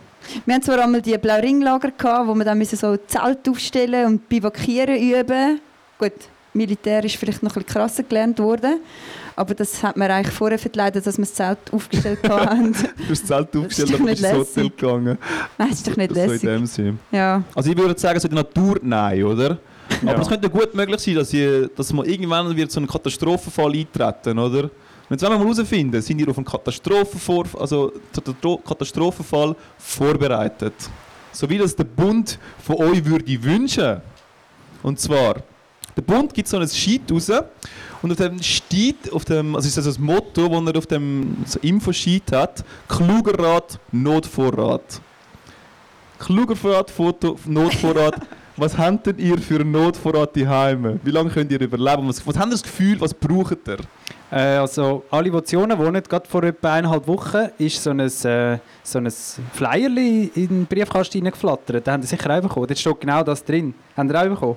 Wir 0.45 0.55
hatten 0.55 0.65
zwar 0.65 0.81
einmal 0.83 1.03
die 1.03 1.17
Blauringlager, 1.19 1.91
gehabt, 1.91 2.29
wo 2.29 2.35
wir 2.35 2.45
dann 2.45 2.59
müssen 2.59 2.77
so 2.77 2.97
Zelt 2.97 3.49
aufstellen 3.49 4.07
und 4.07 4.29
Bivakieren 4.29 4.97
üben. 4.97 5.61
Gut, 5.99 6.13
Militär 6.55 7.05
ist 7.05 7.17
vielleicht 7.17 7.43
noch 7.43 7.53
ein 7.57 7.63
bisschen 7.63 7.75
krasser 7.81 8.03
gelernt 8.03 8.39
worden. 8.39 8.81
Aber 9.35 9.55
das 9.55 9.83
hat 9.83 9.97
mir 9.97 10.11
eigentlich 10.13 10.35
vorher 10.35 10.59
verleidet, 10.59 11.07
dass 11.07 11.17
wir 11.17 11.25
das 11.25 11.35
Zelt 11.35 11.59
aufgestellt 11.73 12.19
haben. 12.29 12.73
Du 12.73 12.79
hast 13.09 13.09
das 13.09 13.25
Zelt 13.25 13.57
aufgestellt, 13.57 13.95
aber 13.95 14.05
bist 14.05 14.23
ins 14.23 14.33
Hotel 14.33 14.39
lässig. 14.65 14.77
gegangen. 14.77 15.19
Nein, 15.59 15.69
das 15.71 15.79
ist 15.79 15.89
doch 15.89 15.97
nicht 15.97 16.15
So 16.15 16.21
in 16.21 16.27
lässig. 16.29 16.41
dem 16.49 16.67
Sinn. 16.67 16.99
Ja. 17.11 17.43
Also 17.55 17.71
ich 17.71 17.77
würde 17.77 17.99
sagen, 17.99 18.21
so 18.21 18.29
in 18.29 18.35
der 18.35 18.45
Natur 18.45 18.79
nein, 18.83 19.23
oder? 19.25 19.59
Ja. 20.03 20.13
Aber 20.13 20.21
es 20.23 20.29
könnte 20.29 20.49
gut 20.51 20.75
möglich 20.75 21.01
sein, 21.01 21.15
dass, 21.15 21.33
ihr, 21.33 21.69
dass 21.69 21.93
mal 21.93 22.07
irgendwann 22.07 22.55
wird 22.55 22.71
so 22.71 22.81
ein 22.81 22.87
Katastrophenfall 22.87 23.73
eintreten, 23.73 24.39
oder? 24.39 24.71
Und 25.13 25.21
jetzt 25.21 25.29
wollen 25.29 25.39
wir 25.39 25.45
mal 25.47 25.55
herausfinden, 25.55 26.01
sind 26.01 26.21
ihr 26.21 26.29
auf 26.31 26.39
einen 26.39 26.47
Katastrophenvor 26.47 27.45
also 27.61 27.93
Katastro- 28.15 28.63
Katastrophenfall 28.67 29.55
vorbereitet? 29.77 30.73
So 31.33 31.51
wie 31.51 31.59
das 31.59 31.77
der 31.77 31.85
Bund 31.85 32.39
von 32.65 32.77
euch 32.77 33.05
würde 33.05 33.43
wünschen. 33.43 34.01
Und 34.83 34.99
zwar, 34.99 35.43
der 35.95 36.01
Bund 36.01 36.33
gibt 36.33 36.49
so 36.49 36.57
ein 36.57 36.67
Sheet 36.67 37.13
raus 37.13 37.31
und 38.01 38.11
auf 38.11 38.17
dem 38.17 38.43
steht, 38.43 39.13
auf 39.13 39.27
dem, 39.27 39.55
also 39.55 39.69
ist 39.69 39.77
das 39.77 39.85
das 39.85 39.99
Motto, 39.99 40.49
das 40.49 40.73
er 40.73 40.79
auf 40.79 40.87
dem 40.87 41.37
so 41.45 41.59
Infosheet 41.61 42.33
hat, 42.33 42.65
kluger 42.89 43.39
Rat, 43.39 43.79
Notvorrat. 43.93 45.03
Kluger 46.21 46.57
Vorrat, 46.57 46.91
Foto, 46.91 47.39
Notvorrat. 47.45 48.15
Was 48.57 48.79
habt 48.79 49.07
denn 49.07 49.19
ihr 49.19 49.37
für 49.37 49.61
einen 49.61 49.73
Notvorrat 49.73 50.35
daheim? 50.35 51.01
Wie 51.05 51.11
lange 51.11 51.29
könnt 51.29 51.53
ihr 51.53 51.61
überleben? 51.61 52.09
Was, 52.09 52.27
was 52.27 52.37
habt 52.39 52.49
ihr 52.49 52.53
das 52.53 52.63
Gefühl, 52.63 53.01
was 53.01 53.13
braucht 53.13 53.67
ihr? 53.67 53.79
Äh, 54.33 54.57
also 54.57 55.05
alle, 55.11 55.31
die 55.31 55.45
zu 55.45 55.59
wohnen, 55.59 56.03
gerade 56.03 56.27
vor 56.27 56.43
etwa 56.43 56.73
eineinhalb 56.73 57.07
Wochen, 57.07 57.51
ist 57.59 57.83
so 57.83 57.91
ein, 57.91 58.01
äh, 58.01 58.09
so 58.83 58.99
ein 58.99 59.11
Flyerli 59.11 60.33
in 60.35 60.49
den 60.49 60.67
Briefkasten 60.67 61.19
reingeflattert. 61.19 61.87
Da 61.87 61.93
haben 61.93 62.03
sie 62.03 62.09
sicher 62.09 62.35
auch 62.35 62.41
bekommen. 62.41 62.67
Dort 62.67 62.79
steht 62.79 63.01
genau 63.01 63.23
das 63.23 63.45
drin. 63.45 63.75
Haben 63.95 64.09
Sie 64.09 64.17
auch 64.19 64.25
bekommen? 64.25 64.57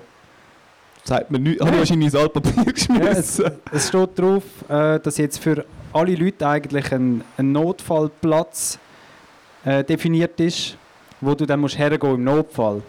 Sagt 1.03 1.29
mir 1.29 1.39
nichts. 1.39 1.61
Habe 1.61 1.71
ich 1.73 1.79
wahrscheinlich 1.79 2.05
ins 2.05 2.15
Altpapier 2.15 2.53
Ja, 2.57 2.63
es, 2.63 2.73
geschmissen. 2.73 3.51
es 3.71 3.87
steht 3.89 4.17
drauf, 4.17 4.43
äh, 4.69 4.99
dass 4.99 5.17
jetzt 5.17 5.39
für 5.39 5.65
alle 5.91 6.15
Leute 6.15 6.47
eigentlich 6.47 6.91
ein, 6.93 7.21
ein 7.37 7.51
Notfallplatz 7.51 8.79
äh, 9.65 9.83
definiert 9.83 10.39
ist, 10.39 10.77
wo 11.19 11.35
du 11.35 11.45
dann 11.45 11.59
musst 11.59 11.77
hergehen 11.77 12.15
im 12.15 12.23
Notfall. 12.23 12.81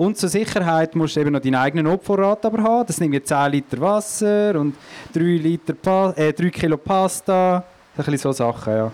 Und 0.00 0.16
zur 0.16 0.30
Sicherheit 0.30 0.96
musst 0.96 1.14
du 1.14 1.20
eben 1.20 1.30
noch 1.30 1.40
deinen 1.40 1.56
eigenen 1.56 1.84
Notvorrat 1.84 2.42
aber 2.46 2.62
haben. 2.62 2.86
Das 2.86 2.96
sind 2.96 3.04
irgendwie 3.04 3.22
10 3.22 3.52
Liter 3.52 3.78
Wasser 3.82 4.58
und 4.58 4.74
3, 5.12 5.20
Liter 5.20 5.74
pa 5.74 6.12
äh, 6.12 6.32
3 6.32 6.48
Kilo 6.48 6.78
Pasta. 6.78 7.58
Ein 7.58 7.64
bisschen 7.96 8.16
so 8.16 8.32
Sachen, 8.32 8.72
ja. 8.72 8.92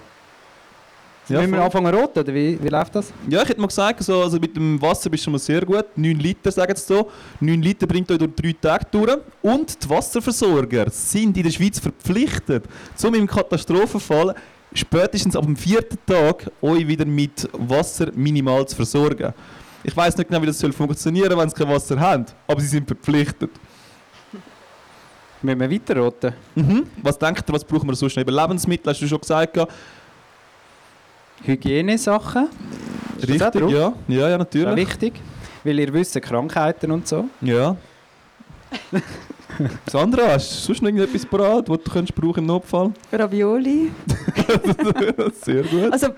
Ja, 1.29 1.41
Müssen 1.41 1.53
wir 1.53 1.63
anfangen 1.63 1.95
rot, 1.95 2.19
oder 2.19 2.35
wie, 2.35 2.59
wie 2.61 2.69
läuft 2.69 2.97
das? 2.97 3.13
Ja, 3.29 3.41
ich 3.43 3.49
hätte 3.49 3.61
mal 3.61 3.69
gesagt, 3.69 4.03
so, 4.03 4.21
also 4.21 4.41
mit 4.41 4.57
dem 4.57 4.83
Wasser 4.83 5.09
bist 5.09 5.23
du 5.23 5.25
schon 5.27 5.33
mal 5.35 5.39
sehr 5.39 5.65
gut. 5.65 5.85
9 5.95 6.19
Liter, 6.19 6.51
sagen 6.51 6.75
sie 6.75 6.83
so. 6.85 7.09
9 7.39 7.63
Liter 7.63 7.87
bringt 7.87 8.11
euch 8.11 8.19
durch 8.19 8.35
drei 8.35 8.57
Tage 8.61 8.87
durch. 8.91 9.19
Und 9.43 9.85
die 9.85 9.89
Wasserversorger 9.89 10.91
sind 10.91 11.37
in 11.37 11.45
der 11.45 11.53
Schweiz 11.53 11.79
verpflichtet, 11.79 12.65
um 13.05 13.15
im 13.15 13.29
Katastrophenfall 13.29 14.35
spätestens 14.75 15.37
ab 15.37 15.45
dem 15.45 15.55
vierten 15.55 15.99
Tag 16.05 16.51
euch 16.61 16.89
wieder 16.89 17.05
mit 17.05 17.49
Wasser 17.53 18.11
minimal 18.13 18.67
zu 18.67 18.75
versorgen. 18.75 19.33
Ich 19.83 19.97
weiß 19.97 20.17
nicht 20.17 20.29
genau, 20.29 20.43
wie 20.43 20.47
das 20.47 20.59
soll 20.59 20.73
funktionieren, 20.73 21.39
wenn 21.39 21.49
sie 21.49 21.55
kein 21.55 21.69
Wasser 21.69 21.99
haben, 21.99 22.27
aber 22.47 22.61
sie 22.61 22.67
sind 22.67 22.87
verpflichtet. 22.87 23.51
Müssen 25.43 25.61
wir 25.61 25.71
weiterroten? 25.71 26.33
Mhm. 26.55 26.87
Was 27.03 27.19
denkt 27.19 27.49
ihr, 27.49 27.53
was 27.53 27.65
brauchen 27.65 27.89
wir 27.89 27.95
sonst 27.95 28.17
noch? 28.17 28.23
Eben 28.23 28.35
Lebensmittel, 28.35 28.91
hast 28.91 29.01
du 29.01 29.07
schon 29.07 29.21
gesagt. 29.21 29.59
Hygienesachen. 31.45 32.49
Richtig, 33.19 33.71
ja. 33.71 33.93
Ja, 34.09 34.29
ja, 34.29 34.39
natürlich. 34.39 34.89
wichtig. 34.89 35.15
Weil 35.63 35.79
ihr 35.79 35.93
wisst, 35.93 36.21
Krankheiten 36.23 36.91
und 36.91 37.07
so. 37.07 37.27
Ja. 37.41 37.77
Sandra, 39.91 40.33
hast 40.33 40.51
du 40.51 40.67
sonst 40.67 40.83
noch 40.83 40.89
irgendetwas 40.89 41.25
parat, 41.27 41.69
was 41.69 41.79
du 41.83 41.91
könntest 41.91 42.15
brauchen 42.15 42.41
im 42.41 42.47
Notfall? 42.47 42.93
Ravioli. 43.13 43.91
Sehr 45.43 45.63
gut. 45.63 45.93
Also 45.93 46.09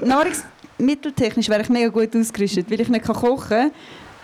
nahrungsmitteltechnisch 0.79 1.49
wäre 1.49 1.63
ich 1.63 1.69
mega 1.69 1.89
gut 1.89 2.15
ausgerüstet, 2.15 2.71
weil 2.71 2.81
ich 2.81 2.89
nicht 2.89 3.05
kochen 3.05 3.49
kann. 3.49 3.71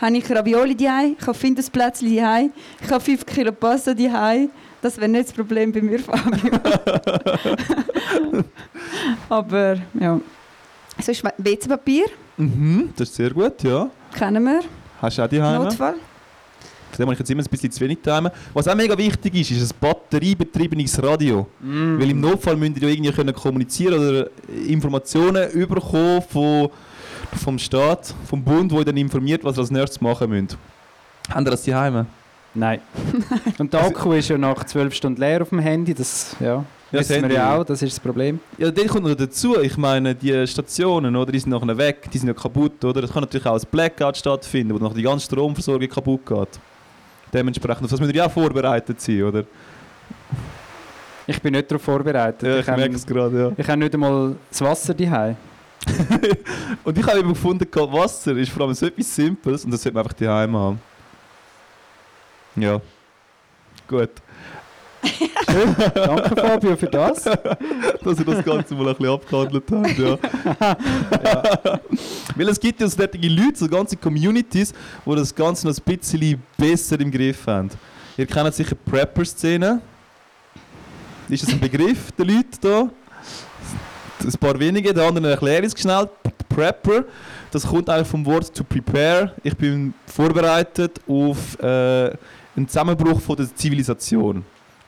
Habe 0.01 0.17
ich 0.17 0.31
Ravioli 0.31 0.75
daheim, 0.75 1.17
ich 1.19 1.27
habe 1.27 1.39
Findersplätzchen 1.39 2.17
daheim, 2.17 2.51
ich 2.83 2.91
habe 2.91 3.01
5 3.03 3.27
Kilo 3.27 3.53
Pasta 3.53 3.95
daheim. 3.95 4.51
Das 4.83 4.97
wäre 4.99 5.09
nicht 5.09 5.29
das 5.29 5.33
Problem 5.33 5.73
bei 5.73 5.81
mir, 5.81 5.99
Fabio. 6.01 6.51
Aber 9.29 9.77
ja. 9.99 10.21
Sonst 11.03 11.25
WC-Papier 11.39 12.05
Mhm, 12.37 12.93
das 12.97 13.09
ist 13.11 13.15
sehr 13.15 13.31
gut, 13.31 13.63
ja. 13.63 13.89
kennen 14.13 14.43
wir. 14.45 14.61
Hast 15.01 15.19
du 15.19 15.23
auch 15.23 15.29
die 15.29 15.41
Heime? 15.41 15.65
Notfall. 15.65 15.95
Von 16.95 17.03
dem 17.03 17.07
habe 17.09 17.15
ich 17.15 17.19
jetzt 17.19 17.31
immer 17.31 17.43
ein 17.43 17.51
bisschen 17.51 17.71
zu 17.71 17.81
wenig 17.81 17.99
daheim. 18.03 18.29
Was 18.53 18.69
auch 18.69 18.75
mega 18.75 18.97
wichtig 18.97 19.35
ist, 19.35 19.51
ist 19.51 19.73
ein 19.73 19.79
batteriebetriebenes 19.81 21.03
Radio. 21.03 21.47
Mm. 21.61 21.99
Weil 21.99 22.11
im 22.11 22.21
Notfall 22.21 22.57
müsst 22.57 22.77
ihr 22.77 22.89
ja 22.89 22.95
irgendwie 22.95 23.13
können 23.13 23.35
kommunizieren 23.35 23.99
oder 23.99 24.29
Informationen 24.69 25.51
überkommen 25.51 26.23
von, 26.23 26.71
vom 27.43 27.59
Staat, 27.59 28.15
vom 28.27 28.43
Bund, 28.43 28.73
wo 28.73 28.79
ihr 28.79 28.85
dann 28.85 28.97
informiert, 28.97 29.43
was 29.45 29.57
ihr 29.57 29.61
als 29.61 29.71
nächstes 29.71 30.01
machen 30.01 30.31
müsst. 30.31 30.57
Haben 31.31 31.47
ihr 31.47 31.51
das 31.51 31.65
daheim? 31.65 32.07
Nein. 32.55 32.81
Und 33.59 33.73
der 33.73 33.85
Akku 33.85 34.13
ist 34.13 34.29
ja 34.29 34.39
nach 34.39 34.63
12 34.65 34.95
Stunden 34.95 35.21
leer 35.21 35.43
auf 35.43 35.49
dem 35.49 35.59
Handy. 35.59 35.93
Das, 35.93 36.37
ja, 36.39 36.65
Ja, 36.95 37.01
das 37.01 37.09
wissen 37.11 37.29
wir 37.29 37.35
ja 37.35 37.57
auch, 37.57 37.65
das 37.65 37.83
ist 37.83 37.95
das 37.95 38.01
Problem. 38.01 38.39
Ja, 38.57 38.71
dann 38.71 38.87
kommt 38.87 39.05
noch 39.05 39.15
dazu, 39.15 39.61
ich 39.61 39.77
meine, 39.77 40.15
die 40.15 40.47
Stationen, 40.47 41.17
oder, 41.17 41.33
die 41.33 41.41
sind 41.41 41.51
nachher 41.51 41.77
weg, 41.77 42.09
die 42.13 42.19
sind 42.19 42.29
ja 42.29 42.35
kaputt, 42.35 42.85
oder? 42.85 43.03
Es 43.03 43.13
kann 43.13 43.23
natürlich 43.23 43.47
auch 43.47 43.59
ein 43.59 43.67
Blackout 43.71 44.17
stattfinden, 44.17 44.75
wo 44.75 44.79
nachher 44.79 44.95
die 44.95 45.03
ganze 45.03 45.27
Stromversorgung 45.27 45.89
kaputt 45.89 46.25
geht. 46.25 46.61
Dementsprechend, 47.35 47.85
auf 47.85 47.91
das 47.91 48.01
müssen 48.01 48.15
wir 48.15 48.23
ja 48.23 48.29
vorbereitet 48.29 49.01
sein, 49.01 49.25
oder? 49.25 49.45
Ich 51.27 51.43
bin 51.43 51.53
nicht 51.53 51.69
darauf 51.69 51.83
vorbereitet. 51.83 52.43
Ja, 52.43 52.59
ich 52.59 52.69
ich 52.69 52.77
merke 52.77 52.95
es 52.95 53.05
gerade, 53.05 53.39
ja. 53.39 53.53
ich 53.57 53.69
habe 53.69 53.79
nicht 53.79 53.93
einmal 53.93 54.37
das 54.49 54.61
Wasser 54.61 54.95
daheim. 54.95 55.37
Und 56.85 56.97
ich 56.97 57.07
habe 57.07 57.19
eben 57.19 57.31
gefunden, 57.31 57.67
Wasser 57.75 58.37
ist 58.37 58.53
vor 58.53 58.65
allem 58.65 58.75
so 58.75 58.87
etwas 58.87 59.15
Simples 59.15 59.65
und 59.65 59.71
das 59.71 59.83
sollte 59.83 59.95
man 59.95 60.05
einfach 60.05 60.17
daheim 60.17 60.57
haben. 60.57 60.81
Ja. 62.57 62.81
Gut. 63.87 64.11
Danke 65.95 66.37
Fabio 66.41 66.77
für 66.77 66.87
das. 66.87 67.25
dass 67.25 68.19
ihr 68.19 68.25
das 68.25 68.45
Ganze 68.45 68.75
mal 68.75 68.89
ein 68.89 68.97
bisschen 68.97 69.15
abgehandelt 69.15 69.65
habt. 69.71 69.99
Ja. 69.99 71.79
Weil 72.37 72.49
es 72.49 72.59
gibt 72.59 72.81
ja 72.81 72.89
so 72.89 72.97
solche 72.97 73.29
Leute, 73.29 73.59
so 73.59 73.69
ganze 73.69 73.97
Communities, 73.97 74.73
die 75.07 75.15
das 75.15 75.35
Ganze 75.35 75.67
noch 75.67 75.77
ein 75.77 75.99
bisschen 75.99 76.43
besser 76.57 76.99
im 77.01 77.11
Griff 77.11 77.47
haben. 77.47 77.71
Ihr 78.17 78.27
kennt 78.27 78.55
sicher 78.55 78.77
die 78.77 78.91
Prepper-Szene. 78.91 79.81
Ist 81.29 81.43
das 81.43 81.53
ein 81.53 81.61
Begriff 81.61 82.13
der 82.13 82.27
Leute 82.27 82.59
da? 82.61 82.91
Ein 84.23 84.33
paar 84.39 84.59
wenige, 84.59 84.93
der 84.95 85.07
andere 85.07 85.31
erkläre 85.31 85.67
ich 85.67 85.75
es 85.75 85.81
schnell. 85.81 86.09
Prepper, 86.49 87.05
das 87.51 87.67
kommt 87.67 87.91
eigentlich 87.91 88.07
vom 88.07 88.25
Wort 88.25 88.55
to 88.55 88.63
prepare. 88.63 89.33
Ich 89.43 89.57
bin 89.57 89.93
vorbereitet 90.07 91.01
auf 91.09 91.59
äh, 91.61 92.13
einen 92.57 92.69
Zusammenbruch 92.69 93.21
von 93.21 93.37
der 93.37 93.53
Zivilisation. 93.55 94.45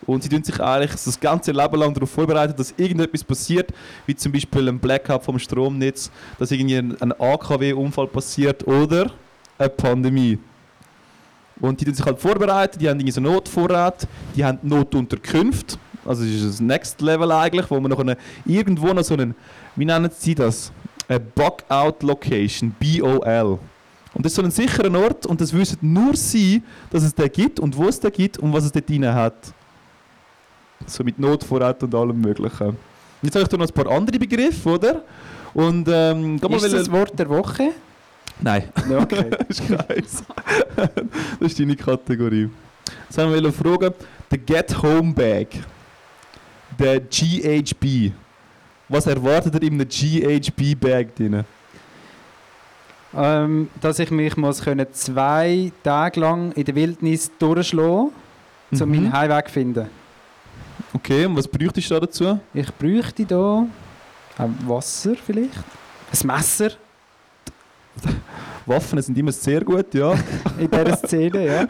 Und 0.07 0.23
sie 0.23 0.29
tun 0.29 0.43
sich 0.43 0.61
eigentlich 0.61 0.93
das 0.93 1.19
ganze 1.19 1.53
Leben 1.53 1.77
lang 1.77 1.93
darauf 1.93 2.11
vorbereiten, 2.11 2.55
dass 2.57 2.73
irgendetwas 2.77 3.25
passiert, 3.25 3.73
wie 4.07 4.15
zum 4.15 4.33
Beispiel 4.33 4.69
ein 4.69 4.79
Blackout 4.79 5.25
vom 5.25 5.39
Stromnetz, 5.39 6.11
dass 6.39 6.51
irgendwie 6.51 6.77
ein, 6.77 7.13
AKW-Unfall 7.13 8.07
passiert 8.07 8.67
oder 8.67 9.11
eine 9.59 9.69
Pandemie. 9.69 10.39
Und 11.61 11.81
die 11.81 11.87
tun 11.87 11.95
sich 11.95 12.05
halt 12.05 12.21
vorbereiten, 12.21 12.79
die 12.79 12.89
haben 12.89 12.99
irgendwie 12.99 13.13
so 13.13 13.21
Notvorrat, 13.21 14.07
die 14.35 14.45
haben 14.45 14.59
Notunterkünfte, 14.63 15.79
also 16.05 16.23
das 16.23 16.33
ist 16.33 16.45
das 16.45 16.61
Next 16.61 17.01
Level 17.01 17.33
eigentlich, 17.33 17.69
wo 17.71 17.81
man 17.81 17.91
noch 17.91 17.99
eine, 17.99 18.17
irgendwo 18.45 18.93
noch 18.93 19.03
so 19.03 19.15
einen, 19.15 19.35
wie 19.75 19.85
nennen 19.85 20.11
sie 20.17 20.35
das? 20.35 20.71
Eine 21.09 21.21
Bug-Out 21.21 22.03
Location, 22.03 22.75
BOL. 22.79 23.59
Und 24.15 24.25
das 24.25 24.33
ist 24.33 24.37
so 24.37 24.43
ein 24.43 24.51
sicherer 24.51 24.99
Ort 24.99 25.27
und 25.27 25.41
das 25.41 25.53
wissen 25.53 25.79
nur 25.83 26.17
sie, 26.17 26.63
dass 26.91 27.03
es 27.03 27.15
den 27.15 27.31
gibt 27.31 27.61
und 27.61 27.77
wo 27.77 27.87
es 27.89 28.01
den 28.01 28.13
gibt 28.13 28.39
und 28.39 28.53
was 28.53 28.65
es 28.65 28.73
dort 28.73 28.89
drin 28.89 29.07
hat. 29.07 29.35
So 30.85 31.03
mit 31.05 31.19
Notvorrat 31.19 31.83
und 31.83 31.95
allem 31.95 32.21
Möglichen. 32.21 32.77
Jetzt 33.23 33.35
habe 33.35 33.45
ich 33.45 33.51
noch 33.59 33.67
ein 33.67 33.73
paar 33.73 33.91
andere 33.91 34.19
Begriffe, 34.19 34.69
oder? 34.69 35.03
Und 35.55 35.89
ähm, 35.91 36.37
Ist 36.37 36.65
das 36.65 36.71
das 36.73 36.93
Wort 36.93 37.19
der 37.19 37.29
Woche? 37.29 37.71
Nein, 38.41 38.65
Ja, 38.91 38.99
okay. 38.99 39.31
das 39.49 39.59
ist 39.61 39.67
keins. 39.69 40.23
das 41.41 41.51
ist 41.53 41.59
deine 41.59 41.75
Kategorie. 41.75 42.51
Jetzt 43.09 43.17
haben 43.19 43.33
wir 43.33 43.53
fragen, 43.53 43.95
der 44.31 44.39
Get 44.39 44.83
Home 44.83 45.15
Bag, 45.15 45.49
der 46.79 47.01
GHB. 47.01 48.13
Was 48.89 49.07
erwartet 49.07 49.55
ihr 49.55 49.63
in 49.63 49.81
einem 49.81 49.89
GHB-Bag 49.89 51.15
drin? 51.17 51.45
ähm, 53.17 53.71
dass 53.81 53.99
ich 53.99 54.11
mich 54.11 54.37
muss 54.37 54.63
können 54.63 54.87
zwei 54.93 55.73
Tage 55.83 56.21
lang 56.21 56.53
in 56.53 56.65
der 56.65 56.75
Wildnis 56.75 57.31
durchschlagen 57.39 58.11
muss, 58.71 58.81
um 58.83 58.89
Mhm. 58.91 58.95
meinen 58.97 59.13
Heimweg 59.13 59.47
zu 59.47 59.53
finden. 59.55 59.87
Okay, 60.93 61.27
und 61.27 61.37
was 61.37 61.49
bräuchtest 61.49 61.91
du 61.91 61.95
da 61.95 62.01
dazu? 62.01 62.41
Ich 62.55 62.73
bräuchte 62.75 63.27
hier 63.27 63.67
Wasser 64.67 65.15
vielleicht, 65.15 65.55
ein 66.13 66.27
Messer 66.27 66.71
Waffen 68.67 69.01
sind 69.01 69.17
immer 69.17 69.33
sehr 69.33 69.63
gut, 69.63 69.95
ja. 69.95 70.13
in 70.59 70.71
dieser 70.71 70.97
Szene, 70.97 71.47
ja. 71.47 71.67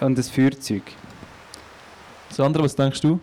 Und 0.00 0.18
ein 0.18 0.22
Feuerzeug. 0.22 0.82
Sandra, 2.30 2.62
was 2.62 2.76
denkst 2.76 3.00
du? 3.00 3.18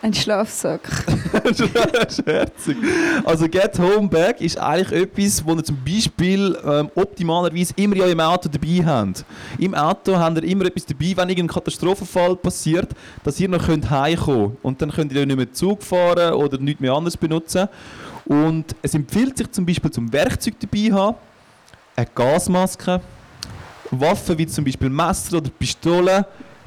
Ein 0.00 0.14
Schlafsack. 0.14 0.80
Scherzig. 1.44 2.76
Also 3.24 3.48
Get 3.48 3.78
Home 3.78 4.08
Bag 4.08 4.40
ist 4.40 4.58
eigentlich 4.58 5.02
etwas, 5.02 5.44
wo 5.44 5.54
ihr 5.54 5.64
zum 5.64 5.76
Beispiel 5.84 6.58
ähm, 6.64 6.90
optimalerweise 6.94 7.74
immer 7.76 7.96
ja 7.96 8.06
im 8.06 8.20
Auto 8.20 8.48
dabei 8.48 8.82
habt. 8.84 9.24
Im 9.58 9.74
Auto 9.74 10.16
habt 10.16 10.38
ihr 10.38 10.44
immer 10.44 10.64
etwas 10.64 10.86
dabei, 10.86 11.12
wenn 11.16 11.28
irgendein 11.28 11.48
Katastrophenfall 11.48 12.36
passiert, 12.36 12.88
dass 13.22 13.38
ihr 13.38 13.48
noch 13.48 13.68
heimkommen 13.68 14.50
könnt. 14.52 14.64
Und 14.64 14.82
dann 14.82 14.90
könnt 14.90 15.12
ihr 15.12 15.26
nicht 15.26 15.36
mehr 15.36 15.52
Zug 15.52 15.82
fahren 15.82 16.32
oder 16.34 16.58
nichts 16.58 16.80
mehr 16.80 16.92
anderes 16.92 17.16
benutzen. 17.16 17.68
Und 18.24 18.74
es 18.80 18.94
empfiehlt 18.94 19.36
sich 19.36 19.50
zum 19.50 19.66
Beispiel 19.66 19.90
zum 19.90 20.10
Werkzeug 20.10 20.54
dabei 20.60 20.92
haben, 20.92 21.16
eine 21.94 22.06
Gasmaske, 22.14 23.00
Waffen 23.90 24.38
wie 24.38 24.46
zum 24.46 24.64
Beispiel 24.64 24.88
Messer 24.88 25.36
oder 25.36 25.50
Pistolen, 25.50 26.24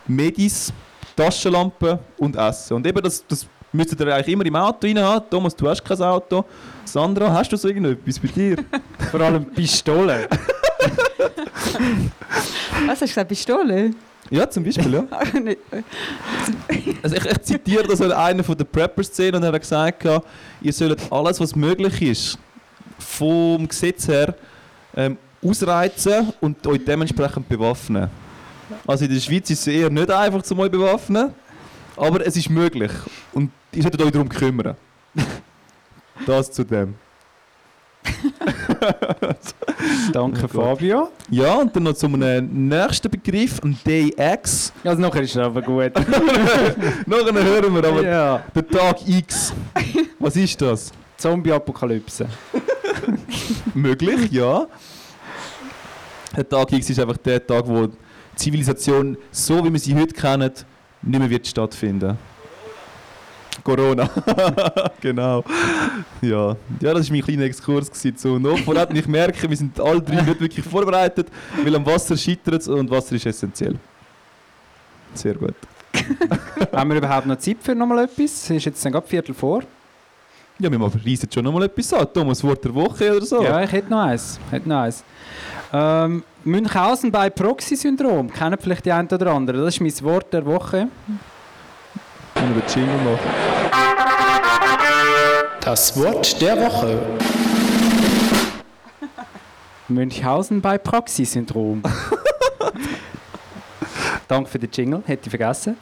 Medis, 0.07 0.71
Taschenlampe 1.17 1.99
und 2.17 2.35
Essen. 2.35 2.75
Und 2.75 2.87
eben 2.87 3.01
das, 3.01 3.25
das 3.27 3.45
müsstet 3.73 3.99
ihr 3.99 4.13
eigentlich 4.13 4.33
immer 4.33 4.45
im 4.45 4.55
Auto 4.55 4.87
rein 4.87 4.99
haben. 4.99 5.25
Thomas, 5.29 5.55
du 5.55 5.67
hast 5.67 5.83
kein 5.83 6.01
Auto. 6.01 6.45
Sandra, 6.85 7.33
hast 7.33 7.51
du 7.51 7.57
so 7.57 7.67
irgendetwas 7.67 8.19
bei 8.19 8.27
dir? 8.27 8.57
Vor 9.11 9.19
allem 9.19 9.45
Pistolen. 9.45 10.27
Was 12.85 12.89
hast 12.89 13.01
du 13.01 13.05
gesagt? 13.07 13.29
Pistole? 13.29 13.91
ja, 14.29 14.49
zum 14.49 14.63
Beispiel, 14.63 14.93
ja. 14.93 15.03
Nicht. 15.39 15.59
Also 17.01 17.15
ich, 17.15 17.25
ich 17.25 17.41
zitiere 17.41 17.87
das 17.87 18.01
einer 18.01 18.43
von 18.43 18.57
der 18.57 18.65
Prepper-Szene 18.65 19.37
und 19.37 19.43
er 19.43 19.53
hat 19.53 19.61
gesagt, 19.61 20.05
ihr 20.61 20.73
sollt 20.73 21.11
alles, 21.11 21.39
was 21.39 21.55
möglich 21.55 22.01
ist, 22.01 22.37
vom 22.99 23.67
Gesetz 23.67 24.07
her 24.07 24.35
ähm, 24.95 25.17
ausreizen 25.43 26.33
und 26.41 26.65
euch 26.67 26.83
dementsprechend 26.85 27.47
bewaffnen. 27.49 28.09
Also 28.85 29.05
in 29.05 29.13
der 29.13 29.19
Schweiz 29.19 29.49
ist 29.49 29.61
es 29.61 29.67
eher 29.67 29.89
nicht 29.89 30.11
einfach, 30.11 30.41
zum 30.41 30.59
euch 30.59 30.71
bewaffnen, 30.71 31.33
aber 31.95 32.25
es 32.25 32.35
ist 32.35 32.49
möglich 32.49 32.91
und 33.33 33.51
ihr 33.71 33.81
solltet 33.81 34.01
euch 34.01 34.11
darum 34.11 34.29
kümmern. 34.29 34.75
Das 36.25 36.51
zu 36.51 36.63
dem. 36.63 36.95
Danke 40.11 40.47
Fabio. 40.47 41.09
Ja, 41.29 41.55
und 41.55 41.75
dann 41.75 41.83
noch 41.83 41.93
zu 41.93 42.07
einem 42.07 42.67
nächsten 42.67 43.09
Begriff, 43.09 43.61
ein 43.63 43.77
Day 43.85 44.13
X. 44.17 44.73
Also 44.83 45.01
nachher 45.01 45.21
ist 45.21 45.31
es 45.31 45.37
aber 45.37 45.61
gut. 45.61 45.91
Nachher 47.05 47.43
hören 47.43 47.75
wir 47.75 47.87
aber 47.87 48.03
ja. 48.03 48.43
den 48.55 48.67
Tag 48.67 49.07
X. 49.07 49.53
Was 50.19 50.35
ist 50.35 50.61
das? 50.61 50.91
Zombie-Apokalypse. 51.17 52.27
Möglich, 53.73 54.31
ja. 54.31 54.67
Der 56.35 56.47
Tag 56.47 56.71
X 56.71 56.89
ist 56.89 56.99
einfach 56.99 57.17
der 57.17 57.45
Tag, 57.45 57.67
wo 57.67 57.87
Zivilisation, 58.37 59.17
so 59.31 59.63
wie 59.63 59.71
wir 59.71 59.79
sie 59.79 59.95
heute 59.95 60.13
kennen, 60.13 60.51
nicht 61.01 61.19
mehr 61.19 61.29
wird 61.29 61.47
stattfinden. 61.47 62.17
Corona. 63.63 64.09
genau. 65.01 65.43
Ja. 66.21 66.55
ja, 66.79 66.93
das 66.93 67.09
war 67.09 67.15
mein 67.15 67.21
kleiner 67.21 67.43
Exkurs 67.43 67.91
gewesen 67.91 68.17
zu 68.17 68.39
Notvorrat. 68.39 68.95
Ich 68.95 69.07
merke, 69.07 69.49
wir 69.49 69.57
sind 69.57 69.79
alle 69.79 70.01
drei 70.01 70.21
nicht 70.21 70.39
wirklich 70.39 70.65
vorbereitet, 70.65 71.27
weil 71.63 71.75
am 71.75 71.85
Wasser 71.85 72.15
scheitert 72.15 72.61
es 72.61 72.67
und 72.67 72.89
Wasser 72.89 73.15
ist 73.15 73.25
essentiell. 73.25 73.75
Sehr 75.13 75.33
gut. 75.33 75.55
Haben 76.71 76.89
wir 76.91 76.97
überhaupt 76.97 77.25
noch 77.25 77.37
Zeit 77.37 77.57
für 77.61 77.73
nochmal 77.73 78.05
etwas? 78.05 78.43
Es 78.43 78.49
ist 78.51 78.65
jetzt 78.65 78.85
dann 78.85 78.91
gerade 78.91 79.07
Viertel 79.07 79.33
vor. 79.33 79.63
Ja, 80.59 80.71
wir 80.71 80.79
reisen 80.79 81.29
schon 81.31 81.43
nochmal 81.43 81.63
etwas 81.63 81.93
an. 81.93 82.07
Thomas, 82.13 82.43
Wort 82.43 82.63
der 82.63 82.73
Woche 82.73 83.15
oder 83.15 83.25
so? 83.25 83.43
Ja, 83.43 83.61
ich 83.63 83.71
hätte 83.71 83.89
noch 83.89 83.99
eins. 83.99 84.39
Hätte 84.49 84.67
noch 84.67 84.77
eins. 84.81 85.03
Ähm, 85.73 86.23
Münchhausen 86.43 87.11
bei 87.11 87.29
Proxy-Syndrom. 87.29 88.31
Kennen 88.31 88.57
vielleicht 88.61 88.85
die 88.85 88.91
einen 88.91 89.09
oder 89.09 89.33
anderen. 89.33 89.63
Das 89.63 89.75
ist 89.75 89.81
mein 89.81 90.09
Wort 90.09 90.31
der 90.31 90.45
Woche. 90.45 90.87
Wir 92.35 92.41
den 92.41 92.63
Jingle 92.73 92.97
machen. 93.03 93.19
Das 95.61 95.99
Wort 95.99 96.41
der 96.41 96.61
Woche. 96.61 96.99
Münchhausen 99.89 100.61
bei 100.61 100.77
Proxy-Syndrom. 100.77 101.83
Danke 104.27 104.49
für 104.49 104.59
den 104.59 104.69
Jingle, 104.71 105.01
hätte 105.05 105.23
ich 105.23 105.29
vergessen. 105.29 105.77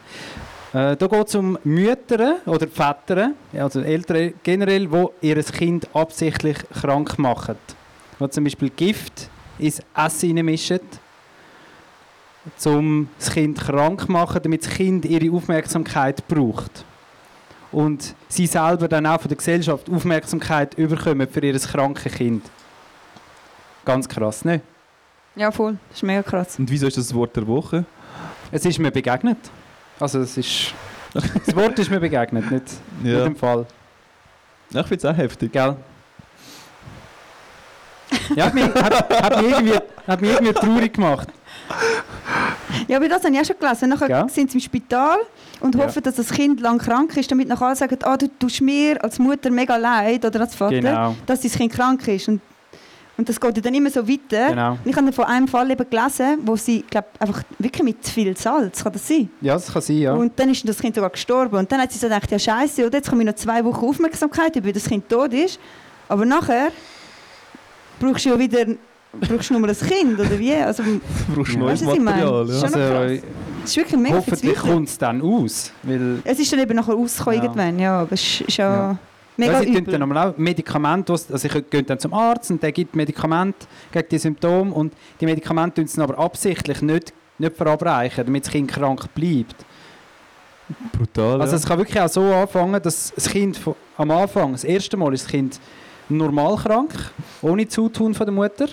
Äh, 0.73 0.95
da 0.95 1.07
geht 1.07 1.27
es 1.27 1.35
um 1.35 1.57
Mütter 1.63 2.37
oder 2.45 2.67
Väter, 2.67 3.31
also 3.53 3.81
Eltern 3.81 4.33
generell, 4.43 4.87
die 4.87 5.27
ihr 5.27 5.43
Kind 5.43 5.87
absichtlich 5.93 6.57
krank 6.81 7.19
machen. 7.19 7.57
Die 8.19 8.29
zum 8.29 8.43
Beispiel 8.43 8.69
Gift 8.69 9.29
ins 9.59 9.81
Essen 9.95 10.37
reinmischen, 10.37 10.79
um 12.65 13.09
das 13.17 13.31
Kind 13.31 13.59
krank 13.59 14.01
zu 14.01 14.11
machen, 14.11 14.39
damit 14.43 14.65
das 14.65 14.73
Kind 14.73 15.05
ihre 15.05 15.35
Aufmerksamkeit 15.35 16.27
braucht. 16.27 16.85
Und 17.71 18.15
sie 18.29 18.47
selber 18.47 18.87
dann 18.87 19.05
auch 19.05 19.19
von 19.19 19.29
der 19.29 19.37
Gesellschaft 19.37 19.89
Aufmerksamkeit 19.89 20.75
überkommen 20.75 21.27
für 21.27 21.45
ihr 21.45 21.59
krankes 21.59 22.13
Kind. 22.13 22.45
Ganz 23.83 24.07
krass, 24.07 24.45
ne? 24.45 24.61
Ja, 25.35 25.51
voll. 25.51 25.77
Das 25.89 25.97
ist 25.97 26.03
mega 26.03 26.23
krass. 26.23 26.57
Und 26.57 26.69
wieso 26.69 26.87
ist 26.87 26.97
das 26.97 27.07
das 27.07 27.15
Wort 27.15 27.35
der 27.35 27.45
Woche? 27.45 27.85
Es 28.51 28.63
ist 28.65 28.79
mir 28.79 28.91
begegnet. 28.91 29.37
Also 29.99 30.19
es 30.19 30.37
ist... 30.37 30.73
Das 31.13 31.55
Wort 31.55 31.77
ist 31.79 31.89
mir 31.89 31.99
begegnet, 31.99 32.49
nicht, 32.51 32.63
Ja. 33.03 33.17
nicht 33.19 33.25
im 33.27 33.35
Fall. 33.35 33.65
Ja, 34.71 34.81
ich 34.81 34.87
finde 34.87 35.07
es 35.07 35.13
auch 35.13 35.17
heftig. 35.17 35.51
Gell? 35.51 35.75
Ja, 38.35 38.45
hat 38.45 38.53
mich, 38.53 38.63
hat, 38.65 39.09
hat, 39.23 39.41
mich 39.41 39.51
irgendwie, 39.51 39.79
hat 40.07 40.21
mich 40.21 40.31
irgendwie 40.31 40.53
traurig 40.53 40.93
gemacht. 40.93 41.27
Ja, 42.87 42.97
aber 42.97 43.07
das 43.09 43.23
habe 43.23 43.33
ich 43.33 43.41
auch 43.41 43.45
schon 43.45 43.55
gelesen. 43.59 43.89
Nachher 43.89 44.09
Ja. 44.09 44.27
sind 44.29 44.51
sie 44.51 44.57
im 44.57 44.61
Spital 44.61 45.17
und 45.61 45.75
Ja. 45.75 45.85
hoffen, 45.85 46.03
dass 46.03 46.15
das 46.15 46.29
Kind 46.29 46.59
lang 46.61 46.77
krank 46.77 47.15
ist, 47.17 47.31
damit 47.31 47.47
nachher 47.47 47.67
alle 47.67 47.75
sagen, 47.75 47.97
ah, 48.03 48.17
du 48.17 48.27
tust 48.39 48.61
mir 48.61 49.03
als 49.03 49.17
Mutter 49.19 49.49
mega 49.49 49.75
leid 49.77 50.23
oder 50.25 50.41
als 50.41 50.55
Vater, 50.55 50.79
Genau. 50.79 51.15
dass 51.25 51.41
dein 51.41 51.51
Kind 51.51 51.73
krank 51.73 52.07
ist. 52.07 52.27
Und, 52.27 52.41
und 53.17 53.27
das 53.29 53.39
geht 53.39 53.55
ja 53.55 53.61
dann 53.63 53.73
immer 53.73 53.89
so 53.89 54.07
weiter. 54.07 54.49
Genau. 54.49 54.71
Und 54.73 54.79
ich 54.85 54.95
habe 54.95 55.11
von 55.11 55.25
einem 55.25 55.47
Fall 55.47 55.71
eben 55.71 55.89
gelesen, 55.89 56.39
wo 56.43 56.55
sie, 56.55 56.83
glaub, 56.89 57.05
einfach 57.19 57.41
wirklich 57.57 57.83
mit 57.83 58.05
zu 58.05 58.11
viel 58.11 58.35
Salz, 58.37 58.83
kann 58.83 58.93
das 58.93 59.07
sein? 59.07 59.29
Ja, 59.41 59.53
das 59.53 59.71
kann 59.71 59.81
sein, 59.81 59.97
ja. 59.97 60.13
Und 60.13 60.37
dann 60.39 60.49
ist 60.49 60.67
das 60.67 60.77
Kind 60.77 60.95
sogar 60.95 61.09
gestorben. 61.09 61.57
Und 61.57 61.71
dann 61.71 61.81
hat 61.81 61.91
sie 61.91 61.97
so 61.99 62.07
gedacht, 62.07 62.29
ja 62.31 62.37
scheiße, 62.37 62.85
oder 62.85 62.97
jetzt 62.97 63.09
komme 63.09 63.23
ich 63.23 63.27
noch 63.27 63.35
zwei 63.35 63.63
Wochen 63.65 63.85
Aufmerksamkeit, 63.85 64.55
über 64.57 64.71
das 64.71 64.85
Kind 64.85 65.07
tot 65.09 65.33
ist. 65.33 65.59
Aber 66.07 66.25
nachher 66.25 66.67
brauchst 67.99 68.25
du 68.25 68.29
ja 68.29 68.39
wieder 68.39 68.65
brauchst 69.19 69.49
du 69.49 69.57
nur 69.57 69.67
ein 69.69 69.75
Kind, 69.75 70.19
oder 70.19 70.37
wie? 70.37 70.53
Also, 70.53 70.83
Du 70.83 70.99
brauchst 71.35 71.53
Ja. 71.53 71.59
neues? 71.59 71.81
Material. 71.81 72.47
Ja. 72.49 72.61
Also, 72.61 72.67
krass. 72.67 73.21
das 73.61 73.69
ist 73.71 73.77
wirklich 73.77 73.99
mega 74.01 74.15
hoffentlich 74.17 74.55
kommt 74.57 74.89
es 74.89 74.97
dann 74.97 75.21
aus. 75.21 75.71
Weil 75.83 76.19
Es 76.25 76.39
ist 76.39 76.51
dann 76.51 76.59
eben 76.59 76.75
nachher 76.75 76.93
rausgekommen 76.95 77.37
Ja. 77.39 77.43
irgendwann, 77.45 77.79
ja, 77.79 77.99
aber 78.01 78.11
es 78.11 78.41
ist, 78.41 78.57
ja, 78.57 78.75
Ja. 78.91 78.97
mega 79.37 79.53
ja, 79.53 79.59
sie 79.61 79.69
übel. 79.77 79.97
dann 79.97 80.11
auch 80.17 80.37
Medikamente, 80.37 81.13
was- 81.13 81.31
also 81.31 81.47
ich 81.47 81.69
gehe 81.69 81.83
dann 81.83 81.97
zum 81.99 82.13
Arzt 82.13 82.51
und 82.51 82.61
der 82.61 82.71
gibt 82.73 82.93
Medikamente 82.95 83.65
gegen 83.91 84.09
die 84.09 84.17
Symptome 84.17 84.73
und 84.73 84.93
die 85.21 85.25
Medikamente 85.25 85.75
tun 85.81 85.87
sie 85.87 86.01
aber 86.01 86.19
absichtlich 86.19 86.81
nicht, 86.81 87.13
nicht 87.37 87.55
verabreichen, 87.55 88.25
damit 88.25 88.45
das 88.45 88.51
Kind 88.51 88.69
krank 88.69 89.05
bleibt. 89.15 89.65
Brutal. 90.91 91.41
Also 91.41 91.53
ja. 91.53 91.57
es 91.59 91.65
kann 91.65 91.77
wirklich 91.77 91.99
auch 92.01 92.09
so 92.09 92.21
anfangen, 92.33 92.81
dass 92.81 93.13
das 93.13 93.29
Kind 93.29 93.59
am 93.97 94.11
Anfang, 94.11 94.53
das 94.53 94.63
erste 94.63 94.97
Mal 94.97 95.13
ist 95.13 95.25
das 95.25 95.31
Kind 95.31 95.59
normal 96.09 96.55
krank, 96.57 96.91
ohne 97.41 97.67
Zutun 97.67 98.13
von 98.13 98.25
der 98.25 98.33
Mutter. 98.33 98.67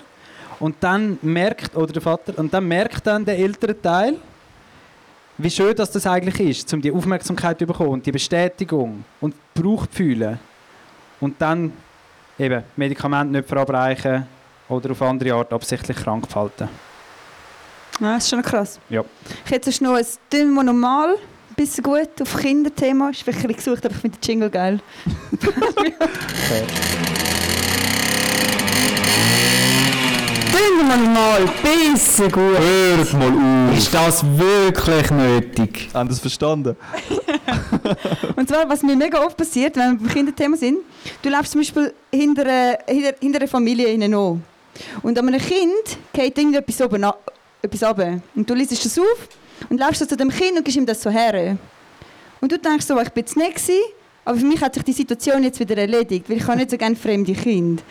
Und 0.59 0.75
dann 0.79 1.17
merkt, 1.21 1.75
oder 1.75 1.91
der 1.91 2.01
Vater, 2.01 2.37
und 2.37 2.53
dann 2.53 2.67
merkt 2.67 3.05
dann 3.05 3.25
der 3.25 3.37
ältere 3.37 3.79
Teil, 3.79 4.17
wie 5.37 5.49
schön 5.49 5.75
dass 5.75 5.91
das 5.91 6.05
eigentlich 6.05 6.39
ist, 6.39 6.73
um 6.73 6.81
die 6.81 6.91
Aufmerksamkeit 6.91 7.59
zu 7.59 7.65
bekommen 7.65 7.89
und 7.89 8.05
die 8.05 8.11
Bestätigung 8.11 9.03
und 9.19 9.35
Brauch 9.53 9.87
zu 9.87 9.93
fühlen. 9.93 10.39
Und 11.19 11.41
dann 11.41 11.73
eben 12.37 12.63
Medikamente 12.75 13.33
nicht 13.33 13.47
verabreichen 13.47 14.27
oder 14.69 14.91
auf 14.91 15.01
andere 15.01 15.33
Art 15.33 15.51
absichtlich 15.51 15.97
krank 15.97 16.27
halten. 16.35 16.69
Ja, 17.99 18.15
das 18.15 18.23
ist 18.23 18.29
schon 18.29 18.41
krass. 18.41 18.79
Ja. 18.89 19.03
Ich 19.45 19.51
hätte 19.51 19.83
noch 19.83 19.95
ein 19.95 20.05
Dünn, 20.31 20.53
normal 20.53 21.15
bisschen 21.55 21.83
gut 21.83 22.21
auf 22.21 22.37
Kinderthema 22.37 23.09
ist. 23.09 23.21
Vielleicht 23.23 23.45
ein 23.45 23.53
gesucht, 23.55 23.85
aber 23.85 23.95
ich 23.95 24.01
finde 24.01 24.17
den 24.17 24.27
Jingle 24.29 24.49
geil. 24.49 24.79
Dünn, 30.53 30.87
normal, 30.87 31.49
bisschen 31.63 32.31
gut. 32.31 32.57
Hört 32.59 33.13
mal 33.13 33.69
auf! 33.69 33.77
Ist 33.77 33.93
das 33.93 34.23
wirklich 34.37 35.09
nötig? 35.11 35.89
Haben 35.93 36.09
das 36.09 36.19
verstanden? 36.19 36.75
Und 38.35 38.47
zwar, 38.47 38.69
was 38.69 38.83
mir 38.83 38.95
mega 38.95 39.23
oft 39.23 39.35
passiert, 39.37 39.75
wenn 39.75 39.93
wir 39.93 39.99
beim 39.99 40.09
Kinderthema 40.13 40.55
sind, 40.57 40.77
du 41.21 41.29
läufst 41.29 41.51
zum 41.53 41.61
Beispiel 41.61 41.93
hinter, 42.11 42.43
einer- 42.43 42.77
hinter, 42.87 43.13
hinter 43.19 43.39
einer 43.39 43.47
Familie 43.47 43.87
hinein 43.89 44.13
an. 44.13 44.43
Und 45.01 45.17
an 45.19 45.27
einem 45.27 45.39
Kind 45.39 45.97
geht 46.13 46.37
irgendetwas 46.37 46.81
oben 46.81 47.05
etwas 47.61 47.83
runter. 47.83 48.19
Und 48.35 48.49
du 48.49 48.53
liest 48.53 48.85
das 48.85 48.97
auf 48.99 49.05
und 49.69 49.79
läufst 49.79 49.99
so 49.99 50.05
zu 50.05 50.17
dem 50.17 50.29
Kind 50.29 50.57
und 50.57 50.63
gibst 50.63 50.77
ihm 50.77 50.85
das 50.85 51.01
so 51.01 51.09
her. 51.09 51.57
Und 52.41 52.51
du 52.51 52.57
denkst 52.59 52.85
so, 52.85 52.99
ich 52.99 53.09
bin 53.09 53.23
jetzt 53.23 53.37
nicht 53.37 53.55
gewesen, 53.55 53.79
aber 54.25 54.37
für 54.37 54.45
mich 54.45 54.61
hat 54.61 54.73
sich 54.73 54.83
die 54.83 54.93
Situation 54.93 55.43
jetzt 55.43 55.59
wieder 55.59 55.77
erledigt, 55.77 56.29
weil 56.29 56.37
ich 56.37 56.47
habe 56.47 56.57
nicht 56.57 56.71
so 56.71 56.77
gerne 56.77 56.95
fremde 56.95 57.33
Kinder. 57.33 57.83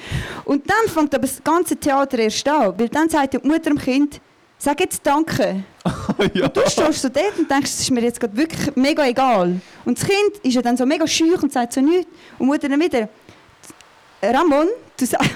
Und 0.45 0.69
dann 0.69 0.93
fängt 0.93 1.15
aber 1.15 1.27
das 1.27 1.43
ganze 1.43 1.77
Theater 1.77 2.19
erst 2.19 2.47
an, 2.49 2.75
weil 2.79 2.89
dann 2.89 3.09
sagt 3.09 3.35
die 3.35 3.39
Mutter 3.39 3.71
dem 3.71 3.79
Kind, 3.79 4.21
sag 4.59 4.81
jetzt 4.81 5.05
Danke. 5.05 5.65
ja. 6.35 6.49
Du 6.49 6.61
stehst 6.69 7.03
so 7.03 7.09
dort 7.09 7.39
und 7.39 7.51
denkst, 7.51 7.71
es 7.71 7.81
ist 7.81 7.91
mir 7.91 8.03
jetzt 8.03 8.21
gerade 8.21 8.37
wirklich 8.37 8.75
mega 8.77 9.07
egal. 9.07 9.61
Und 9.85 9.99
das 9.99 10.07
Kind 10.07 10.39
ist 10.43 10.55
ja 10.55 10.63
dann 10.63 10.77
so 10.77 10.87
mega 10.87 11.07
schüch 11.07 11.43
und 11.43 11.53
sagt 11.53 11.73
so 11.73 11.81
nichts. 11.81 12.11
Und 12.39 12.47
Mutter 12.47 12.69
dann 12.69 12.81
wieder, 12.81 13.09
Ramon, 14.23 14.69
du 14.97 15.07
sagst... 15.07 15.31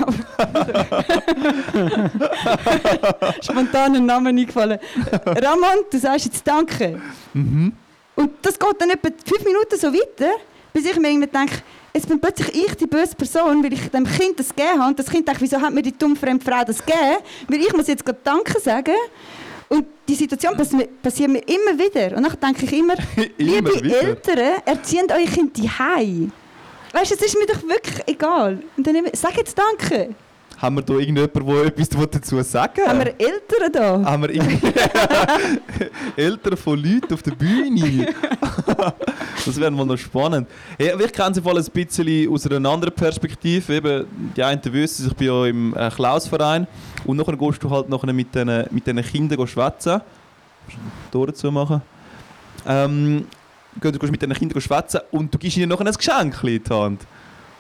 Spontan 3.43 3.97
ein 3.97 4.07
Name 4.07 4.31
eingefallen. 4.31 4.79
Ramon, 5.25 5.85
du 5.91 5.99
sagst 5.99 6.27
jetzt 6.27 6.47
Danke. 6.47 7.01
Mhm. 7.35 7.73
Und 8.15 8.31
das 8.43 8.59
geht 8.59 8.75
dann 8.79 8.91
etwa 8.91 9.09
fünf 9.25 9.45
Minuten 9.45 9.79
so 9.79 9.93
weiter, 9.93 10.31
bis 10.73 10.87
ich 10.87 10.99
mir 10.99 11.11
irgendwie 11.11 11.29
denke, 11.29 11.57
jetzt 11.93 12.09
bin 12.09 12.21
plötzlich 12.21 12.55
ich 12.55 12.75
die 12.75 12.87
böse 12.87 13.15
Person, 13.15 13.63
weil 13.63 13.73
ich 13.73 13.91
dem 13.91 14.05
Kind 14.05 14.39
das 14.39 14.49
gegeben 14.49 14.79
habe. 14.79 14.91
Und 14.91 14.99
das 14.99 15.07
Kind 15.07 15.29
denkt, 15.29 15.41
wieso 15.41 15.61
hat 15.61 15.73
mir 15.73 15.83
die 15.83 15.97
dumme 15.97 16.17
fremde 16.17 16.45
Frau 16.45 16.65
das 16.65 16.85
gegeben? 16.85 17.19
Weil 17.49 17.61
ich 17.61 17.73
muss 17.75 17.87
jetzt 17.87 18.05
gerade 18.05 18.19
Danke 18.25 18.59
sagen. 18.61 18.95
Und 19.69 19.85
die 20.09 20.15
Situation 20.15 20.57
passi 20.57 20.89
passiert 21.03 21.31
mir 21.31 21.41
immer 21.41 21.79
wieder. 21.79 22.17
Und 22.17 22.23
dann 22.23 22.41
denke 22.41 22.65
ich 22.65 22.73
immer, 22.73 22.95
Immer 23.17 23.29
liebe 23.39 23.83
wieder. 23.83 24.03
Eltern, 24.03 24.63
erzieht 24.65 25.11
euer 25.11 25.27
Kind 25.27 25.57
die. 25.57 25.71
Weißt 26.93 27.11
du, 27.11 27.15
es 27.15 27.23
ist 27.23 27.39
mir 27.39 27.47
doch 27.47 27.63
wirklich 27.63 28.03
egal. 28.07 28.61
Und 28.77 28.87
dann 28.87 28.95
immer, 28.95 29.11
sag 29.13 29.37
jetzt 29.37 29.57
Danke. 29.59 30.15
Haben 30.59 30.77
wir 30.77 30.83
da 30.83 30.95
irgendjemanden, 30.95 31.47
der 31.47 31.65
etwas 31.67 31.89
dazu 31.91 32.41
sagen 32.41 32.81
Haben 32.87 32.99
wir 33.01 33.09
Eltern 33.21 33.73
da? 33.73 34.03
Haben 34.03 34.23
wir 34.23 34.31
Eltern 36.17 36.57
von 36.57 36.79
Leuten 36.79 37.13
auf 37.13 37.23
der 37.23 37.33
Bühne? 37.33 38.15
das 39.45 39.61
wäre 39.61 39.71
mal 39.71 39.85
noch 39.85 39.99
spannend. 39.99 40.49
Ja, 40.79 40.99
ich 40.99 41.13
kenne 41.13 41.35
sie 41.35 41.43
voll 41.43 41.59
ein 41.59 41.65
bisschen 41.65 42.33
aus 42.33 42.47
einer 42.47 42.71
anderen 42.71 42.95
Perspektive. 42.95 43.75
Eben, 43.75 44.33
die 44.35 44.43
einen 44.43 44.63
wissen, 44.73 45.09
ich 45.09 45.15
bin 45.15 45.27
ja 45.27 45.45
im 45.45 45.77
äh, 45.77 45.91
Klausverein 45.91 46.67
und 47.05 47.19
nachher 47.19 47.37
gehst 47.37 47.63
du 47.63 47.69
halt 47.69 47.91
nachher 47.91 48.13
mit 48.15 48.35
diesen 48.35 48.65
mit 48.71 48.87
den 48.87 49.03
Kindern 49.03 49.47
schwätzen. 49.47 50.01
Tore 51.13 51.35
zu 51.35 51.53
machen. 51.53 51.83
Ähm, 52.67 53.27
du 53.81 53.99
gehst 53.99 54.11
mit 54.11 54.23
den 54.23 54.33
Kindern 54.33 54.61
schwätzen 54.61 55.01
und 55.11 55.33
du 55.33 55.39
gibst 55.39 55.57
ihnen 55.57 55.69
nachher 55.69 55.87
ein 55.87 55.93
Geschenk 55.93 56.43
in 56.45 56.63
die 56.63 56.71
Hand. 56.75 57.01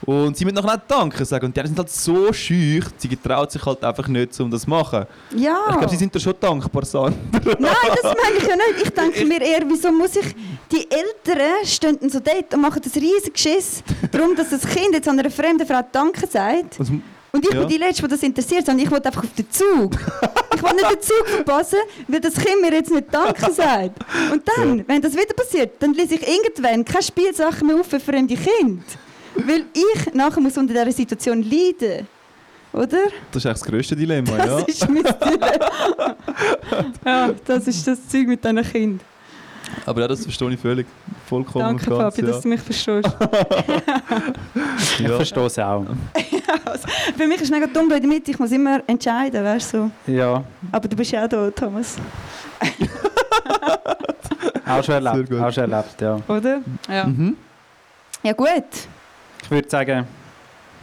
Und 0.04 0.36
sie 0.36 0.44
müssen 0.44 0.56
nachher 0.56 0.74
auch 0.74 0.86
Danke 0.86 1.24
sagen. 1.24 1.46
Und 1.46 1.56
die 1.56 1.66
sind 1.66 1.78
halt 1.78 1.90
so 1.90 2.30
schüch, 2.32 2.84
sie 2.98 3.08
getraut 3.08 3.50
sich 3.50 3.64
halt 3.64 3.82
einfach 3.82 4.06
nicht, 4.08 4.38
um 4.40 4.50
das 4.50 4.62
zu 4.62 4.70
machen. 4.70 5.06
Ja. 5.34 5.56
Ich 5.70 5.76
glaube, 5.76 5.88
sie 5.88 5.96
sind 5.96 6.14
da 6.14 6.20
schon 6.20 6.34
dankbar, 6.38 6.84
Sandra. 6.84 7.18
Nein, 7.58 7.74
das 8.02 8.02
meine 8.02 8.36
ich 8.38 8.46
ja 8.46 8.56
nicht. 8.56 8.82
Ich 8.84 8.90
denke 8.90 9.24
mir 9.24 9.40
eher, 9.40 9.62
wieso 9.66 9.90
muss 9.90 10.14
ich... 10.16 10.34
Die 10.70 10.86
Eltern 10.90 11.64
stehen 11.64 11.98
so 12.10 12.20
dort 12.20 12.52
und 12.52 12.60
machen 12.60 12.82
das 12.84 12.94
riesige 12.94 13.36
Schiss, 13.36 13.82
darum, 14.12 14.36
dass 14.36 14.50
das 14.50 14.66
Kind 14.66 14.92
jetzt 14.92 15.08
an 15.08 15.18
einer 15.18 15.30
fremden 15.30 15.66
Frau 15.66 15.80
Danke 15.90 16.26
sagt. 16.26 16.78
Was- 16.78 16.90
Und 17.32 17.44
ich 17.44 17.52
Ja. 17.52 17.60
bin 17.60 17.68
die 17.68 17.76
Letzte, 17.76 18.02
die 18.02 18.08
das 18.08 18.22
interessiert, 18.22 18.64
sondern 18.66 18.84
ich 18.86 18.90
will 18.90 19.00
einfach 19.02 19.22
auf 19.22 19.34
den 19.36 19.50
Zug. 19.50 19.92
ich 20.54 20.62
will 20.62 20.72
nicht 20.72 20.90
den 20.90 21.00
Zug 21.02 21.28
verpassen, 21.28 21.78
weil 22.08 22.20
das 22.20 22.34
Kind 22.34 22.60
mir 22.62 22.72
jetzt 22.72 22.90
nicht 22.90 23.06
Danke 23.12 23.52
sagt. 23.52 23.98
Und 24.32 24.42
dann, 24.56 24.84
wenn 24.88 25.02
das 25.02 25.12
wieder 25.14 25.34
passiert, 25.34 25.72
dann 25.80 25.92
lese 25.92 26.14
ich 26.14 26.26
irgendwann 26.26 26.84
keine 26.84 27.02
Spielsachen 27.02 27.66
mehr 27.66 27.76
auf 27.80 27.86
für 27.86 28.00
fremde 28.00 28.36
Kinder. 28.36 28.82
Weil 29.34 29.64
ich 29.74 30.14
nachher 30.14 30.40
muss 30.40 30.56
unter 30.56 30.72
dieser 30.72 30.92
Situation 30.92 31.42
leiden. 31.42 32.06
Oder? 32.72 32.86
Das 33.32 33.42
ist 33.42 33.46
eigentlich 33.46 33.58
das 33.60 33.64
grösste 33.64 33.96
Dilemma, 33.96 34.36
Das 34.36 34.46
ja. 34.46 34.58
ist 34.66 34.88
mein 34.88 35.02
Dilemma. 35.04 36.16
ja, 37.04 37.34
das 37.44 37.66
ist 37.66 37.86
das 37.86 38.06
Zeug 38.08 38.26
mit 38.28 38.42
diesen 38.44 38.62
Kindern. 38.62 39.00
Aber 39.84 40.00
ja, 40.00 40.08
das 40.08 40.22
verstehe 40.22 40.50
ich 40.50 40.60
völlig. 40.60 40.86
Vollkommen 41.26 41.64
Danke, 41.64 41.84
ganz, 41.90 42.14
Fabi, 42.16 42.20
ja. 42.22 42.26
dass 42.32 42.40
du 42.42 42.48
mich 42.48 42.60
verstehst. 42.60 43.08
Ich 44.98 45.00
Ja. 45.00 45.16
verstehe 45.16 45.44
es 45.46 45.58
auch. 45.58 45.84
Für 47.16 47.26
mich 47.26 47.36
ist 47.36 47.44
es 47.44 47.50
mega 47.50 47.66
dumm 47.66 47.90
in 47.92 48.00
der 48.00 48.08
Mitte. 48.08 48.30
Ich 48.30 48.38
muss 48.38 48.50
immer 48.52 48.80
entscheiden, 48.86 49.44
weißt 49.44 49.74
du. 49.74 49.90
So. 50.06 50.12
Ja, 50.12 50.42
Aber 50.72 50.88
du 50.88 50.96
bist 50.96 51.10
ja 51.12 51.24
auch 51.24 51.28
da, 51.28 51.50
Thomas. 51.50 51.96
auch 54.66 54.82
schon 54.84 54.94
erlebt. 54.94 55.28
Sehr 55.28 55.36
gut. 55.38 55.40
Auch 55.46 55.52
schon 55.52 55.70
erlebt, 55.72 56.00
ja. 56.00 56.20
Oder? 56.28 56.60
Ja. 56.88 57.04
Mhm. 57.06 57.36
Ja, 58.22 58.32
gut. 58.32 58.48
Ich 59.42 59.50
würde 59.50 59.68
sagen, 59.68 60.06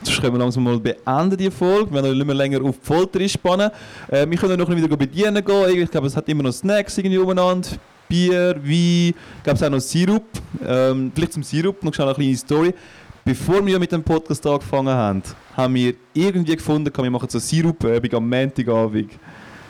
Sonst 0.06 0.20
können 0.20 0.34
wir 0.34 0.40
langsam 0.40 0.64
mal 0.64 0.78
beenden, 0.80 1.38
die 1.38 1.50
Folge. 1.50 1.90
Wir 1.94 2.04
wollen 2.04 2.18
nicht 2.18 2.26
mehr 2.26 2.36
länger 2.36 2.62
auf 2.62 2.76
die 2.78 2.86
Folter 2.86 3.20
einspannen. 3.22 3.72
Äh, 4.10 4.30
wir 4.30 4.38
können 4.38 4.60
noch 4.60 4.70
wieder 4.70 4.98
bedienen 4.98 5.44
gehen. 5.44 5.78
Ich 5.82 5.90
glaube, 5.92 6.08
es 6.08 6.16
hat 6.18 6.28
immer 6.28 6.44
noch 6.44 6.52
Snacks 6.52 6.98
irgendwie 6.98 7.18
umeinander. 7.18 7.70
Bier, 8.14 8.56
Wein, 8.64 9.16
glaube, 9.44 9.58
es 9.58 9.64
auch 9.64 9.70
noch 9.72 9.80
Sirup. 9.80 10.24
Ähm, 10.64 11.12
vielleicht 11.16 11.34
zum 11.34 11.42
Sirup 11.42 11.84
noch 11.84 11.98
eine 11.98 12.14
kleine 12.14 12.38
Story. 12.38 12.72
Bevor 13.26 13.66
wir 13.66 13.80
mit 13.80 13.92
dem 13.92 14.04
Podcast 14.04 14.46
angefangen 14.46 14.94
haben, 14.94 15.24
haben 15.58 15.74
wir 15.74 15.96
irgendwie 16.14 16.56
gefunden, 16.56 16.92
wir 16.96 17.10
machen 17.10 17.28
so 17.28 17.40
Sirup-Übung 17.40 18.14
am 18.14 18.30
Montagabend. 18.30 19.14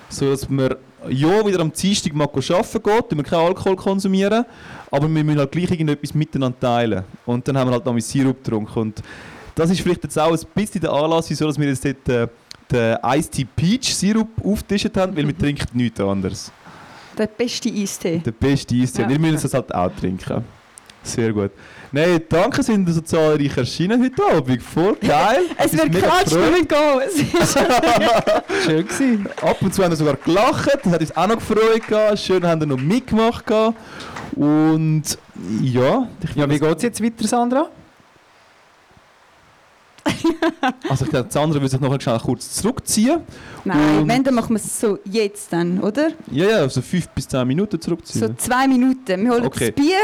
So 0.10 0.30
dass 0.30 0.50
wir 0.50 0.78
ja 1.08 1.48
wieder 1.48 1.62
am 1.62 1.72
Dienstag 1.72 2.14
mal 2.14 2.26
arbeiten 2.26 2.84
geht, 2.84 3.18
wir 3.18 3.24
keinen 3.24 3.46
Alkohol 3.48 3.78
konsumieren, 3.78 4.44
aber 4.92 5.08
wir 5.08 5.24
müssen 5.24 5.40
halt 5.40 5.52
gleich 5.54 5.72
irgendetwas 5.72 6.14
miteinander 6.14 6.60
teilen. 6.60 7.04
Und 7.26 7.48
dann 7.48 7.58
haben 7.58 7.70
wir 7.70 7.76
halt 7.76 7.86
noch 7.86 7.94
mit 7.94 8.04
Sirup 8.04 8.44
getrunken. 8.44 8.78
Und 8.78 9.02
das 9.56 9.70
ist 9.70 9.80
vielleicht 9.80 10.04
jetzt 10.04 10.20
auch 10.20 10.34
ein 10.34 10.40
bisschen 10.54 10.82
der 10.82 10.92
Anlass, 10.92 11.30
wieso 11.30 11.48
dass 11.48 11.58
wir 11.58 11.70
jetzt 11.70 11.86
dort 11.86 12.10
äh, 12.10 12.28
den 12.70 12.98
Iced 13.06 13.32
Tea 13.32 13.48
Peach 13.56 13.96
Sirup 13.96 14.28
aufgetischt 14.44 14.98
haben, 14.98 15.16
weil 15.16 15.28
wir 15.28 15.38
trinken 15.38 15.78
nichts 15.78 16.02
anderes. 16.02 16.52
Der 17.18 17.28
beste 17.28 17.70
Eistee. 17.70 18.18
Der 18.20 18.32
beste 18.32 18.76
Eistee. 18.76 19.04
Ja. 19.04 19.10
Wir 19.10 19.20
müssen 19.20 19.46
es 19.46 19.54
halt 19.54 19.74
auch 19.74 19.92
trinken. 20.00 20.44
Sehr 21.04 21.34
gut. 21.34 21.52
Nein, 21.92 22.22
danke, 22.30 22.64
sind 22.64 22.88
so 22.90 23.02
zahlreich 23.02 23.58
erschienen 23.58 24.02
heute 24.02 24.24
Abend. 24.38 24.64
Voll 24.64 24.96
geil. 24.96 25.42
Es 25.58 25.74
wird 25.74 25.92
klatscht, 25.92 26.32
wir 26.34 26.66
gehen. 26.66 27.02
Es 27.06 27.16
ist 27.16 27.60
schön 28.66 28.88
gewesen. 28.88 29.28
Ab 29.42 29.58
und 29.62 29.74
zu 29.76 29.84
haben 29.84 29.92
wir 29.92 29.98
sogar 29.98 30.16
gelacht, 30.16 30.80
das 30.84 30.94
hat 30.94 31.02
uns 31.02 31.16
auch 31.18 31.28
noch 31.28 31.36
gefreut. 31.36 31.86
gehabt. 31.88 32.20
Schön 32.20 32.46
haben 32.48 32.62
wir 32.62 32.68
noch 32.68 32.78
mitgemacht. 32.80 33.46
gehabt. 33.46 33.78
Und 34.36 35.04
ja, 35.62 36.08
ich 36.24 36.36
Ja, 36.36 36.50
wie 36.50 36.58
geht 36.60 36.78
es 36.78 36.84
jetzt 36.84 37.04
weiter, 37.04 37.28
Sandra? 37.28 37.68
Also 40.90 41.06
ich 41.06 41.12
glaube, 41.12 41.28
Sandra 41.32 41.62
will 41.62 41.70
sich 41.70 41.80
noch 41.80 42.00
schnell 42.02 42.20
kurz 42.20 42.52
zurückziehen. 42.56 43.22
Nein, 43.66 44.00
Und- 44.00 44.08
wenn, 44.10 44.24
dann 44.24 44.36
machen 44.36 44.50
wir 44.56 44.58
es 44.58 44.80
so 44.80 44.98
jetzt 45.06 45.52
dann, 45.54 45.80
oder? 45.80 46.10
Ja, 46.32 46.46
ja, 46.46 46.70
so 46.70 46.82
fünf 46.82 47.08
bis 47.10 47.28
zehn 47.28 47.48
Minuten 47.48 47.80
zurückziehen. 47.80 48.28
So 48.28 48.34
zwei 48.38 48.68
Minuten. 48.68 49.24
Wir 49.24 49.32
holen 49.32 49.46
Okay. 49.46 49.72
das 49.76 49.84
Bier 49.86 49.98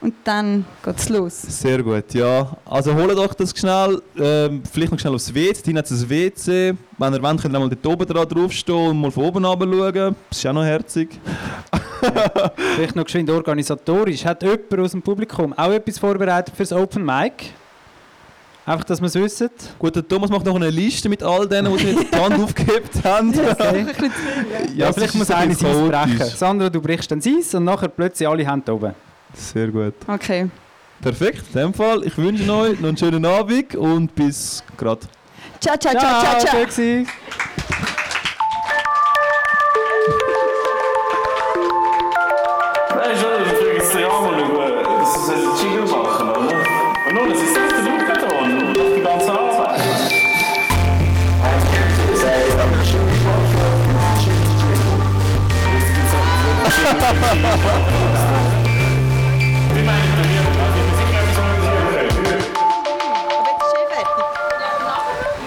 und 0.00 0.14
dann 0.24 0.64
geht's 0.84 1.08
los. 1.08 1.42
Sehr 1.42 1.82
gut, 1.82 2.12
ja. 2.14 2.56
Also 2.64 2.94
holt 2.94 3.16
euch 3.16 3.34
das 3.34 3.56
schnell, 3.56 4.02
ähm, 4.18 4.62
vielleicht 4.70 4.90
noch 4.92 4.98
schnell 4.98 5.14
aufs 5.14 5.32
WC. 5.32 5.62
Dort 5.72 5.76
hat 5.78 5.90
es 5.90 6.02
ein 6.02 6.10
WC. 6.10 6.74
Wenn 6.98 7.14
ihr 7.14 7.22
wollt, 7.22 7.40
könnt 7.42 7.54
ihr 7.54 7.60
mal 7.60 7.68
dort 7.68 7.86
oben 7.86 8.06
dran 8.06 8.28
draufstehen 8.28 8.88
und 8.90 9.00
mal 9.00 9.10
von 9.10 9.24
oben 9.24 9.44
runter 9.44 9.66
schauen. 9.92 10.16
Das 10.30 10.38
ist 10.38 10.46
auch 10.46 10.52
noch 10.52 10.64
herzig. 10.64 11.20
Vielleicht 12.74 12.96
noch 12.96 13.04
geschwind 13.04 13.30
organisatorisch. 13.30 14.24
Hat 14.24 14.42
jemand 14.42 14.78
aus 14.80 14.90
dem 14.90 15.02
Publikum 15.02 15.52
auch 15.52 15.70
etwas 15.70 15.98
vorbereitet 15.98 16.54
fürs 16.56 16.72
Open 16.72 17.04
Mic? 17.04 17.50
Einfach, 18.64 18.84
dass 18.84 19.00
wir 19.00 19.06
es 19.06 19.14
wissen. 19.16 19.50
Gut, 19.78 19.96
der 19.96 20.06
Thomas 20.06 20.30
macht 20.30 20.46
noch 20.46 20.54
eine 20.54 20.70
Liste 20.70 21.08
mit 21.08 21.22
all 21.22 21.48
denen, 21.48 21.76
die 21.76 21.84
die 21.84 22.16
Hand 22.16 22.40
aufgehebt 22.42 23.04
haben. 23.04 23.30
Okay. 23.30 23.86
Ja, 24.76 24.88
es 24.88 24.94
vielleicht 24.94 25.14
ist 25.14 25.18
muss 25.18 25.30
ein 25.30 25.50
einer 25.50 25.52
Eis 25.52 25.88
brechen. 26.18 26.36
Sandra, 26.36 26.70
du 26.70 26.80
brichst 26.80 27.10
dann 27.10 27.20
Eis 27.20 27.54
und 27.54 27.64
nachher 27.64 27.88
plötzlich 27.88 28.28
alle 28.28 28.46
Hände 28.48 28.72
oben. 28.72 28.94
Sehr 29.34 29.68
gut. 29.68 29.94
Okay. 30.06 30.48
Perfekt, 31.00 31.42
in 31.52 31.60
dem 31.60 31.74
Fall. 31.74 32.04
Ich 32.04 32.16
wünsche 32.16 32.44
euch 32.52 32.78
noch 32.78 32.88
einen 32.88 32.96
schönen 32.96 33.24
Abend 33.26 33.74
und 33.74 34.14
bis 34.14 34.62
gerade. 34.76 35.00
Ciao, 35.58 35.76
ciao, 35.76 35.92
ciao, 35.98 36.20
ciao, 36.22 36.38
ciao. 36.38 36.66
schön 36.70 37.06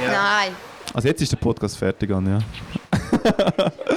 Nein. 0.07 0.55
Also 0.93 1.07
jetzt 1.07 1.21
ist 1.21 1.31
der 1.31 1.37
Podcast 1.37 1.77
fertig, 1.77 2.11
Anja. 2.11 2.39